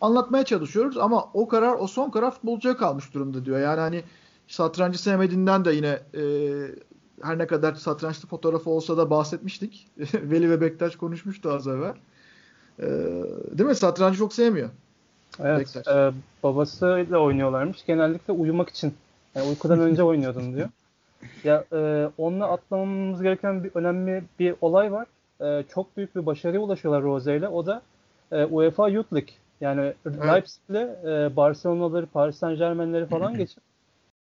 anlatmaya 0.00 0.44
çalışıyoruz 0.44 0.98
ama 0.98 1.24
o 1.34 1.48
karar 1.48 1.76
o 1.78 1.86
son 1.86 2.10
karar 2.10 2.30
futbolcuya 2.30 2.76
kalmış 2.76 3.14
durumda 3.14 3.44
diyor. 3.44 3.60
Yani 3.60 3.80
hani 3.80 4.02
satrancı 4.48 5.02
sevmediğinden 5.02 5.64
de 5.64 5.72
yine 5.72 6.00
e, 6.14 6.22
her 7.22 7.38
ne 7.38 7.46
kadar 7.46 7.74
satrançlı 7.74 8.28
fotoğrafı 8.28 8.70
olsa 8.70 8.96
da 8.96 9.10
bahsetmiştik. 9.10 9.88
Veli 10.14 10.50
ve 10.50 10.60
Bektaş 10.60 10.96
konuşmuştu 10.96 11.50
az 11.50 11.66
evvel. 11.66 11.94
Ee, 12.78 12.86
değil 13.58 13.68
mi? 13.68 13.74
Satrancı 13.74 14.18
çok 14.18 14.34
sevmiyor. 14.34 14.70
Evet. 15.44 15.76
E, 15.88 16.12
babasıyla 16.42 17.18
oynuyorlarmış. 17.18 17.84
Genellikle 17.86 18.32
uyumak 18.32 18.68
için. 18.68 18.94
Yani 19.34 19.48
uykudan 19.48 19.80
önce 19.80 20.02
oynuyordum 20.02 20.56
diyor. 20.56 20.68
Ya 21.44 21.64
e, 21.72 22.08
onunla 22.18 22.46
atlamamız 22.46 23.22
gereken 23.22 23.64
bir 23.64 23.70
önemli 23.74 24.24
bir 24.38 24.54
olay 24.60 24.92
var. 24.92 25.06
E, 25.40 25.64
çok 25.74 25.96
büyük 25.96 26.16
bir 26.16 26.26
başarıya 26.26 26.60
ulaşıyorlar 26.60 27.02
Rose 27.02 27.36
ile. 27.36 27.48
O 27.48 27.66
da 27.66 27.82
e, 28.32 28.44
UEFA 28.44 28.88
Youth 28.88 29.12
League. 29.12 29.34
Yani 29.60 29.92
evet. 30.06 30.18
Leipzig'le 30.26 30.88
e, 31.04 31.36
Barcelona'ları, 31.36 32.06
Paris 32.06 32.36
Saint 32.36 32.58
Germain'leri 32.58 33.06
falan 33.06 33.34
geçip 33.38 33.62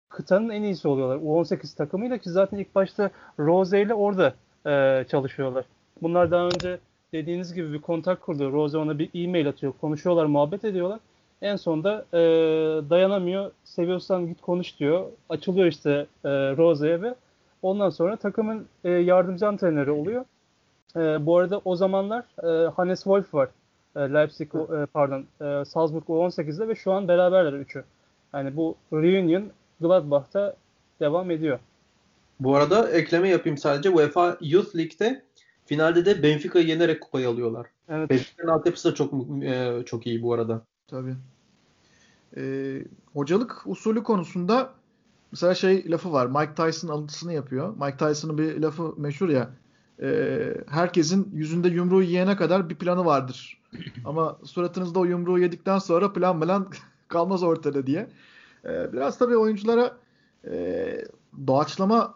kıtanın 0.09 0.49
en 0.49 0.63
iyisi 0.63 0.87
oluyorlar. 0.87 1.15
U18 1.17 1.77
takımıyla 1.77 2.17
ki 2.17 2.29
zaten 2.29 2.57
ilk 2.57 2.75
başta 2.75 3.09
Rose 3.39 3.81
ile 3.81 3.93
orada 3.93 4.33
e, 4.65 5.05
çalışıyorlar. 5.09 5.65
Bunlar 6.01 6.31
daha 6.31 6.45
önce 6.45 6.79
dediğiniz 7.13 7.53
gibi 7.53 7.73
bir 7.73 7.81
kontak 7.81 8.21
kurdu. 8.21 8.51
Rose 8.51 8.77
ona 8.77 8.99
bir 8.99 9.09
e-mail 9.13 9.49
atıyor. 9.49 9.73
Konuşuyorlar, 9.81 10.25
muhabbet 10.25 10.65
ediyorlar. 10.65 10.99
En 11.41 11.55
sonunda 11.55 12.05
e, 12.13 12.19
dayanamıyor. 12.89 13.51
Seviyorsan 13.63 14.27
git 14.27 14.41
konuş 14.41 14.79
diyor. 14.79 15.05
Açılıyor 15.29 15.67
işte 15.67 16.07
e, 16.25 16.29
Rose'ye 16.29 17.01
ve 17.01 17.15
ondan 17.61 17.89
sonra 17.89 18.15
takımın 18.15 18.65
e, 18.83 18.89
yardımcı 18.89 19.47
antrenörü 19.47 19.91
oluyor. 19.91 20.25
E, 20.95 21.25
bu 21.25 21.37
arada 21.37 21.61
o 21.65 21.75
zamanlar 21.75 22.25
e, 22.43 22.69
Hannes 22.69 23.03
Wolf 23.03 23.33
var. 23.33 23.49
E, 23.95 23.99
Leipzig 23.99 24.55
e, 24.55 24.85
pardon 24.85 25.25
e, 25.41 25.65
Salzburg 25.65 26.03
18'de 26.03 26.67
ve 26.67 26.75
şu 26.75 26.91
an 26.91 27.07
beraberler 27.07 27.53
üçü. 27.53 27.83
Yani 28.33 28.55
bu 28.55 28.75
reunion 28.93 29.43
Gladbach'ta 29.81 30.55
devam 30.99 31.31
ediyor. 31.31 31.59
Bu 32.39 32.55
arada 32.55 32.89
ekleme 32.89 33.29
yapayım 33.29 33.57
sadece. 33.57 33.89
UEFA 33.89 34.37
Youth 34.41 34.75
League'de 34.75 35.21
finalde 35.67 36.05
de 36.05 36.23
Benfica'yı 36.23 36.67
yenerek 36.67 37.01
kupayı 37.01 37.29
alıyorlar. 37.29 37.67
Evet. 37.89 38.09
Benfica'nın 38.09 38.51
altyapısı 38.51 38.91
da 38.91 38.95
çok 38.95 39.13
e, 39.43 39.83
çok 39.85 40.07
iyi 40.07 40.21
bu 40.21 40.33
arada. 40.33 40.61
Tabii. 40.87 41.15
Ee, 42.37 42.83
hocalık 43.13 43.61
usulü 43.65 44.03
konusunda 44.03 44.73
mesela 45.31 45.55
şey 45.55 45.91
lafı 45.91 46.11
var. 46.11 46.25
Mike 46.25 46.55
Tyson 46.55 46.87
alıntısını 46.87 47.33
yapıyor. 47.33 47.75
Mike 47.77 47.97
Tyson'ın 47.97 48.37
bir 48.37 48.61
lafı 48.61 48.93
meşhur 48.97 49.29
ya. 49.29 49.49
E, 50.01 50.53
herkesin 50.67 51.31
yüzünde 51.33 51.67
yumruğu 51.67 52.01
yiyene 52.01 52.35
kadar 52.35 52.69
bir 52.69 52.75
planı 52.75 53.05
vardır. 53.05 53.61
Ama 54.05 54.37
suratınızda 54.43 54.99
o 54.99 55.05
yumruğu 55.05 55.39
yedikten 55.39 55.79
sonra 55.79 56.13
plan 56.13 56.41
plan 56.41 56.67
kalmaz 57.07 57.43
ortada 57.43 57.87
diye. 57.87 58.09
E, 58.65 58.93
biraz 58.93 59.17
tabii 59.17 59.37
oyunculara 59.37 59.97
e, 60.47 61.05
doğaçlama 61.47 62.15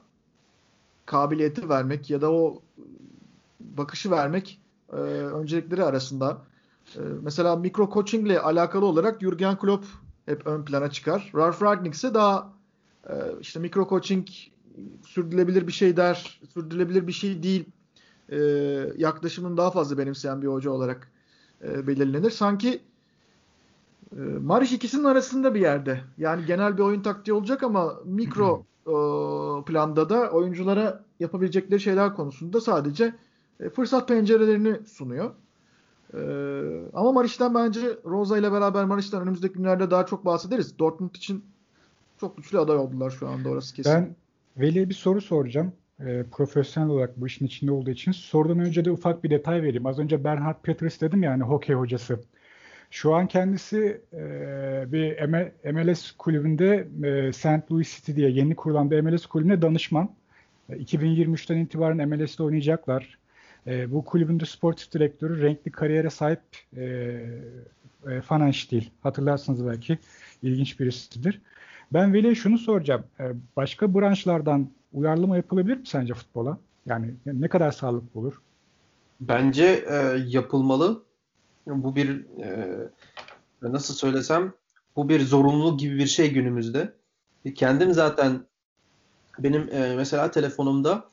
kabiliyeti 1.06 1.70
vermek 1.70 2.10
ya 2.10 2.22
da 2.22 2.32
o 2.32 2.62
bakışı 3.78 4.12
vermek 4.12 4.62
e, 4.94 4.96
öncelikleri 4.96 5.84
arasında. 5.84 6.42
E, 6.96 7.00
mesela 7.22 7.56
mikro 7.56 7.90
coaching 7.94 8.28
ile 8.28 8.40
alakalı 8.40 8.86
olarak 8.86 9.22
Jurgen 9.22 9.58
Klopp 9.58 9.86
hep 10.26 10.48
ön 10.48 10.66
plana 10.66 10.90
çıkar. 10.90 11.32
Ralf 11.36 11.62
Ragnick 11.62 11.96
ise 11.96 12.14
daha 12.14 12.54
e, 13.10 13.14
işte 13.42 13.60
mikro 13.60 13.88
coaching 13.90 14.28
sürdürülebilir 15.06 15.68
bir 15.68 15.72
şey 15.72 15.98
der, 15.98 16.40
sürdürülebilir 16.54 17.08
bir 17.08 17.12
şey 17.12 17.44
değil 17.44 17.66
e, 18.30 18.38
yaklaşımını 18.98 19.58
daha 19.58 19.72
fazla 19.72 19.98
benimseyen 19.98 20.42
bir 20.42 20.48
hoca 20.48 20.72
olarak 20.72 21.12
e, 21.64 21.88
belirlenir. 21.88 22.32
Sanki 22.32 22.82
e, 24.18 24.20
Mariş 24.22 24.72
ikisinin 24.72 25.04
arasında 25.04 25.56
bir 25.56 25.60
yerde. 25.60 26.02
Yani 26.18 26.46
genel 26.46 26.78
bir 26.78 26.84
oyun 26.84 27.02
taktiği 27.02 27.34
olacak 27.34 27.64
ama 27.64 27.94
mikro 28.06 28.66
e, 28.88 28.94
planda 29.66 30.10
da 30.10 30.32
oyunculara 30.32 31.04
yapabilecekleri 31.20 31.80
şeyler 31.80 32.16
konusunda 32.16 32.62
sadece 32.62 33.16
e, 33.62 33.70
fırsat 33.70 34.08
pencerelerini 34.08 34.88
sunuyor. 34.88 35.32
E, 36.14 36.20
ama 36.94 37.12
Mariş'ten 37.12 37.56
bence 37.56 37.82
Rosa 38.06 38.38
ile 38.38 38.52
beraber 38.52 38.86
Mariş'ten 38.86 39.22
önümüzdeki 39.22 39.54
günlerde 39.54 39.92
daha 39.92 40.06
çok 40.06 40.26
bahsederiz. 40.26 40.80
Dortmund 40.80 41.16
için 41.16 41.46
çok 42.20 42.38
güçlü 42.38 42.60
aday 42.60 42.78
oldular 42.78 43.10
şu 43.10 43.28
anda 43.28 43.50
orası 43.50 43.76
kesin. 43.76 43.94
Ben 43.94 44.16
Veli'ye 44.58 44.90
bir 44.90 44.94
soru 44.94 45.22
soracağım. 45.22 45.74
E, 46.00 46.24
profesyonel 46.32 46.90
olarak 46.90 47.22
bu 47.22 47.28
işin 47.28 47.46
içinde 47.46 47.72
olduğu 47.72 47.90
için. 47.90 48.12
Sorudan 48.12 48.60
önce 48.60 48.86
de 48.86 48.92
ufak 48.92 49.24
bir 49.24 49.30
detay 49.30 49.62
vereyim. 49.62 49.86
Az 49.86 50.00
önce 50.00 50.24
Bernhard 50.24 50.62
Peters 50.64 51.02
dedim 51.02 51.24
yani 51.24 51.44
hokey 51.44 51.76
hocası. 51.76 52.20
Şu 52.92 53.16
an 53.16 53.28
kendisi 53.28 54.02
e, 54.14 54.22
bir 54.88 55.26
MLS 55.72 56.12
kulübünde 56.12 56.88
e, 57.04 57.34
St. 57.34 57.72
Louis 57.72 57.96
City 57.96 58.16
diye 58.16 58.30
yeni 58.30 58.56
kurulan 58.56 58.92
bir 58.92 59.02
MLS 59.02 59.26
kulübüne 59.26 59.62
danışman. 59.62 60.10
E, 60.70 60.74
2023'ten 60.74 61.58
itibaren 61.58 62.10
MLS'de 62.10 62.44
oynayacaklar. 62.44 63.18
E, 63.68 63.92
bu 63.92 64.06
kulübün 64.06 64.40
de 64.40 64.46
sportif 64.46 64.92
direktörü 64.92 65.42
renkli 65.42 65.72
kariyere 65.72 66.10
sahip 66.10 66.42
e, 66.78 66.84
e, 68.10 68.22
Fananş 68.22 68.72
değil. 68.72 68.92
Hatırlarsınız 69.04 69.68
belki. 69.68 70.00
İlginç 70.44 70.80
birisidir. 70.80 71.42
Ben 71.94 72.14
Veli'ye 72.14 72.36
şunu 72.36 72.58
soracağım. 72.58 73.04
E, 73.20 73.32
başka 73.56 73.94
branşlardan 73.94 74.70
uyarlama 74.94 75.38
yapılabilir 75.38 75.78
mi 75.78 75.88
sence 75.88 76.14
futbola? 76.14 76.58
Yani 76.86 77.14
ne 77.26 77.48
kadar 77.48 77.72
sağlıklı 77.72 78.20
olur? 78.20 78.42
Bence 79.22 79.86
e, 79.90 79.96
yapılmalı. 80.28 81.04
Bu 81.68 81.96
bir 81.96 82.26
e, 82.40 82.78
nasıl 83.62 83.94
söylesem 83.94 84.54
bu 84.96 85.10
bir 85.10 85.22
zorunluluk 85.22 85.80
gibi 85.80 85.98
bir 85.98 86.08
şey 86.08 86.34
günümüzde. 86.34 86.94
Kendim 87.56 87.94
zaten 87.94 88.46
benim 89.40 89.70
e, 89.72 89.96
mesela 89.96 90.32
telefonumda 90.32 91.11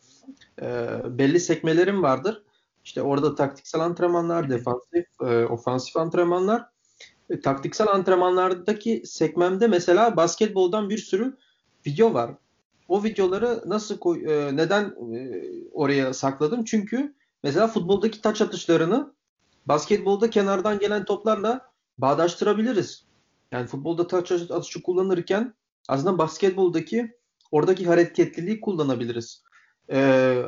e, 0.62 1.00
belli 1.18 1.40
sekmelerim 1.40 2.02
vardır. 2.02 2.42
İşte 2.84 3.02
orada 3.02 3.34
taktiksel 3.34 3.80
antrenmanlar, 3.80 4.50
defansif, 4.50 5.06
e, 5.20 5.46
ofansif 5.46 5.96
antrenmanlar. 5.96 6.64
E, 7.30 7.40
taktiksel 7.40 7.88
antrenmanlardaki 7.88 9.02
sekmemde 9.04 9.66
mesela 9.66 10.16
basketboldan 10.16 10.90
bir 10.90 10.98
sürü 10.98 11.36
video 11.86 12.14
var. 12.14 12.30
O 12.88 13.04
videoları 13.04 13.62
nasıl 13.66 13.98
koy, 13.98 14.24
e, 14.32 14.56
neden 14.56 14.84
e, 14.84 15.42
oraya 15.72 16.14
sakladım? 16.14 16.64
Çünkü 16.64 17.14
mesela 17.42 17.68
futboldaki 17.68 18.20
taç 18.20 18.40
atışlarını 18.40 19.14
basketbolda 19.66 20.30
kenardan 20.30 20.78
gelen 20.78 21.04
toplarla 21.04 21.70
bağdaştırabiliriz. 21.98 23.04
Yani 23.52 23.66
futbolda 23.66 24.06
taç 24.06 24.32
atışı 24.32 24.82
kullanırken 24.82 25.54
aslında 25.88 26.18
basketboldaki 26.18 27.12
oradaki 27.50 27.86
hareketliliği 27.86 28.60
kullanabiliriz. 28.60 29.42
Ee, 29.90 30.42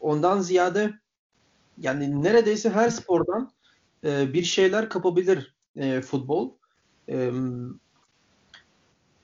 ondan 0.00 0.40
ziyade 0.40 0.94
yani 1.78 2.22
neredeyse 2.22 2.70
her 2.70 2.90
spordan 2.90 3.50
e, 4.04 4.32
bir 4.32 4.42
şeyler 4.42 4.88
kapabilir 4.88 5.54
e, 5.76 6.00
futbol. 6.00 6.52
E, 7.08 7.30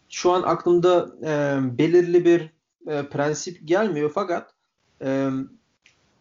şu 0.08 0.32
an 0.32 0.42
aklımda 0.42 1.08
e, 1.22 1.58
belirli 1.78 2.24
bir 2.24 2.50
e, 2.86 3.08
prensip 3.08 3.68
gelmiyor 3.68 4.10
fakat 4.14 4.54
e, 5.02 5.30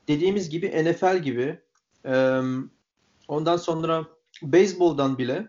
dediğimiz 0.07 0.49
gibi 0.49 0.84
NFL 0.84 1.18
gibi 1.18 1.59
e, 2.05 2.41
ondan 3.28 3.57
sonra 3.57 4.05
beyzboldan 4.43 5.18
bile 5.18 5.47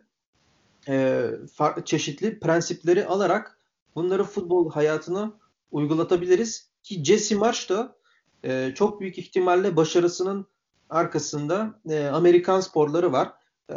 e, 0.88 1.30
farklı 1.54 1.84
çeşitli 1.84 2.40
prensipleri 2.40 3.06
alarak 3.06 3.58
bunları 3.94 4.24
futbol 4.24 4.70
hayatına 4.70 5.32
uygulatabiliriz. 5.70 6.68
Ki 6.88 7.04
Jesse 7.04 7.34
Marsh 7.34 7.70
da 7.70 7.96
e, 8.44 8.72
çok 8.74 9.00
büyük 9.00 9.18
ihtimalle 9.18 9.76
başarısının 9.76 10.46
arkasında 10.90 11.80
e, 11.90 12.06
Amerikan 12.06 12.60
sporları 12.60 13.12
var. 13.12 13.32
E, 13.70 13.76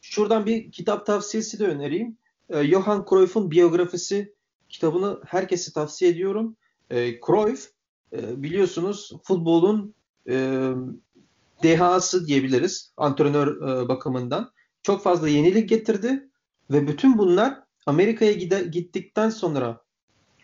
şuradan 0.00 0.46
bir 0.46 0.72
kitap 0.72 1.06
tavsiyesi 1.06 1.58
de 1.58 1.66
önereyim. 1.66 2.16
E, 2.50 2.64
Johan 2.64 3.06
Cruyff'un 3.10 3.50
biyografisi 3.50 4.34
kitabını 4.68 5.20
herkese 5.26 5.72
tavsiye 5.72 6.10
ediyorum. 6.10 6.56
E, 6.90 7.20
Cruyff 7.20 7.70
e, 8.12 8.42
biliyorsunuz 8.42 9.12
futbolun 9.22 9.94
e, 10.28 10.68
dehası 11.62 12.26
diyebiliriz 12.26 12.92
antrenör 12.96 13.56
e, 13.56 13.88
bakımından. 13.88 14.52
Çok 14.82 15.02
fazla 15.02 15.28
yenilik 15.28 15.68
getirdi 15.68 16.28
ve 16.70 16.88
bütün 16.88 17.18
bunlar 17.18 17.60
Amerika'ya 17.86 18.32
gittikten 18.62 19.30
sonra 19.30 19.87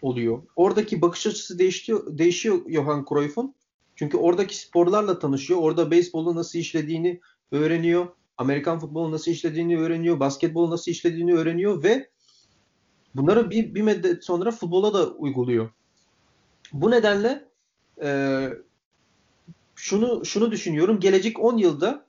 oluyor. 0.05 0.43
Oradaki 0.57 1.03
bakış 1.03 1.27
açısı 1.27 1.59
değişiyor, 1.59 2.19
değişiyor 2.19 2.71
Johan 2.71 3.05
Cruyff'un. 3.09 3.55
Çünkü 3.97 4.17
oradaki 4.17 4.57
sporlarla 4.57 5.19
tanışıyor. 5.19 5.61
Orada 5.61 5.91
beyzbolu 5.91 6.35
nasıl 6.35 6.59
işlediğini 6.59 7.21
öğreniyor. 7.53 8.07
Amerikan 8.39 8.79
futbolu 8.79 9.13
nasıl 9.13 9.31
işlediğini 9.31 9.79
öğreniyor. 9.79 10.21
Basketbolu 10.21 10.71
nasıl 10.71 10.91
işlediğini 10.91 11.35
öğreniyor 11.35 11.83
ve 11.83 12.11
bunları 13.15 13.51
bir, 13.51 13.75
bir 13.75 13.83
müddet 13.83 14.25
sonra 14.25 14.51
futbola 14.51 14.95
da 14.95 15.11
uyguluyor. 15.11 15.71
Bu 16.73 16.91
nedenle 16.91 17.49
e, 18.03 18.49
şunu 19.75 20.25
şunu 20.25 20.51
düşünüyorum. 20.51 21.01
Gelecek 21.01 21.41
10 21.41 21.57
yılda 21.57 22.07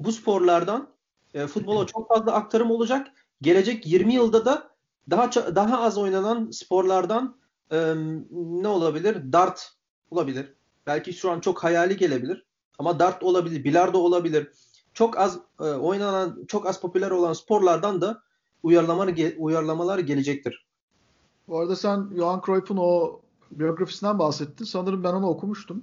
bu 0.00 0.12
sporlardan 0.12 0.90
e, 1.34 1.46
futbola 1.46 1.86
çok 1.86 2.08
fazla 2.08 2.32
aktarım 2.32 2.70
olacak. 2.70 3.06
Gelecek 3.42 3.86
20 3.86 4.14
yılda 4.14 4.44
da 4.44 4.69
daha 5.10 5.32
daha 5.32 5.80
az 5.82 5.98
oynanan 5.98 6.50
sporlardan 6.50 7.36
e, 7.70 7.94
ne 8.32 8.68
olabilir? 8.68 9.32
Dart 9.32 9.72
olabilir. 10.10 10.54
Belki 10.86 11.12
şu 11.12 11.30
an 11.30 11.40
çok 11.40 11.64
hayali 11.64 11.96
gelebilir. 11.96 12.46
Ama 12.78 12.98
dart 12.98 13.22
olabilir, 13.22 13.64
bilardo 13.64 13.98
olabilir. 13.98 14.48
Çok 14.94 15.18
az 15.18 15.38
e, 15.60 15.64
oynanan, 15.64 16.44
çok 16.48 16.66
az 16.66 16.80
popüler 16.80 17.10
olan 17.10 17.32
sporlardan 17.32 18.00
da 18.00 18.22
uyarlamalar, 18.62 19.14
uyarlamalar 19.38 19.98
gelecektir. 19.98 20.66
Bu 21.48 21.58
arada 21.58 21.76
sen 21.76 22.10
Johan 22.16 22.42
Cruyff'un 22.46 22.76
o 22.76 23.20
biyografisinden 23.50 24.18
bahsettin. 24.18 24.64
Sanırım 24.64 25.04
ben 25.04 25.12
onu 25.12 25.26
okumuştum. 25.26 25.82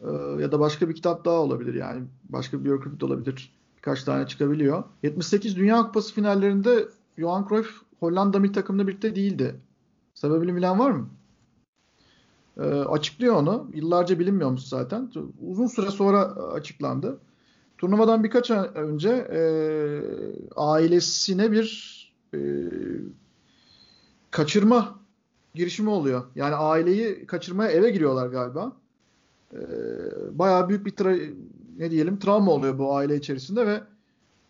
Ee, 0.00 0.06
ya 0.40 0.52
da 0.52 0.60
başka 0.60 0.88
bir 0.88 0.94
kitap 0.94 1.24
daha 1.24 1.34
olabilir 1.34 1.74
yani. 1.74 2.04
Başka 2.28 2.60
bir 2.60 2.64
biyografi 2.64 3.00
de 3.00 3.04
olabilir. 3.04 3.52
Birkaç 3.76 4.04
tane 4.04 4.26
çıkabiliyor. 4.26 4.84
78 5.02 5.56
Dünya 5.56 5.82
Kupası 5.82 6.14
finallerinde 6.14 6.88
Johan 7.18 7.48
Cruyff 7.48 7.70
Hollanda 8.02 8.38
milli 8.38 8.52
takımında 8.52 8.86
birlikte 8.86 9.16
değildi. 9.16 9.60
Sebebini 10.14 10.56
bilen 10.56 10.78
var 10.78 10.90
mı? 10.90 11.08
E, 12.56 12.62
açıklıyor 12.62 13.34
onu. 13.34 13.70
Yıllarca 13.74 14.18
bilinmiyormuş 14.18 14.62
zaten. 14.62 15.10
Uzun 15.48 15.66
süre 15.66 15.90
sonra 15.90 16.22
açıklandı. 16.36 17.18
turnuvadan 17.78 18.24
birkaç 18.24 18.50
ay 18.50 18.70
önce 18.74 19.08
e, 19.08 19.40
ailesine 20.56 21.52
bir 21.52 21.98
e, 22.34 22.38
kaçırma 24.30 24.98
girişimi 25.54 25.90
oluyor. 25.90 26.22
Yani 26.34 26.54
aileyi 26.54 27.26
kaçırmaya 27.26 27.70
eve 27.70 27.90
giriyorlar 27.90 28.26
galiba. 28.26 28.72
E, 29.54 29.58
bayağı 30.38 30.68
büyük 30.68 30.86
bir 30.86 30.92
tra- 30.92 31.34
ne 31.78 31.90
diyelim 31.90 32.18
travma 32.18 32.52
oluyor 32.52 32.78
bu 32.78 32.96
aile 32.96 33.16
içerisinde 33.16 33.66
ve 33.66 33.80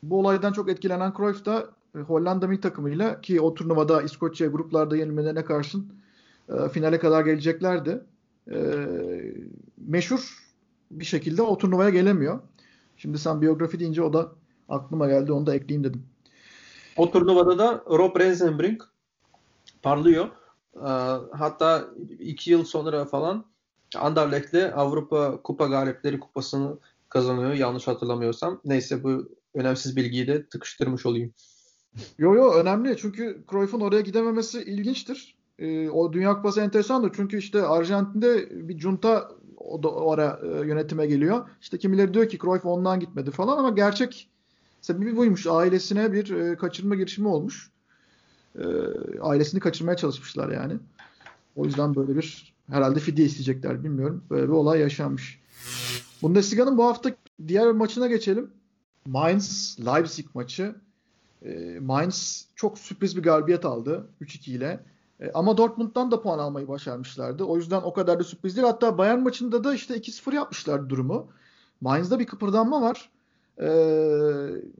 bu 0.02 0.18
olaydan 0.18 0.52
çok 0.52 0.70
etkilenen 0.70 1.12
Cruyff 1.16 1.44
da 1.44 1.70
Hollanda 1.94 2.46
milli 2.46 2.60
takımıyla 2.60 3.20
ki 3.20 3.40
o 3.40 3.54
turnuvada 3.54 4.02
İskoçya 4.02 4.46
gruplarda 4.46 4.96
yenilmelerine 4.96 5.44
karşın 5.44 5.92
e, 6.48 6.68
finale 6.68 6.98
kadar 6.98 7.24
geleceklerdi. 7.24 8.04
E, 8.50 8.56
meşhur 9.76 10.42
bir 10.90 11.04
şekilde 11.04 11.42
o 11.42 11.58
turnuvaya 11.58 11.90
gelemiyor. 11.90 12.40
Şimdi 12.96 13.18
sen 13.18 13.42
biyografi 13.42 13.80
deyince 13.80 14.02
o 14.02 14.12
da 14.12 14.32
aklıma 14.68 15.08
geldi. 15.08 15.32
Onu 15.32 15.46
da 15.46 15.54
ekleyeyim 15.54 15.84
dedim. 15.84 16.02
O 16.96 17.10
turnuvada 17.10 17.58
da 17.58 17.84
Rob 17.90 18.20
Rensenbrink 18.20 18.82
parlıyor. 19.82 20.28
Ee, 20.76 20.88
hatta 21.32 21.88
iki 22.18 22.50
yıl 22.50 22.64
sonra 22.64 23.04
falan 23.04 23.44
Anderlecht'le 23.96 24.72
Avrupa 24.74 25.42
Kupa 25.42 25.66
Galipleri 25.66 26.20
Kupası'nı 26.20 26.78
kazanıyor 27.08 27.52
yanlış 27.52 27.88
hatırlamıyorsam. 27.88 28.60
Neyse 28.64 29.04
bu 29.04 29.28
önemsiz 29.54 29.96
bilgiyi 29.96 30.26
de 30.26 30.46
tıkıştırmış 30.46 31.06
olayım. 31.06 31.34
Yo 32.18 32.34
yo 32.34 32.52
önemli 32.52 32.96
çünkü 32.96 33.44
Cruyff'un 33.50 33.80
oraya 33.80 34.00
gidememesi 34.00 34.62
ilginçtir. 34.62 35.34
Ee, 35.58 35.90
o 35.90 36.12
Dünya 36.12 36.34
Kupası 36.34 36.60
enteresandır 36.60 37.12
çünkü 37.16 37.38
işte 37.38 37.62
Arjantin'de 37.62 38.48
bir 38.68 38.78
junta 38.78 39.30
o 39.56 39.82
da 39.82 39.88
oraya 39.88 40.40
e, 40.42 40.66
yönetime 40.66 41.06
geliyor. 41.06 41.48
İşte 41.60 41.78
kimileri 41.78 42.14
diyor 42.14 42.28
ki 42.28 42.38
Cruyff 42.38 42.66
ondan 42.66 43.00
gitmedi 43.00 43.30
falan 43.30 43.58
ama 43.58 43.70
gerçek 43.70 44.28
sebebi 44.80 45.16
buymuş. 45.16 45.46
Ailesine 45.46 46.12
bir 46.12 46.30
e, 46.30 46.56
kaçırma 46.56 46.94
girişimi 46.94 47.28
olmuş. 47.28 47.70
E, 48.58 48.64
ailesini 49.20 49.60
kaçırmaya 49.60 49.96
çalışmışlar 49.96 50.48
yani. 50.48 50.74
O 51.56 51.64
yüzden 51.64 51.94
böyle 51.94 52.16
bir 52.16 52.54
herhalde 52.70 53.00
fidye 53.00 53.26
isteyecekler 53.26 53.84
bilmiyorum. 53.84 54.24
Böyle 54.30 54.46
bir 54.46 54.52
olay 54.52 54.80
yaşanmış. 54.80 55.40
Bundesliga'nın 56.22 56.78
bu 56.78 56.84
hafta 56.84 57.10
diğer 57.48 57.72
maçına 57.72 58.06
geçelim. 58.06 58.50
Mainz 59.06 59.78
Leipzig 59.86 60.26
maçı. 60.34 60.74
E, 61.44 61.80
Mainz 61.80 62.46
çok 62.56 62.78
sürpriz 62.78 63.16
bir 63.16 63.22
galibiyet 63.22 63.64
aldı 63.64 64.06
3-2 64.20 64.50
ile. 64.50 64.80
E, 65.20 65.30
ama 65.32 65.56
Dortmund'dan 65.56 66.10
da 66.10 66.22
puan 66.22 66.38
almayı 66.38 66.68
başarmışlardı. 66.68 67.44
O 67.44 67.56
yüzden 67.56 67.82
o 67.82 67.92
kadar 67.92 68.18
da 68.18 68.24
sürpriz 68.24 68.56
değil. 68.56 68.66
Hatta 68.66 68.98
Bayern 68.98 69.20
maçında 69.20 69.64
da 69.64 69.74
işte 69.74 69.96
2-0 69.96 70.34
yapmışlar 70.34 70.88
durumu. 70.88 71.28
Mainz'da 71.80 72.18
bir 72.18 72.26
kıpırdanma 72.26 72.82
var. 72.82 73.10
E, 73.60 73.68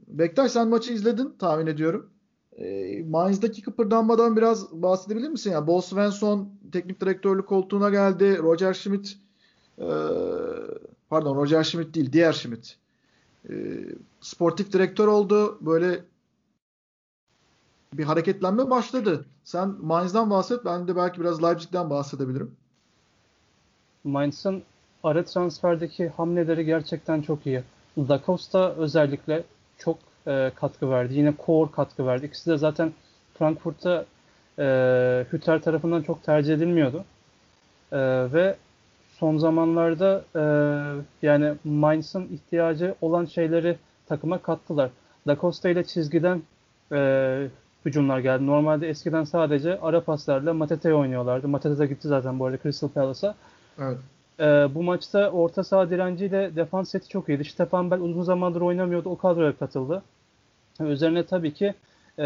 Bektaş 0.07 0.51
sen 0.51 0.67
maçı 0.67 0.93
izledin 0.93 1.33
tahmin 1.39 1.67
ediyorum. 1.67 2.09
E, 2.57 3.03
Mainz'daki 3.03 3.61
kıpırdanmadan 3.61 4.37
biraz 4.37 4.71
bahsedebilir 4.71 5.29
misin? 5.29 5.51
Yani 5.51 5.67
Bo 5.67 5.81
Svensson 5.81 6.49
teknik 6.71 7.01
direktörlük 7.01 7.47
koltuğuna 7.47 7.89
geldi. 7.89 8.37
Roger 8.37 8.73
Schmidt 8.73 9.17
e, 9.77 9.87
pardon 11.09 11.35
Roger 11.35 11.63
Schmidt 11.63 11.95
değil 11.95 12.13
diğer 12.13 12.33
Schmidt. 12.33 12.77
E, 13.49 13.53
sportif 14.21 14.73
direktör 14.73 15.07
oldu. 15.07 15.57
Böyle 15.61 16.03
bir 17.97 18.03
hareketlenme 18.03 18.69
başladı. 18.69 19.25
Sen 19.43 19.75
Mainz'dan 19.81 20.29
bahset. 20.29 20.65
Ben 20.65 20.87
de 20.87 20.95
belki 20.95 21.21
biraz 21.21 21.43
Leipzig'den 21.43 21.89
bahsedebilirim. 21.89 22.55
Mainz'ın 24.03 24.63
ara 25.03 25.25
transferdeki 25.25 26.09
hamleleri 26.09 26.65
gerçekten 26.65 27.21
çok 27.21 27.45
iyi. 27.45 27.63
Da 27.97 28.21
Costa 28.25 28.73
özellikle 28.73 29.43
çok 29.77 29.97
e, 30.27 30.51
katkı 30.55 30.89
verdi. 30.89 31.13
Yine 31.13 31.33
Core 31.45 31.71
katkı 31.71 32.05
verdi. 32.05 32.25
İkisi 32.25 32.51
de 32.51 32.57
zaten 32.57 32.93
Frankfurt'ta 33.33 34.05
e, 34.59 35.25
Hütter 35.33 35.61
tarafından 35.61 36.01
çok 36.01 36.23
tercih 36.23 36.53
edilmiyordu. 36.53 37.05
E, 37.91 37.97
ve 38.33 38.55
son 39.19 39.37
zamanlarda 39.37 40.25
e, 40.35 40.43
yani 41.21 41.53
Mainz'ın 41.63 42.27
ihtiyacı 42.27 42.95
olan 43.01 43.25
şeyleri 43.25 43.77
takıma 44.05 44.41
kattılar. 44.41 44.89
Da 45.27 45.37
Costa 45.41 45.69
ile 45.69 45.83
çizgiden 45.83 46.43
e, 46.91 47.47
hücumlar 47.85 48.19
geldi. 48.19 48.47
Normalde 48.47 48.89
eskiden 48.89 49.23
sadece 49.23 49.79
ara 49.81 50.01
paslarla 50.01 50.53
Matete 50.53 50.93
oynuyorlardı. 50.93 51.47
Matete 51.47 51.79
de 51.79 51.85
gitti 51.85 52.07
zaten 52.07 52.39
bu 52.39 52.45
arada 52.45 52.57
Crystal 52.63 52.89
Palace'a. 52.89 53.35
Evet. 53.79 53.97
Ee, 54.39 54.43
bu 54.75 54.83
maçta 54.83 55.29
orta 55.29 55.63
saha 55.63 55.89
direnciyle 55.89 56.55
defans 56.55 56.89
seti 56.89 57.09
çok 57.09 57.29
iyiydi. 57.29 57.45
Stefan 57.45 57.91
Bell 57.91 57.99
uzun 57.99 58.23
zamandır 58.23 58.61
oynamıyordu. 58.61 59.09
O 59.09 59.17
kadroya 59.17 59.57
katıldı. 59.57 60.01
Üzerine 60.79 61.23
tabii 61.25 61.53
ki 61.53 61.73
e, 62.19 62.23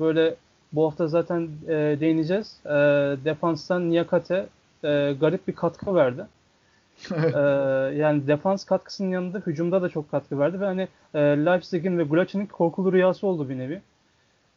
böyle 0.00 0.34
bu 0.72 0.86
hafta 0.86 1.06
zaten 1.06 1.48
e, 1.68 1.96
değineceğiz. 2.00 2.60
E, 2.64 2.70
defanstan 3.24 3.90
Niyakate 3.90 4.46
e, 4.84 5.12
garip 5.20 5.48
bir 5.48 5.54
katkı 5.54 5.94
verdi. 5.94 6.26
e, 7.10 7.40
yani 7.96 8.26
defans 8.26 8.64
katkısının 8.64 9.10
yanında 9.10 9.38
hücumda 9.38 9.82
da 9.82 9.88
çok 9.88 10.10
katkı 10.10 10.38
verdi 10.38 10.60
ve 10.60 10.64
hani 10.64 10.88
e, 11.14 11.18
Leipzig'in 11.20 11.98
ve 11.98 12.02
Gulac'ın 12.02 12.46
korkulu 12.46 12.92
rüyası 12.92 13.26
oldu 13.26 13.48
bir 13.48 13.58
nevi. 13.58 13.80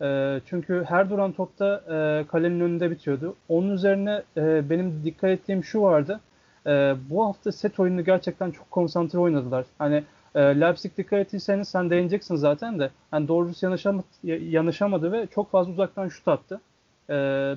E, 0.03 0.39
çünkü 0.45 0.83
her 0.87 1.09
duran 1.09 1.31
topta 1.31 1.83
e, 1.87 2.27
kalenin 2.27 2.59
önünde 2.59 2.91
bitiyordu. 2.91 3.35
Onun 3.49 3.69
üzerine 3.69 4.23
e, 4.37 4.69
benim 4.69 5.01
dikkat 5.03 5.29
ettiğim 5.29 5.63
şu 5.63 5.81
vardı. 5.81 6.19
E, 6.67 6.95
bu 7.09 7.25
hafta 7.25 7.51
set 7.51 7.79
oyunu 7.79 8.05
gerçekten 8.05 8.51
çok 8.51 8.71
konsantre 8.71 9.19
oynadılar. 9.19 9.65
Hani 9.77 10.03
e, 10.35 10.39
Leipzig 10.39 10.97
dikkat 10.97 11.19
ettiyseniz 11.19 11.67
sen 11.67 11.89
değineceksin 11.89 12.35
zaten 12.35 12.79
de. 12.79 12.89
Yani 13.13 13.27
doğrusu 13.27 13.65
yanışamadı, 13.65 14.05
yanışamadı 14.23 15.11
ve 15.11 15.27
çok 15.27 15.51
fazla 15.51 15.71
uzaktan 15.71 16.07
şut 16.07 16.27
attı. 16.27 16.61
E, 17.09 17.13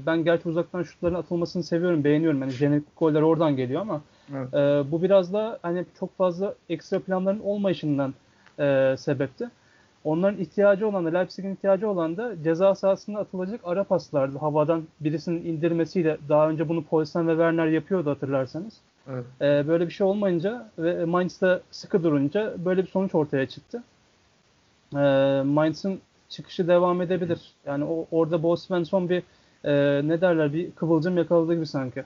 ben 0.07 0.25
gerçi 0.25 0.49
uzaktan 0.49 0.83
şutların 0.83 1.15
atılmasını 1.15 1.63
seviyorum, 1.63 2.05
beğeniyorum. 2.05 2.41
Yani 2.41 2.53
jenerik 2.53 2.97
goller 2.97 3.23
oradan 3.23 3.57
geliyor 3.57 3.81
ama 3.81 4.01
evet. 4.35 4.55
e, 4.55 4.91
bu 4.93 5.03
biraz 5.03 5.33
da 5.33 5.59
hani 5.63 5.85
çok 5.99 6.17
fazla 6.17 6.55
ekstra 6.69 7.01
planların 7.01 7.41
olmayışından 7.41 8.15
e, 8.59 8.95
sebepti. 8.99 9.51
Onların 10.07 10.41
ihtiyacı 10.41 10.89
olan 10.89 11.05
da 11.05 11.19
Leipzig'in 11.19 11.55
ihtiyacı 11.55 11.89
olan 11.91 12.17
da 12.17 12.43
ceza 12.45 12.75
sahasında 12.75 13.19
atılacak 13.19 13.61
ara 13.65 13.85
paslardı. 13.85 14.39
Havadan 14.39 14.85
birisinin 15.01 15.45
indirmesiyle 15.45 16.19
daha 16.29 16.49
önce 16.49 16.69
bunu 16.69 16.85
Poulsen 16.85 17.29
ve 17.29 17.33
Werner 17.33 17.67
yapıyordu 17.67 18.11
hatırlarsanız. 18.11 18.75
Evet. 19.11 19.25
Ee, 19.41 19.69
böyle 19.69 19.87
bir 19.87 19.93
şey 19.93 20.07
olmayınca 20.07 20.71
ve 20.79 21.05
Mainz'da 21.05 21.61
sıkı 21.71 22.05
durunca 22.05 22.55
böyle 22.65 22.83
bir 22.83 22.89
sonuç 22.89 23.15
ortaya 23.15 23.47
çıktı. 23.47 23.83
Ee, 24.95 25.43
Mainz'ın 25.45 26.01
çıkışı 26.29 26.69
devam 26.69 27.03
edebilir. 27.03 27.41
Yani 27.67 27.85
o, 27.85 28.07
orada 28.11 28.43
Bo 28.43 28.57
Svensson 28.57 29.09
bir 29.09 29.23
e, 29.65 30.01
ne 30.09 30.21
derler 30.21 30.53
bir 30.53 30.71
kıvılcım 30.71 31.19
yakaladı 31.19 31.55
gibi 31.55 31.67
sanki. 31.67 32.05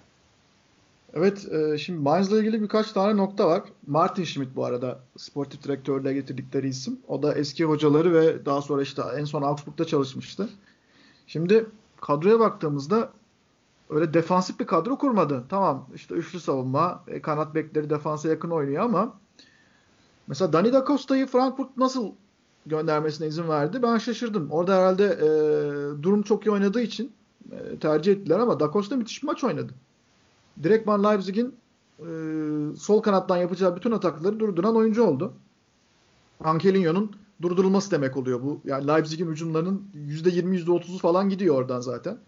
Evet, 1.14 1.52
e, 1.52 1.78
şimdi 1.78 1.98
Mainz'la 1.98 2.38
ilgili 2.38 2.62
birkaç 2.62 2.92
tane 2.92 3.16
nokta 3.16 3.48
var. 3.48 3.62
Martin 3.86 4.24
Schmidt 4.24 4.56
bu 4.56 4.64
arada 4.64 5.00
sportif 5.16 5.62
direktörlüğe 5.62 6.14
getirdikleri 6.14 6.68
isim. 6.68 7.00
O 7.08 7.22
da 7.22 7.34
eski 7.34 7.64
hocaları 7.64 8.14
ve 8.14 8.46
daha 8.46 8.62
sonra 8.62 8.82
işte 8.82 9.02
en 9.16 9.24
son 9.24 9.42
Augsburg'da 9.42 9.84
çalışmıştı. 9.84 10.48
Şimdi 11.26 11.66
kadroya 12.00 12.40
baktığımızda 12.40 13.12
öyle 13.90 14.14
defansif 14.14 14.60
bir 14.60 14.66
kadro 14.66 14.98
kurmadı. 14.98 15.44
Tamam 15.48 15.86
işte 15.94 16.14
üçlü 16.14 16.40
savunma, 16.40 17.04
e, 17.08 17.22
kanat 17.22 17.54
bekleri 17.54 17.90
defansa 17.90 18.28
yakın 18.28 18.50
oynuyor 18.50 18.82
ama 18.84 19.14
mesela 20.26 20.52
Dani 20.52 20.72
da 20.72 20.84
Costa'yı 20.86 21.26
Frankfurt 21.26 21.76
nasıl 21.76 22.12
göndermesine 22.66 23.26
izin 23.26 23.48
verdi? 23.48 23.82
Ben 23.82 23.98
şaşırdım. 23.98 24.50
Orada 24.50 24.76
herhalde 24.76 25.04
e, 25.04 26.02
durum 26.02 26.22
çok 26.22 26.46
iyi 26.46 26.50
oynadığı 26.50 26.80
için 26.80 27.12
e, 27.52 27.78
tercih 27.78 28.12
ettiler 28.12 28.38
ama 28.38 28.60
Da 28.60 28.70
Costa 28.72 28.96
müthiş 28.96 29.22
bir 29.22 29.26
maç 29.26 29.44
oynadı. 29.44 29.74
Direktman 30.62 31.04
Leipzig'in 31.04 31.54
e, 31.98 32.10
sol 32.76 33.02
kanattan 33.02 33.36
yapacağı 33.36 33.76
bütün 33.76 33.90
atakları 33.90 34.40
durduran 34.40 34.76
oyuncu 34.76 35.04
oldu. 35.04 35.34
Angelinho'nun 36.44 37.16
durdurulması 37.42 37.90
demek 37.90 38.16
oluyor 38.16 38.42
bu. 38.42 38.60
Yani 38.64 38.88
Leipzig'in 38.88 39.30
hücumlarının 39.30 39.82
%20 39.94 40.64
%30'u 40.64 40.98
falan 40.98 41.28
gidiyor 41.28 41.54
oradan 41.54 41.80
zaten. 41.80 42.18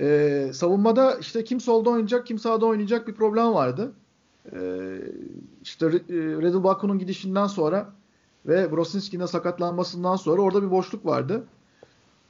Ee, 0.00 0.50
savunmada 0.54 1.14
işte 1.14 1.44
kim 1.44 1.60
solda 1.60 1.90
oynayacak 1.90 2.26
kim 2.26 2.38
sağda 2.38 2.66
oynayacak 2.66 3.08
bir 3.08 3.14
problem 3.14 3.54
vardı. 3.54 3.92
Ee, 4.52 4.98
işte 5.62 5.86
e, 5.86 6.14
Redel 6.16 6.64
Baku'nun 6.64 6.98
gidişinden 6.98 7.46
sonra 7.46 7.92
ve 8.46 8.72
Brosinski'nin 8.72 9.26
sakatlanmasından 9.26 10.16
sonra 10.16 10.42
orada 10.42 10.62
bir 10.62 10.70
boşluk 10.70 11.06
vardı. 11.06 11.44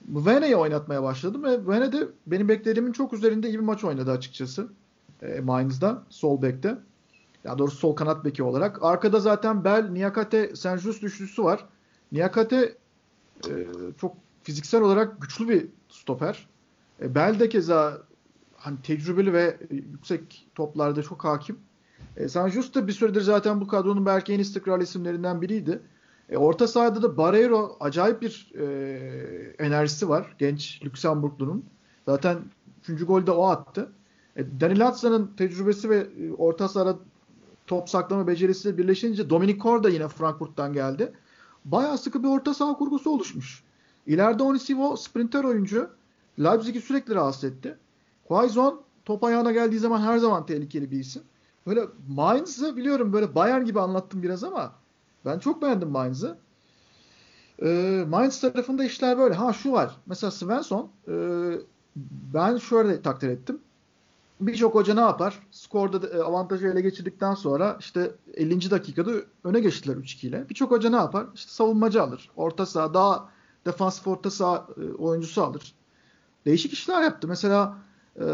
Vene'yi 0.09 0.57
oynatmaya 0.57 1.03
başladım 1.03 1.45
ve 1.45 1.67
Vene 1.67 1.93
de 1.93 2.09
benim 2.27 2.49
beklediğimin 2.49 2.93
çok 2.93 3.13
üzerinde 3.13 3.49
iyi 3.49 3.59
bir 3.59 3.65
maç 3.65 3.85
oynadı 3.85 4.11
açıkçası. 4.11 4.69
E, 5.23 5.41
Mainz'da 5.41 6.03
sol 6.11 6.43
bekte. 6.43 6.79
Ya 7.45 7.59
doğrusu 7.59 7.77
sol 7.77 7.97
kanat 7.97 8.25
beki 8.25 8.43
olarak. 8.43 8.83
Arkada 8.83 9.21
zaten 9.21 9.65
Bel, 9.65 9.91
Niyakate, 9.91 10.57
Senjus 10.57 11.03
üçlüsü 11.03 11.45
var. 11.45 11.67
Niyakate 12.13 12.77
e, 13.49 13.67
çok 14.01 14.17
fiziksel 14.43 14.83
olarak 14.83 15.21
güçlü 15.21 15.49
bir 15.49 15.67
stoper. 15.89 16.49
E, 17.03 17.15
Bel 17.15 17.41
de 17.41 17.49
keza 17.49 18.03
hani 18.57 18.83
tecrübeli 18.83 19.33
ve 19.33 19.57
yüksek 19.71 20.49
toplarda 20.55 21.03
çok 21.03 21.25
hakim. 21.25 21.59
E, 22.17 22.29
Sanjus 22.29 22.75
da 22.75 22.87
bir 22.87 22.93
süredir 22.93 23.21
zaten 23.21 23.61
bu 23.61 23.67
kadronun 23.67 24.07
belki 24.07 24.33
en 24.33 24.39
istikrarlı 24.39 24.83
isimlerinden 24.83 25.43
biriydi. 25.43 25.81
E, 26.29 26.37
orta 26.37 26.69
sahada 26.69 27.03
da 27.03 27.17
Barreiro 27.17 27.77
acayip 27.81 28.23
bir 28.23 28.53
e, 28.59 28.65
enerjisi 29.59 30.09
var. 30.09 30.35
Genç 30.39 30.81
Lüksemburglu'nun. 30.85 31.65
Zaten 32.07 32.39
3. 32.89 33.05
golü 33.07 33.27
de 33.27 33.31
o 33.31 33.47
attı. 33.47 33.93
E, 34.41 34.61
Daniel 34.61 34.81
Hatza'nın 34.81 35.31
tecrübesi 35.37 35.91
ve 35.91 35.97
e, 35.97 36.33
orta 36.33 36.69
sahada 36.69 36.99
top 37.67 37.89
saklama 37.89 38.27
becerisiyle 38.27 38.79
birleşince 38.79 39.31
Dominic 39.31 39.59
Kor 39.59 39.83
da 39.83 39.89
yine 39.89 40.09
Frankfurt'tan 40.09 40.73
geldi. 40.73 41.13
Bayağı 41.65 41.99
sıkı 41.99 42.23
bir 42.23 42.29
orta 42.29 42.55
saha 42.55 42.75
kurgusu 42.75 43.11
oluşmuş. 43.11 43.65
İleride 44.07 44.43
Onisivo 44.43 44.97
sprinter 44.97 45.45
oyuncu. 45.45 45.91
Leipzig'i 46.39 46.81
sürekli 46.81 47.15
rahatsız 47.15 47.45
etti. 47.45 47.79
Quaison 48.29 48.81
top 49.05 49.25
ayağına 49.25 49.53
geldiği 49.53 49.79
zaman 49.79 50.01
her 50.01 50.19
zaman 50.19 50.47
tehlikeli 50.47 50.91
bir 50.91 50.99
isim. 50.99 51.23
Böyle 51.67 51.85
Mainz'ı 52.09 52.77
biliyorum 52.77 53.13
böyle 53.13 53.35
Bayern 53.35 53.65
gibi 53.65 53.81
anlattım 53.81 54.23
biraz 54.23 54.45
ama 54.45 54.73
ben 55.25 55.39
çok 55.39 55.63
beğendim 55.63 55.89
Mainz'ı. 55.89 56.39
E, 57.63 58.05
Mainz 58.09 58.41
tarafında 58.41 58.85
işler 58.85 59.19
böyle. 59.19 59.35
Ha 59.35 59.53
şu 59.53 59.73
var. 59.73 59.97
Mesela 60.07 60.31
Svensson 60.31 60.91
e, 61.09 61.15
ben 62.35 62.57
şöyle 62.57 63.03
takdir 63.03 63.29
ettim. 63.29 63.61
Birçok 64.41 64.75
hoca 64.75 64.95
ne 64.95 65.01
yapar? 65.01 65.39
Skorda 65.51 66.09
e, 66.09 66.23
avantajı 66.23 66.67
ele 66.67 66.81
geçirdikten 66.81 67.35
sonra 67.35 67.77
işte 67.81 68.11
50. 68.35 68.71
dakikada 68.71 69.11
öne 69.45 69.61
geçtiler 69.61 69.97
3-2 69.97 70.27
ile. 70.27 70.49
Birçok 70.49 70.71
hoca 70.71 70.91
ne 70.91 70.97
yapar? 70.97 71.27
İşte 71.35 71.51
savunmacı 71.53 72.03
alır. 72.03 72.31
Orta 72.37 72.67
saha 72.67 72.95
daha 72.95 73.29
defansif 73.67 74.07
orta 74.07 74.31
saha 74.31 74.67
e, 74.77 74.93
oyuncusu 74.93 75.43
alır. 75.43 75.75
Değişik 76.47 76.73
işler 76.73 77.03
yaptı. 77.03 77.29
Mesela 77.29 77.79
e, 78.17 78.25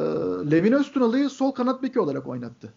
Levin 0.51 0.73
Öztunalı'yı 0.73 1.31
sol 1.31 1.53
kanat 1.53 1.83
beki 1.83 2.01
olarak 2.01 2.27
oynattı. 2.27 2.73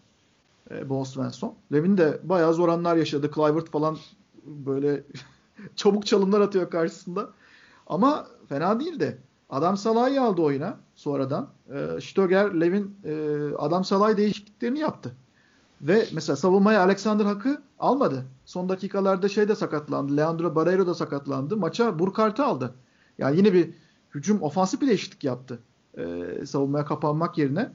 E, 0.70 0.88
Bo 0.88 1.04
Svensson. 1.04 1.54
Levin 1.72 1.98
de 1.98 2.20
bayağı 2.24 2.54
zor 2.54 2.68
anlar 2.68 2.96
yaşadı. 2.96 3.30
Clivert 3.34 3.70
falan 3.70 3.98
böyle 4.44 5.04
çabuk 5.76 6.06
çalımlar 6.06 6.40
atıyor 6.40 6.70
karşısında. 6.70 7.30
Ama 7.86 8.26
fena 8.48 8.80
değildi. 8.80 9.18
Adam 9.50 9.76
Salah'ı 9.76 10.22
aldı 10.22 10.42
oyuna 10.42 10.76
sonradan. 10.94 11.48
E, 11.74 12.00
Stöger, 12.00 12.60
Levin 12.60 12.96
e, 13.04 13.38
Adam 13.58 13.84
Salah 13.84 14.16
değişikliklerini 14.16 14.78
yaptı. 14.78 15.12
Ve 15.82 16.06
mesela 16.12 16.36
savunmaya 16.36 16.82
Alexander 16.82 17.24
Hak'ı 17.24 17.62
almadı. 17.78 18.24
Son 18.44 18.68
dakikalarda 18.68 19.28
şey 19.28 19.48
de 19.48 19.54
sakatlandı. 19.54 20.16
Leandro 20.16 20.54
Barreiro 20.54 20.86
da 20.86 20.94
sakatlandı. 20.94 21.56
Maça 21.56 21.98
Burkart'ı 21.98 22.44
aldı. 22.44 22.74
Yani 23.18 23.36
yine 23.36 23.52
bir 23.52 23.70
hücum 24.14 24.42
ofansif 24.42 24.80
bir 24.80 24.86
değişiklik 24.86 25.24
yaptı. 25.24 25.58
E, 25.98 26.46
savunmaya 26.46 26.84
kapanmak 26.84 27.38
yerine. 27.38 27.72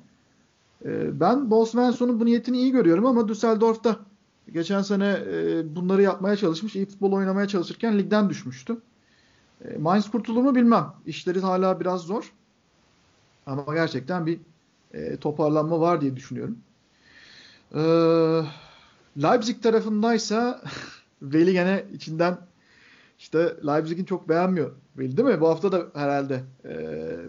E, 0.86 1.20
ben 1.20 1.52
Bo 1.52 1.66
Svensson'un 1.66 2.20
bu 2.20 2.26
niyetini 2.26 2.58
iyi 2.58 2.72
görüyorum 2.72 3.06
ama 3.06 3.28
Düsseldorf'ta 3.28 4.00
geçen 4.54 4.82
sene 4.82 5.18
e, 5.32 5.76
bunları 5.76 6.02
yapmaya 6.02 6.36
çalışmış. 6.36 6.76
iyi 6.76 6.86
futbol 6.86 7.12
oynamaya 7.12 7.48
çalışırken 7.48 8.00
ligden 8.00 8.30
düşmüştü. 8.30 8.78
E, 9.70 9.78
Mainz 9.78 10.12
kurtulur 10.12 10.42
mu 10.42 10.56
bilmem. 10.56 10.94
İşleri 11.06 11.40
hala 11.40 11.80
biraz 11.80 12.02
zor. 12.02 12.34
Ama 13.46 13.74
gerçekten 13.74 14.26
bir 14.26 14.40
e, 14.94 15.18
toparlanma 15.18 15.80
var 15.80 16.02
diye 16.02 16.16
düşünüyorum. 16.16 16.58
E, 17.74 17.82
Leipzig 19.24 19.64
tarafındaysa 19.64 20.62
Veli 21.22 21.54
gene 21.54 21.86
içinden 21.94 22.38
işte 23.20 23.56
Leipzig'in 23.68 24.06
çok 24.06 24.30
beğenmiyor. 24.30 24.72
Veli 24.98 25.18
değil 25.18 25.30
mi? 25.30 25.42
Bu 25.42 25.48
hafta 25.48 25.72
da 25.72 25.86
herhalde 25.94 26.44
e, 26.66 26.76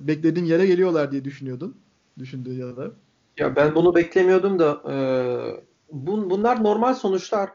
beklediğin 0.01 0.47
yere 0.47 0.67
geliyorlar 0.67 1.13
diye 1.13 1.25
düşünüyordun. 1.25 1.77
Düşündüğü 2.19 2.55
ya 2.55 2.77
da. 2.77 2.91
Ya 3.39 3.57
ben 3.57 3.75
bunu 3.75 3.95
beklemiyordum 3.95 4.59
da 4.59 4.83
e, 4.93 4.97
bun, 5.93 6.31
bunlar 6.31 6.65
normal 6.65 6.95
sonuçlar. 6.95 7.51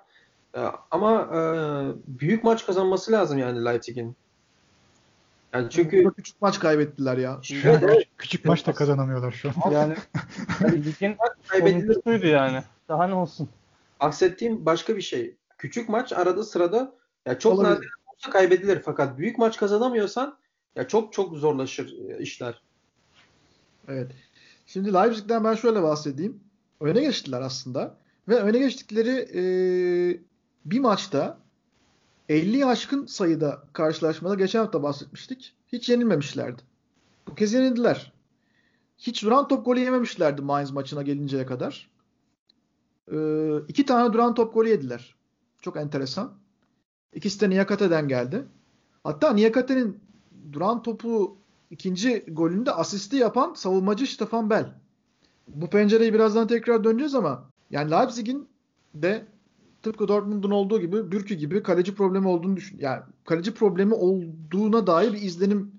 E, 0.55 0.61
ama 0.91 1.21
e, 1.21 1.39
büyük 2.07 2.43
maç 2.43 2.65
kazanması 2.65 3.11
lazım 3.11 3.37
yani 3.37 3.65
Leipzig'in. 3.65 4.15
Yani 5.53 5.69
çünkü 5.69 6.03
Burada 6.03 6.15
küçük 6.15 6.41
maç 6.41 6.59
kaybettiler 6.59 7.17
ya. 7.17 7.41
Evet, 7.63 8.07
küçük 8.17 8.45
maç 8.45 8.67
da 8.67 8.73
kazanamıyorlar 8.73 9.31
şu 9.31 9.49
an. 9.49 9.71
Yani 9.71 9.95
ligin 10.85 11.17
sonuncusuydu 11.43 12.27
yani. 12.27 12.63
Daha 12.89 13.07
ne 13.07 13.13
olsun. 13.13 13.49
Aksettiğim 13.99 14.65
başka 14.65 14.95
bir 14.97 15.01
şey. 15.01 15.35
Küçük 15.57 15.89
maç 15.89 16.13
arada 16.13 16.43
sırada 16.43 16.93
ya 17.25 17.39
çok 17.39 17.53
Olabilir. 17.53 17.75
nadir 17.75 17.89
olsa 18.13 18.31
kaybedilir 18.31 18.81
fakat 18.85 19.17
büyük 19.17 19.37
maç 19.37 19.57
kazanamıyorsan 19.57 20.37
ya 20.75 20.87
çok 20.87 21.13
çok 21.13 21.37
zorlaşır 21.37 22.09
e, 22.09 22.19
işler. 22.19 22.61
Evet. 23.87 24.11
Şimdi 24.65 24.93
Leipzig'den 24.93 25.43
ben 25.43 25.55
şöyle 25.55 25.83
bahsedeyim. 25.83 26.39
Öne 26.79 27.01
geçtiler 27.01 27.41
aslında. 27.41 27.97
Ve 28.27 28.35
öne 28.35 28.59
geçtikleri 28.59 29.27
e, 29.33 29.43
bir 30.65 30.79
maçta 30.79 31.37
50 32.31 32.65
aşkın 32.65 33.05
sayıda 33.05 33.63
karşılaşmada 33.73 34.35
geçen 34.35 34.59
hafta 34.59 34.83
bahsetmiştik. 34.83 35.55
Hiç 35.67 35.89
yenilmemişlerdi. 35.89 36.61
Bu 37.27 37.35
kez 37.35 37.53
yenildiler. 37.53 38.13
Hiç 38.97 39.23
duran 39.23 39.47
top 39.47 39.65
golü 39.65 39.79
yememişlerdi 39.79 40.41
Mainz 40.41 40.71
maçına 40.71 41.01
gelinceye 41.01 41.45
kadar. 41.45 41.89
Ee, 43.11 43.57
iki 43.67 43.85
tane 43.85 44.13
duran 44.13 44.33
top 44.33 44.53
golü 44.53 44.69
yediler. 44.69 45.15
Çok 45.61 45.77
enteresan. 45.77 46.33
İkisi 47.13 47.41
de 47.41 47.49
Niyakate'den 47.49 48.07
geldi. 48.07 48.45
Hatta 49.03 49.33
Niyakate'nin 49.33 49.99
duran 50.51 50.83
topu 50.83 51.37
ikinci 51.71 52.25
golünde 52.27 52.71
asisti 52.71 53.15
yapan 53.15 53.53
savunmacı 53.53 54.07
Stefan 54.07 54.49
Bell. 54.49 54.73
Bu 55.47 55.69
pencereyi 55.69 56.13
birazdan 56.13 56.47
tekrar 56.47 56.83
döneceğiz 56.83 57.15
ama 57.15 57.49
yani 57.71 57.91
Leipzig'in 57.91 58.47
de 58.93 59.25
tıpkı 59.83 60.07
Dortmund'un 60.07 60.51
olduğu 60.51 60.81
gibi 60.81 61.11
Bürki 61.11 61.37
gibi 61.37 61.63
kaleci 61.63 61.95
problemi 61.95 62.27
olduğunu 62.27 62.55
düşün. 62.57 62.77
Yani 62.79 63.01
kaleci 63.25 63.53
problemi 63.53 63.93
olduğuna 63.93 64.87
dair 64.87 65.13
bir 65.13 65.21
izlenim 65.21 65.71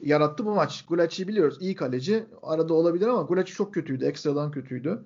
yarattı 0.00 0.46
bu 0.46 0.54
maç. 0.54 0.84
Gulacci'yi 0.88 1.28
biliyoruz. 1.28 1.58
iyi 1.60 1.74
kaleci. 1.74 2.26
Arada 2.42 2.74
olabilir 2.74 3.06
ama 3.06 3.22
Gulacci 3.22 3.52
çok 3.52 3.74
kötüydü. 3.74 4.04
Ekstradan 4.04 4.50
kötüydü. 4.50 5.04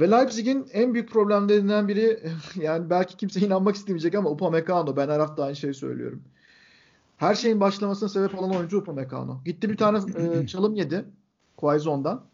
Ve 0.00 0.10
Leipzig'in 0.10 0.66
en 0.72 0.94
büyük 0.94 1.10
problemlerinden 1.10 1.88
biri 1.88 2.20
yani 2.56 2.90
belki 2.90 3.16
kimse 3.16 3.40
inanmak 3.40 3.76
istemeyecek 3.76 4.14
ama 4.14 4.30
Upamecano. 4.30 4.96
Ben 4.96 5.08
her 5.08 5.20
hafta 5.20 5.44
aynı 5.44 5.56
şeyi 5.56 5.74
söylüyorum. 5.74 6.22
Her 7.16 7.34
şeyin 7.34 7.60
başlamasına 7.60 8.08
sebep 8.08 8.38
olan 8.38 8.56
oyuncu 8.56 8.78
Upamecano. 8.78 9.40
Gitti 9.44 9.70
bir 9.70 9.76
tane 9.76 9.98
e, 10.18 10.46
çalım 10.46 10.74
yedi 10.74 11.04
Quaison'dan. 11.56 12.24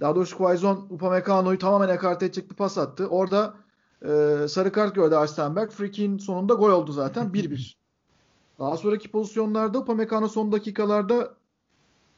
Daha 0.00 0.14
doğrusu 0.14 0.38
Quaison 0.38 0.86
Upamecano'yu 0.90 1.58
tamamen 1.58 1.88
ekarte 1.88 2.26
edecek 2.26 2.50
bir 2.50 2.56
pas 2.56 2.78
attı. 2.78 3.08
Orada 3.08 3.54
e, 4.04 4.48
sarı 4.48 4.72
kart 4.72 4.94
gördü 4.94 5.14
Arsenberg. 5.14 5.70
Freakin 5.70 6.18
sonunda 6.18 6.54
gol 6.54 6.70
oldu 6.70 6.92
zaten 6.92 7.26
1-1. 7.34 7.74
Daha 8.58 8.76
sonraki 8.76 9.10
pozisyonlarda 9.10 9.78
Upamecano 9.78 10.28
son 10.28 10.52
dakikalarda 10.52 11.34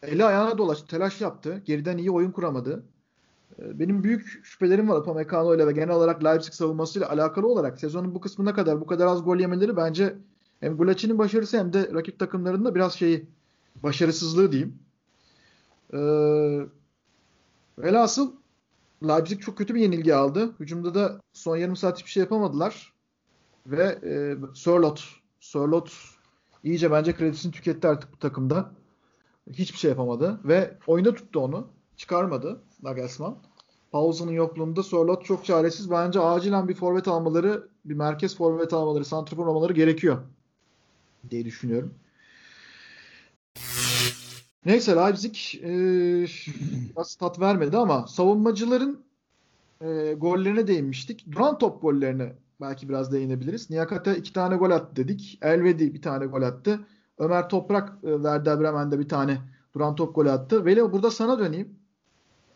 eli 0.03 0.25
ayağına 0.25 0.59
dolaştı. 0.59 0.87
Telaş 0.87 1.21
yaptı. 1.21 1.63
Geriden 1.65 1.99
iyi 1.99 2.11
oyun 2.11 2.31
kuramadı. 2.31 2.83
E, 3.59 3.79
benim 3.79 4.05
büyük 4.05 4.41
şüphelerim 4.45 4.89
var 4.89 5.01
Upamecano 5.01 5.55
ile 5.55 5.67
ve 5.67 5.73
genel 5.73 5.91
olarak 5.91 6.25
Leipzig 6.25 6.53
savunmasıyla 6.53 7.11
alakalı 7.11 7.47
olarak 7.47 7.81
sezonun 7.81 8.15
bu 8.15 8.21
kısmına 8.21 8.55
kadar 8.55 8.81
bu 8.81 8.87
kadar 8.87 9.07
az 9.07 9.25
gol 9.25 9.37
yemeleri 9.37 9.77
bence 9.77 10.17
hem 10.61 10.77
Gulacci'nin 10.77 11.19
başarısı 11.19 11.59
hem 11.59 11.73
de 11.73 11.91
rakip 11.95 12.19
takımlarında 12.19 12.75
biraz 12.75 12.95
şeyi 12.95 13.27
başarısızlığı 13.83 14.53
diyeyim. 14.53 14.79
Ee, 15.93 15.99
velhasıl 17.79 18.33
Leipzig 19.03 19.43
çok 19.43 19.59
kötü 19.59 19.75
bir 19.75 19.81
yenilgi 19.81 20.15
aldı. 20.15 20.55
Hücumda 20.61 20.95
da 20.95 21.21
son 21.33 21.57
yarım 21.57 21.77
saat 21.77 21.99
hiçbir 21.99 22.11
şey 22.11 22.21
yapamadılar. 22.21 22.93
Ve 23.67 23.99
e, 24.05 24.37
Sörlot 24.55 25.05
Sörlot 25.41 25.93
iyice 26.65 26.91
bence 26.91 27.17
kredisini 27.17 27.53
tüketti 27.53 27.89
artık 27.89 28.13
bu 28.13 28.19
takımda. 28.19 28.71
Hiçbir 29.53 29.79
şey 29.79 29.91
yapamadı. 29.91 30.41
Ve 30.45 30.79
oyunda 30.87 31.15
tuttu 31.15 31.41
onu. 31.41 31.69
Çıkarmadı 31.97 32.61
Nagelsmann. 32.83 33.39
Paulson'un 33.93 34.33
yokluğunda 34.33 34.83
Sörlot 34.83 35.25
çok 35.25 35.45
çaresiz. 35.45 35.91
Bence 35.91 36.21
acilen 36.21 36.69
bir 36.69 36.75
forvet 36.75 37.09
almaları, 37.09 37.69
bir 37.85 37.95
merkez 37.95 38.37
forvet 38.37 38.73
almaları, 38.73 39.05
santrafor 39.05 39.47
almaları 39.47 39.73
gerekiyor 39.73 40.19
diye 41.31 41.45
düşünüyorum. 41.45 41.95
Neyse 44.67 44.97
Leipzig 44.97 45.37
e, 45.63 45.69
biraz 46.91 47.15
tat 47.15 47.41
vermedi 47.41 47.77
ama 47.77 48.07
savunmacıların 48.07 49.05
e, 49.81 50.13
gollerine 50.13 50.67
değinmiştik. 50.67 51.33
Duran 51.33 51.59
top 51.59 51.83
gollerine 51.83 52.33
belki 52.61 52.89
biraz 52.89 53.13
değinebiliriz. 53.13 53.71
Niyakate 53.71 54.17
iki 54.17 54.33
tane 54.33 54.57
gol 54.57 54.71
attı 54.71 54.97
dedik. 54.97 55.39
Elvedi 55.43 55.95
bir 55.95 56.03
tane 56.03 56.27
gol 56.27 56.43
attı. 56.43 56.81
Ömer 57.19 57.49
Toprak 57.49 57.93
e, 58.05 58.13
Werder 58.13 58.61
Bremen'de 58.61 58.99
bir 58.99 59.09
tane 59.09 59.39
duran 59.75 59.95
top 59.95 60.15
golü 60.15 60.31
attı. 60.31 60.65
Veli 60.65 60.93
burada 60.93 61.11
sana 61.11 61.39
döneyim. 61.39 61.79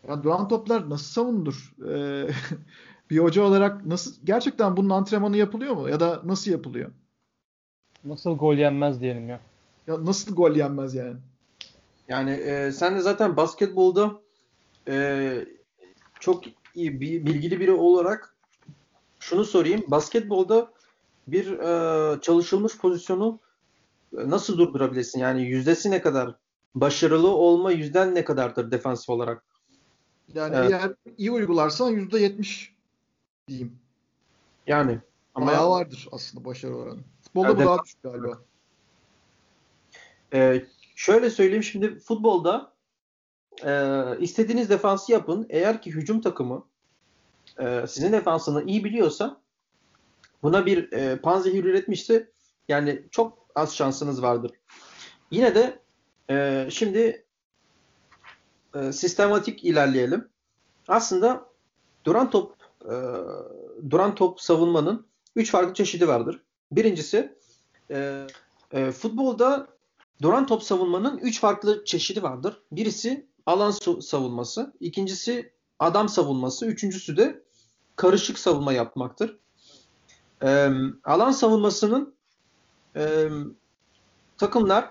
Ya 0.07 0.23
duran 0.23 0.47
toplar 0.47 0.89
nasıl 0.89 1.05
savunulur? 1.05 1.73
Ee, 1.89 2.27
bir 3.09 3.19
hoca 3.19 3.43
olarak 3.43 3.85
nasıl 3.85 4.13
gerçekten 4.23 4.77
bunun 4.77 4.89
antrenmanı 4.89 5.37
yapılıyor 5.37 5.73
mu 5.73 5.89
ya 5.89 5.99
da 5.99 6.21
nasıl 6.23 6.51
yapılıyor? 6.51 6.91
Nasıl 8.05 8.37
gol 8.37 8.55
yenmez 8.55 9.01
diyelim 9.01 9.29
ya. 9.29 9.39
Ya 9.87 10.05
nasıl 10.05 10.35
gol 10.35 10.55
yenmez 10.55 10.95
yani? 10.95 11.17
Yani 12.11 12.31
e, 12.31 12.71
sen 12.71 12.95
de 12.95 13.01
zaten 13.01 13.37
basketbolda 13.37 14.21
e, 14.87 15.45
çok 16.19 16.43
iyi 16.75 17.01
bilgili 17.01 17.59
biri 17.59 17.71
olarak 17.71 18.35
şunu 19.19 19.45
sorayım. 19.45 19.83
Basketbolda 19.87 20.71
bir 21.27 21.59
e, 21.59 22.21
çalışılmış 22.21 22.77
pozisyonu 22.77 23.39
e, 24.17 24.29
nasıl 24.29 24.57
durdurabilirsin? 24.57 25.19
Yani 25.19 25.41
yüzdesi 25.41 25.91
ne 25.91 26.01
kadar? 26.01 26.35
Başarılı 26.75 27.29
olma 27.29 27.71
yüzden 27.71 28.15
ne 28.15 28.23
kadardır 28.23 28.71
defansif 28.71 29.09
olarak? 29.09 29.43
Yani 30.33 30.55
evet. 30.55 30.71
eğer 30.71 30.93
iyi 31.17 31.31
uygularsan 31.31 31.89
yüzde 31.89 32.19
yetmiş 32.19 32.75
diyeyim. 33.47 33.77
Yani 34.67 34.99
ama 35.35 35.47
Bayağı 35.47 35.69
vardır 35.69 36.07
aslında 36.11 36.45
başarı 36.45 36.75
oranı. 36.75 36.99
Futbolda 37.23 37.47
yani 37.47 37.59
bu 37.59 37.65
daha 37.65 37.83
düşük 37.83 38.03
galiba. 38.03 38.41
Ee, 40.33 40.63
şöyle 41.01 41.29
söyleyeyim 41.29 41.63
şimdi 41.63 41.99
futbolda 41.99 42.73
e, 43.65 43.93
istediğiniz 44.19 44.69
defansı 44.69 45.11
yapın. 45.11 45.45
Eğer 45.49 45.81
ki 45.81 45.91
hücum 45.91 46.21
takımı 46.21 46.67
e, 47.59 47.87
sizin 47.87 48.11
defansını 48.11 48.63
iyi 48.63 48.83
biliyorsa 48.83 49.41
buna 50.43 50.65
bir 50.65 50.91
e, 50.91 51.17
panzehir 51.21 51.63
üretmişse 51.63 52.31
yani 52.67 53.03
çok 53.11 53.47
az 53.55 53.75
şansınız 53.75 54.21
vardır. 54.21 54.51
Yine 55.31 55.55
de 55.55 55.79
e, 56.29 56.67
şimdi 56.71 57.25
e, 58.75 58.91
sistematik 58.91 59.63
ilerleyelim. 59.63 60.29
Aslında 60.87 61.49
duran 62.05 62.29
top 62.29 62.55
e, 62.85 62.95
duran 63.89 64.15
top 64.15 64.41
savunmanın 64.41 65.07
üç 65.35 65.51
farklı 65.51 65.73
çeşidi 65.73 66.07
vardır. 66.07 66.43
Birincisi 66.71 67.35
e, 67.91 68.27
e, 68.71 68.91
futbolda 68.91 69.67
duran 70.21 70.45
top 70.45 70.63
savunmanın 70.63 71.17
üç 71.17 71.39
farklı 71.39 71.85
çeşidi 71.85 72.23
vardır. 72.23 72.61
Birisi 72.71 73.27
alan 73.45 73.71
savunması, 74.01 74.73
ikincisi 74.79 75.53
adam 75.79 76.09
savunması, 76.09 76.65
üçüncüsü 76.65 77.17
de 77.17 77.43
karışık 77.95 78.39
savunma 78.39 78.73
yapmaktır. 78.73 79.39
E, 80.43 80.69
alan 81.03 81.31
savunmasının 81.31 82.15
e, 82.95 83.29
takımlar 84.37 84.89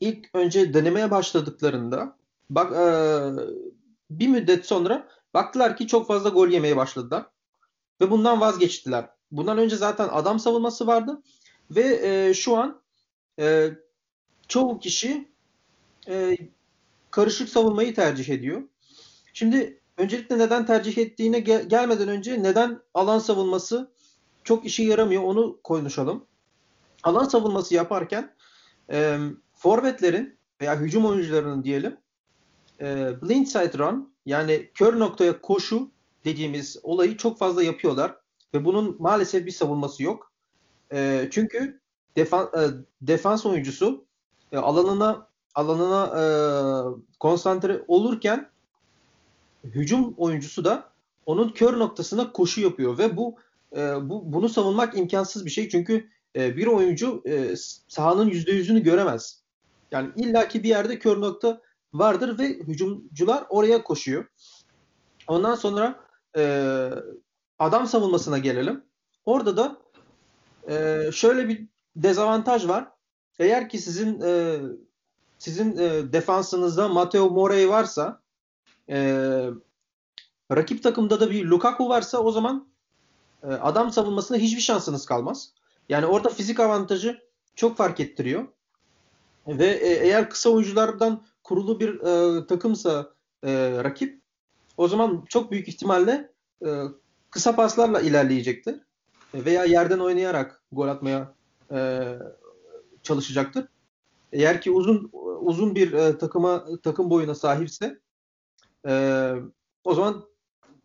ilk 0.00 0.30
önce 0.34 0.74
denemeye 0.74 1.10
başladıklarında 1.10 2.16
bak 2.50 2.72
e, 2.72 2.86
bir 4.10 4.28
müddet 4.28 4.66
sonra 4.66 5.08
baktılar 5.34 5.76
ki 5.76 5.86
çok 5.86 6.06
fazla 6.06 6.28
gol 6.28 6.48
yemeye 6.48 6.76
başladılar 6.76 7.26
ve 8.00 8.10
bundan 8.10 8.40
vazgeçtiler. 8.40 9.10
Bundan 9.30 9.58
önce 9.58 9.76
zaten 9.76 10.08
adam 10.12 10.38
savunması 10.38 10.86
vardı 10.86 11.22
ve 11.70 12.00
e, 12.02 12.34
şu 12.34 12.56
an 12.56 12.80
e, 13.38 13.70
çoğu 14.48 14.78
kişi 14.78 15.28
e, 16.08 16.36
karışık 17.10 17.48
savunmayı 17.48 17.94
tercih 17.94 18.28
ediyor. 18.28 18.62
Şimdi 19.32 19.80
öncelikle 19.96 20.38
neden 20.38 20.66
tercih 20.66 20.98
ettiğine 20.98 21.40
gel- 21.40 21.68
gelmeden 21.68 22.08
önce 22.08 22.42
neden 22.42 22.80
alan 22.94 23.18
savunması 23.18 23.92
çok 24.44 24.64
işe 24.66 24.82
yaramıyor 24.82 25.22
onu 25.22 25.58
konuşalım. 25.64 26.26
Alan 27.02 27.24
savunması 27.24 27.74
yaparken 27.74 28.34
e, 28.92 29.18
forvetlerin 29.54 30.38
veya 30.60 30.80
hücum 30.80 31.06
oyuncularının 31.06 31.64
diyelim 31.64 31.96
e, 32.80 33.12
blindside 33.22 33.78
run 33.78 34.14
yani 34.26 34.70
kör 34.74 34.98
noktaya 34.98 35.40
koşu 35.40 35.90
dediğimiz 36.24 36.76
olayı 36.82 37.16
çok 37.16 37.38
fazla 37.38 37.62
yapıyorlar 37.62 38.16
ve 38.54 38.64
bunun 38.64 38.96
maalesef 38.98 39.46
bir 39.46 39.50
savunması 39.50 40.02
yok. 40.02 40.32
E, 40.92 41.28
çünkü 41.30 41.80
defan, 42.16 42.46
e, 42.46 42.62
defans 43.02 43.46
oyuncusu 43.46 44.06
e, 44.54 44.58
alanına 44.58 45.28
alanına 45.54 46.20
e, 46.20 46.24
konsantre 47.20 47.84
olurken 47.88 48.50
hücum 49.64 50.14
oyuncusu 50.16 50.64
da 50.64 50.90
onun 51.26 51.48
kör 51.48 51.78
noktasına 51.78 52.32
koşu 52.32 52.60
yapıyor 52.60 52.98
ve 52.98 53.16
bu 53.16 53.36
e, 53.76 54.08
bu 54.08 54.32
bunu 54.32 54.48
savunmak 54.48 54.98
imkansız 54.98 55.46
bir 55.46 55.50
şey 55.50 55.68
çünkü 55.68 56.08
e, 56.36 56.56
bir 56.56 56.66
oyuncu 56.66 57.22
e, 57.26 57.54
sahanın 57.88 58.30
%100'ünü 58.30 58.80
göremez. 58.80 59.42
Yani 59.90 60.10
illaki 60.16 60.62
bir 60.62 60.68
yerde 60.68 60.98
kör 60.98 61.20
nokta 61.20 61.60
vardır 61.92 62.38
ve 62.38 62.48
hücumcular 62.48 63.44
oraya 63.48 63.82
koşuyor. 63.82 64.24
Ondan 65.26 65.54
sonra 65.54 66.00
e, 66.36 66.90
adam 67.58 67.86
savunmasına 67.86 68.38
gelelim. 68.38 68.84
Orada 69.24 69.56
da 69.56 69.76
e, 70.68 71.10
şöyle 71.12 71.48
bir 71.48 71.66
dezavantaj 71.96 72.68
var. 72.68 72.93
Eğer 73.38 73.68
ki 73.68 73.78
sizin 73.78 74.20
e, 74.20 74.60
sizin 75.38 75.76
e, 75.76 76.12
defansınızda 76.12 76.88
Matteo 76.88 77.30
Morey 77.30 77.68
varsa 77.68 78.20
e, 78.88 78.98
rakip 80.52 80.82
takımda 80.82 81.20
da 81.20 81.30
bir 81.30 81.44
Lukaku 81.44 81.88
varsa 81.88 82.18
o 82.18 82.30
zaman 82.30 82.68
e, 83.42 83.46
adam 83.46 83.92
savunmasında 83.92 84.38
hiçbir 84.38 84.60
şansınız 84.60 85.06
kalmaz. 85.06 85.52
Yani 85.88 86.06
orada 86.06 86.28
fizik 86.28 86.60
avantajı 86.60 87.20
çok 87.54 87.76
fark 87.76 88.00
ettiriyor. 88.00 88.46
Ve 89.46 89.66
e, 89.66 90.06
eğer 90.06 90.30
kısa 90.30 90.50
oyunculardan 90.50 91.22
kurulu 91.42 91.80
bir 91.80 92.00
e, 92.00 92.46
takımsa 92.46 93.10
e, 93.44 93.80
rakip 93.84 94.20
o 94.76 94.88
zaman 94.88 95.24
çok 95.28 95.50
büyük 95.50 95.68
ihtimalle 95.68 96.30
e, 96.66 96.82
kısa 97.30 97.56
paslarla 97.56 98.00
ilerleyecektir. 98.00 98.80
Veya 99.34 99.64
yerden 99.64 99.98
oynayarak 99.98 100.62
gol 100.72 100.88
atmaya 100.88 101.34
e, 101.72 102.08
çalışacaktır. 103.04 103.66
Eğer 104.32 104.60
ki 104.60 104.70
uzun 104.70 105.10
uzun 105.40 105.74
bir 105.74 105.92
e, 105.92 106.18
takıma 106.18 106.64
takım 106.82 107.10
boyuna 107.10 107.34
sahipse 107.34 108.00
e, 108.88 109.32
o 109.84 109.94
zaman 109.94 110.24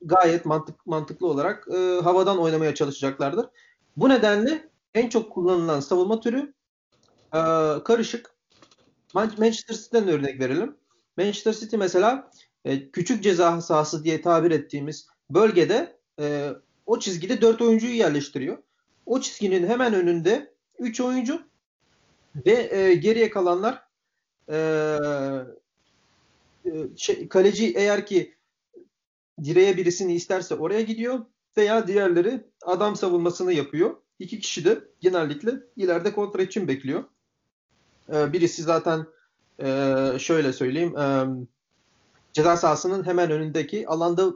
gayet 0.02 0.46
mantık 0.46 0.86
mantıklı 0.86 1.28
olarak 1.28 1.68
e, 1.68 2.02
havadan 2.04 2.40
oynamaya 2.40 2.76
çalışacaklardır. 2.76 3.46
Bu 3.98 4.10
nedenle 4.10 4.70
en 4.94 5.10
çok 5.10 5.32
kullanılan 5.32 5.80
savunma 5.80 6.20
türü 6.20 6.54
e, 7.34 7.40
karışık. 7.84 8.36
Manchester 9.14 9.76
City'den 9.76 10.08
örnek 10.08 10.40
verelim. 10.40 10.78
Manchester 11.18 11.54
City 11.54 11.78
mesela 11.78 12.32
e, 12.66 12.92
küçük 12.92 13.24
ceza 13.24 13.62
sahası 13.62 14.04
diye 14.04 14.22
tabir 14.22 14.52
ettiğimiz 14.52 15.08
bölgede 15.30 16.00
e, 16.20 16.50
o 16.86 17.00
çizgide 17.00 17.42
4 17.42 17.62
oyuncuyu 17.62 17.94
yerleştiriyor. 17.94 18.58
O 19.06 19.22
çizginin 19.22 19.68
hemen 19.68 19.94
önünde 19.94 20.54
3 20.80 21.02
oyuncu 21.02 21.49
ve 22.36 22.78
e, 22.78 22.96
geriye 22.96 23.30
kalanlar 23.30 23.84
e, 24.50 24.58
e, 26.66 26.72
şey, 26.98 27.28
kaleci 27.28 27.74
eğer 27.76 28.06
ki 28.06 28.36
direğe 29.44 29.78
birisini 29.78 30.14
isterse 30.14 30.56
oraya 30.56 30.82
gidiyor 30.82 31.20
veya 31.58 31.88
diğerleri 31.88 32.42
adam 32.62 32.96
savunmasını 32.96 33.54
yapıyor. 33.54 33.96
İki 34.20 34.40
kişi 34.40 34.66
de 34.66 34.80
genellikle 35.00 35.52
ileride 35.76 36.14
kontra 36.14 36.42
için 36.42 36.68
bekliyor. 36.68 37.04
E, 38.14 38.34
birisi 38.34 38.62
zaten 38.64 39.06
e, 39.60 39.96
şöyle 40.20 40.54
söyleyeyim 40.54 40.98
e, 40.98 41.26
ceza 42.34 42.58
sahasının 42.58 43.06
hemen 43.06 43.32
önündeki 43.32 43.88
alanda 43.88 44.34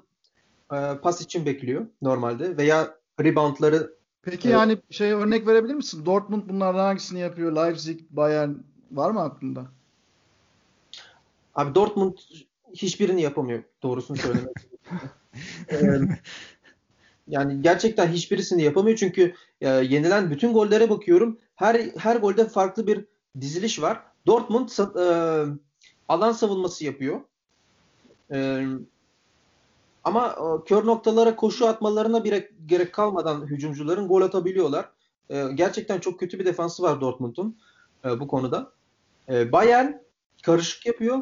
e, 0.74 0.98
pas 1.02 1.22
için 1.22 1.46
bekliyor 1.46 1.86
normalde 2.02 2.58
veya 2.58 2.96
reboundları 3.20 3.94
Peki 4.24 4.48
evet. 4.48 4.58
yani 4.58 4.78
şey 4.90 5.12
örnek 5.12 5.48
verebilir 5.48 5.74
misin? 5.74 6.06
Dortmund 6.06 6.50
bunlardan 6.50 6.80
hangisini 6.80 7.20
yapıyor? 7.20 7.52
Leipzig, 7.52 8.00
Bayern 8.10 8.52
var 8.92 9.12
mı 9.12 9.22
aklında? 9.22 9.66
Abi 11.56 11.76
Dortmund 11.76 12.18
hiçbirini 12.74 13.22
yapamıyor 13.22 13.64
doğrusunu 13.84 14.18
söylemek. 14.18 14.56
yani 17.28 17.62
gerçekten 17.62 18.08
hiçbirisini 18.08 18.64
yapamıyor 18.64 18.98
çünkü 18.98 19.34
e, 19.62 19.70
yenilen 19.70 20.32
bütün 20.32 20.54
gollere 20.54 20.90
bakıyorum. 20.90 21.40
Her 21.56 21.82
her 21.98 22.16
golde 22.16 22.48
farklı 22.48 22.88
bir 22.88 23.06
diziliş 23.42 23.82
var. 23.82 24.04
Dortmund 24.28 24.70
e, 25.00 25.06
alan 26.10 26.32
savunması 26.32 26.86
yapıyor. 26.86 27.22
E, 28.32 28.68
ama 30.04 30.28
e, 30.28 30.64
kör 30.66 30.86
noktalara 30.86 31.36
koşu 31.36 31.68
atmalarına 31.68 32.24
bile 32.24 32.52
gerek 32.66 32.94
kalmadan 32.94 33.46
hücumcuların 33.46 34.08
gol 34.08 34.22
atabiliyorlar. 34.22 34.90
E, 35.30 35.44
gerçekten 35.54 36.00
çok 36.00 36.20
kötü 36.20 36.40
bir 36.40 36.46
defansı 36.46 36.84
var 36.84 37.02
Dortmund'un 37.02 37.58
e, 38.06 38.20
bu 38.20 38.28
konuda. 38.28 38.72
E, 39.30 39.52
Bayern 39.52 39.92
karışık 40.44 40.86
yapıyor. 40.86 41.20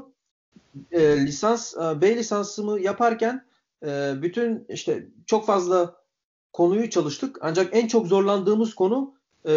E, 0.91 1.25
lisans 1.25 1.73
e, 1.77 2.01
B 2.01 2.15
lisansımı 2.15 2.79
yaparken 2.79 3.45
e, 3.85 4.13
bütün 4.21 4.65
işte 4.69 5.07
çok 5.25 5.45
fazla 5.45 5.95
konuyu 6.53 6.89
çalıştık. 6.89 7.37
Ancak 7.41 7.75
en 7.75 7.87
çok 7.87 8.07
zorlandığımız 8.07 8.75
konu 8.75 9.13
e, 9.47 9.51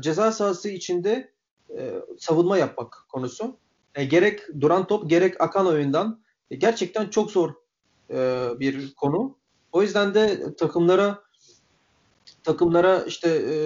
ceza 0.00 0.32
sahası 0.32 0.68
içinde 0.68 1.32
e, 1.78 1.94
savunma 2.18 2.58
yapmak 2.58 3.06
konusu. 3.08 3.56
E, 3.94 4.04
gerek 4.04 4.40
duran 4.60 4.86
top 4.86 5.10
gerek 5.10 5.40
akan 5.40 5.66
oyundan 5.66 6.20
e, 6.50 6.56
gerçekten 6.56 7.08
çok 7.08 7.30
zor 7.30 7.54
e, 8.10 8.48
bir 8.60 8.94
konu. 8.94 9.38
O 9.72 9.82
yüzden 9.82 10.14
de 10.14 10.54
takımlara 10.56 11.28
takımlara 12.42 13.02
işte 13.02 13.28
e, 13.28 13.56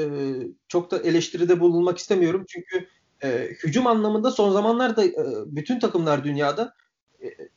çok 0.69 0.91
da 0.91 0.99
eleştiride 0.99 1.61
bulunmak 1.61 1.99
istemiyorum. 1.99 2.45
Çünkü 2.49 2.89
e, 3.23 3.49
hücum 3.65 3.87
anlamında 3.87 4.31
son 4.31 4.53
zamanlarda 4.53 5.05
e, 5.05 5.15
bütün 5.47 5.79
takımlar 5.79 6.25
dünyada 6.25 6.75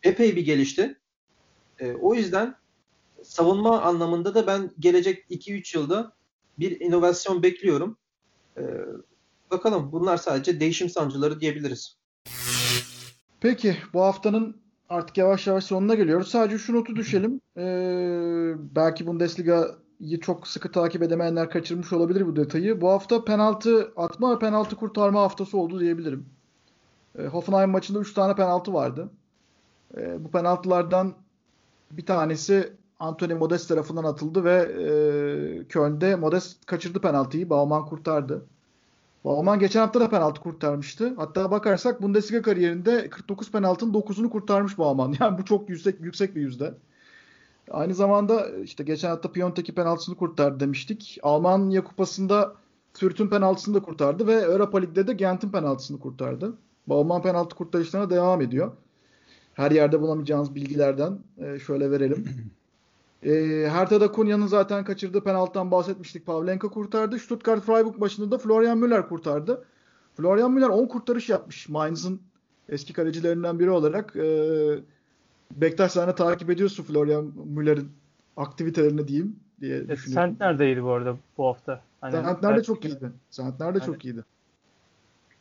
epey 0.03 0.35
bir 0.35 0.45
gelişti. 0.45 0.99
O 2.01 2.15
yüzden 2.15 2.55
savunma 3.23 3.81
anlamında 3.81 4.35
da 4.35 4.47
ben 4.47 4.71
gelecek 4.79 5.25
2-3 5.29 5.77
yılda 5.77 6.13
bir 6.59 6.79
inovasyon 6.79 7.43
bekliyorum. 7.43 7.97
Bakalım 9.51 9.91
bunlar 9.91 10.17
sadece 10.17 10.59
değişim 10.59 10.89
sancıları 10.89 11.39
diyebiliriz. 11.39 11.97
Peki 13.39 13.77
bu 13.93 14.01
haftanın 14.01 14.64
artık 14.89 15.17
yavaş 15.17 15.47
yavaş 15.47 15.63
sonuna 15.63 15.95
geliyoruz. 15.95 16.27
Sadece 16.27 16.57
şu 16.57 16.73
notu 16.73 16.95
düşelim. 16.95 17.41
Ee, 17.57 18.53
belki 18.75 19.07
Bundesliga'yı 19.07 20.19
çok 20.21 20.47
sıkı 20.47 20.71
takip 20.71 21.03
edemeyenler 21.03 21.49
kaçırmış 21.49 21.93
olabilir 21.93 22.27
bu 22.27 22.35
detayı. 22.35 22.81
Bu 22.81 22.89
hafta 22.89 23.25
penaltı 23.25 23.93
atma 23.95 24.35
ve 24.35 24.39
penaltı 24.39 24.75
kurtarma 24.75 25.21
haftası 25.21 25.57
oldu 25.57 25.79
diyebilirim. 25.79 26.25
E, 27.19 27.27
Hoffenheim 27.27 27.69
maçında 27.69 27.99
3 27.99 28.13
tane 28.13 28.35
penaltı 28.35 28.73
vardı. 28.73 29.09
E, 29.97 30.23
bu 30.23 30.31
penaltılardan 30.31 31.13
bir 31.91 32.05
tanesi 32.05 32.73
Anthony 32.99 33.33
Modest 33.33 33.69
tarafından 33.69 34.03
atıldı 34.03 34.43
ve 34.43 34.53
e, 34.53 35.67
Köln'de 35.67 36.15
Modest 36.15 36.65
kaçırdı 36.65 37.01
penaltıyı. 37.01 37.49
Baumann 37.49 37.85
kurtardı. 37.85 38.45
Baumann 39.25 39.59
geçen 39.59 39.79
hafta 39.79 39.99
da 39.99 40.09
penaltı 40.09 40.41
kurtarmıştı. 40.41 41.13
Hatta 41.17 41.51
bakarsak 41.51 42.01
Bundesliga 42.01 42.41
kariyerinde 42.41 43.09
49 43.09 43.51
penaltının 43.51 43.93
9'unu 43.93 44.29
kurtarmış 44.29 44.77
Baumann. 44.77 45.15
Yani 45.19 45.37
bu 45.37 45.45
çok 45.45 45.69
yüksek 45.69 46.01
yüksek 46.01 46.35
bir 46.35 46.41
yüzde. 46.41 46.73
Aynı 47.71 47.95
zamanda 47.95 48.49
işte 48.63 48.83
geçen 48.83 49.09
hafta 49.09 49.31
Piontek'i 49.31 49.75
penaltısını 49.75 50.15
kurtardı 50.15 50.59
demiştik. 50.59 51.19
Almanya 51.23 51.83
Kupası'nda 51.83 52.55
Fürth'ün 52.93 53.27
penaltısını 53.27 53.75
da 53.75 53.79
kurtardı 53.79 54.27
ve 54.27 54.33
Europa 54.33 54.79
Lig'de 54.79 55.07
de 55.07 55.13
Gent'in 55.13 55.49
penaltısını 55.49 55.99
kurtardı. 55.99 56.53
Bauman 56.87 57.21
penaltı 57.21 57.55
kurtarışlarına 57.55 58.09
devam 58.09 58.41
ediyor. 58.41 58.71
Her 59.53 59.71
yerde 59.71 60.01
bulamayacağınız 60.01 60.55
bilgilerden 60.55 61.19
e, 61.37 61.59
şöyle 61.59 61.91
verelim. 61.91 62.25
E, 63.25 63.65
Hertha'da 63.69 64.11
Kunya'nın 64.11 64.47
zaten 64.47 64.83
kaçırdığı 64.83 65.23
penaltıdan 65.23 65.71
bahsetmiştik. 65.71 66.25
Pavlenka 66.25 66.67
kurtardı. 66.67 67.19
Stuttgart 67.19 67.63
Freiburg 67.63 67.99
başında 68.01 68.31
da 68.31 68.37
Florian 68.37 68.77
Müller 68.77 69.09
kurtardı. 69.09 69.65
Florian 70.17 70.51
Müller 70.51 70.69
10 70.69 70.87
kurtarış 70.87 71.29
yapmış. 71.29 71.69
Mainz'ın 71.69 72.21
eski 72.69 72.93
kalecilerinden 72.93 73.59
biri 73.59 73.69
olarak. 73.69 74.15
E, 74.15 74.79
Bektaş 75.51 75.91
sen 75.91 76.07
de 76.07 76.15
takip 76.15 76.49
ediyorsun 76.49 76.83
Florian 76.83 77.33
Müller'in 77.45 77.91
aktivitelerini 78.37 79.07
diyeyim 79.07 79.35
diye 79.61 79.77
evet, 79.77 79.89
düşünüyorum. 79.89 80.29
Sent 80.29 80.39
neredeydi 80.39 80.83
bu 80.83 80.91
arada 80.91 81.17
bu 81.37 81.45
hafta? 81.47 81.81
Hani 82.01 82.11
Sentler 82.11 82.57
de 82.57 82.63
çok 82.63 82.85
iyiydi. 82.85 83.11
Sentler 83.29 83.75
de 83.75 83.79
hani, 83.79 83.85
çok 83.85 84.05
iyiydi. 84.05 84.23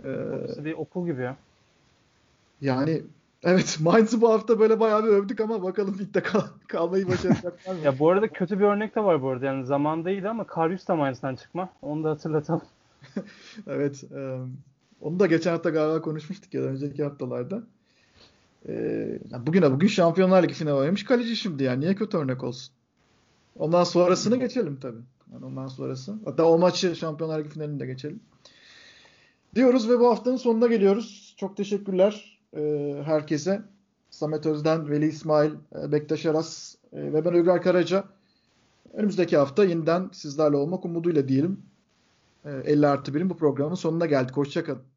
Ee, 0.04 0.64
bir 0.64 0.72
okul 0.72 1.06
gibi 1.06 1.22
ya. 1.22 1.36
Yani 2.60 3.02
evet 3.44 3.78
Mainz'ı 3.80 4.20
bu 4.20 4.30
hafta 4.30 4.58
böyle 4.58 4.80
bayağı 4.80 5.04
bir 5.04 5.08
övdük 5.08 5.40
ama 5.40 5.62
bakalım 5.62 5.98
ligde 5.98 6.22
kal 6.22 6.40
kalmayı 6.68 7.08
başaracaklar 7.08 7.74
mı? 7.74 7.80
ya 7.84 7.98
bu 7.98 8.10
arada 8.10 8.28
kötü 8.28 8.58
bir 8.58 8.64
örnek 8.64 8.96
de 8.96 9.04
var 9.04 9.22
bu 9.22 9.28
arada. 9.28 9.46
Yani 9.46 9.66
zaman 9.66 10.04
değil 10.04 10.30
ama 10.30 10.46
Karius 10.46 10.88
da 10.88 10.96
Mainz'dan 10.96 11.36
çıkma. 11.36 11.68
Onu 11.82 12.04
da 12.04 12.10
hatırlatalım. 12.10 12.62
evet. 13.66 14.04
E, 14.04 14.38
onu 15.00 15.20
da 15.20 15.26
geçen 15.26 15.50
hafta 15.50 15.70
galiba 15.70 16.02
konuşmuştuk 16.02 16.54
ya 16.54 16.62
da 16.62 16.66
önceki 16.66 17.04
haftalarda. 17.04 17.62
E, 18.68 19.18
bugüne 19.46 19.72
bugün 19.72 19.88
Şampiyonlar 19.88 20.42
Ligi 20.42 20.54
finali 20.54 20.74
oynamış 20.74 21.04
kaleci 21.04 21.36
şimdi 21.36 21.62
yani. 21.62 21.80
Niye 21.80 21.94
kötü 21.94 22.16
örnek 22.16 22.44
olsun? 22.44 22.74
Ondan 23.58 23.84
sonrasını 23.84 24.36
geçelim 24.36 24.78
tabii. 24.80 25.02
Yani 25.32 25.44
ondan 25.44 25.66
sonrası. 25.66 26.14
Hatta 26.24 26.44
o 26.44 26.58
maçı 26.58 26.96
Şampiyonlar 26.96 27.38
Ligi 27.38 27.48
finalini 27.48 27.80
de 27.80 27.86
geçelim. 27.86 28.20
Diyoruz 29.54 29.88
ve 29.88 30.00
bu 30.00 30.10
haftanın 30.10 30.36
sonuna 30.36 30.66
geliyoruz. 30.66 31.34
Çok 31.36 31.56
teşekkürler 31.56 32.33
e, 32.56 32.94
herkese. 33.04 33.62
Samet 34.10 34.46
Özden, 34.46 34.90
Veli 34.90 35.06
İsmail, 35.06 35.52
e, 35.74 35.92
Bektaş 35.92 36.26
Aras 36.26 36.74
e, 36.92 37.12
ve 37.12 37.24
ben 37.24 37.32
Uygar 37.32 37.62
Karaca. 37.62 38.04
Önümüzdeki 38.92 39.36
hafta 39.36 39.64
yeniden 39.64 40.10
sizlerle 40.12 40.56
olmak 40.56 40.84
umuduyla 40.84 41.28
diyelim. 41.28 41.62
E, 42.44 42.50
50 42.50 42.86
artı 42.86 43.12
1'in 43.12 43.30
bu 43.30 43.36
programın 43.36 43.74
sonuna 43.74 44.06
geldik. 44.06 44.36
Hoşçakalın. 44.36 44.93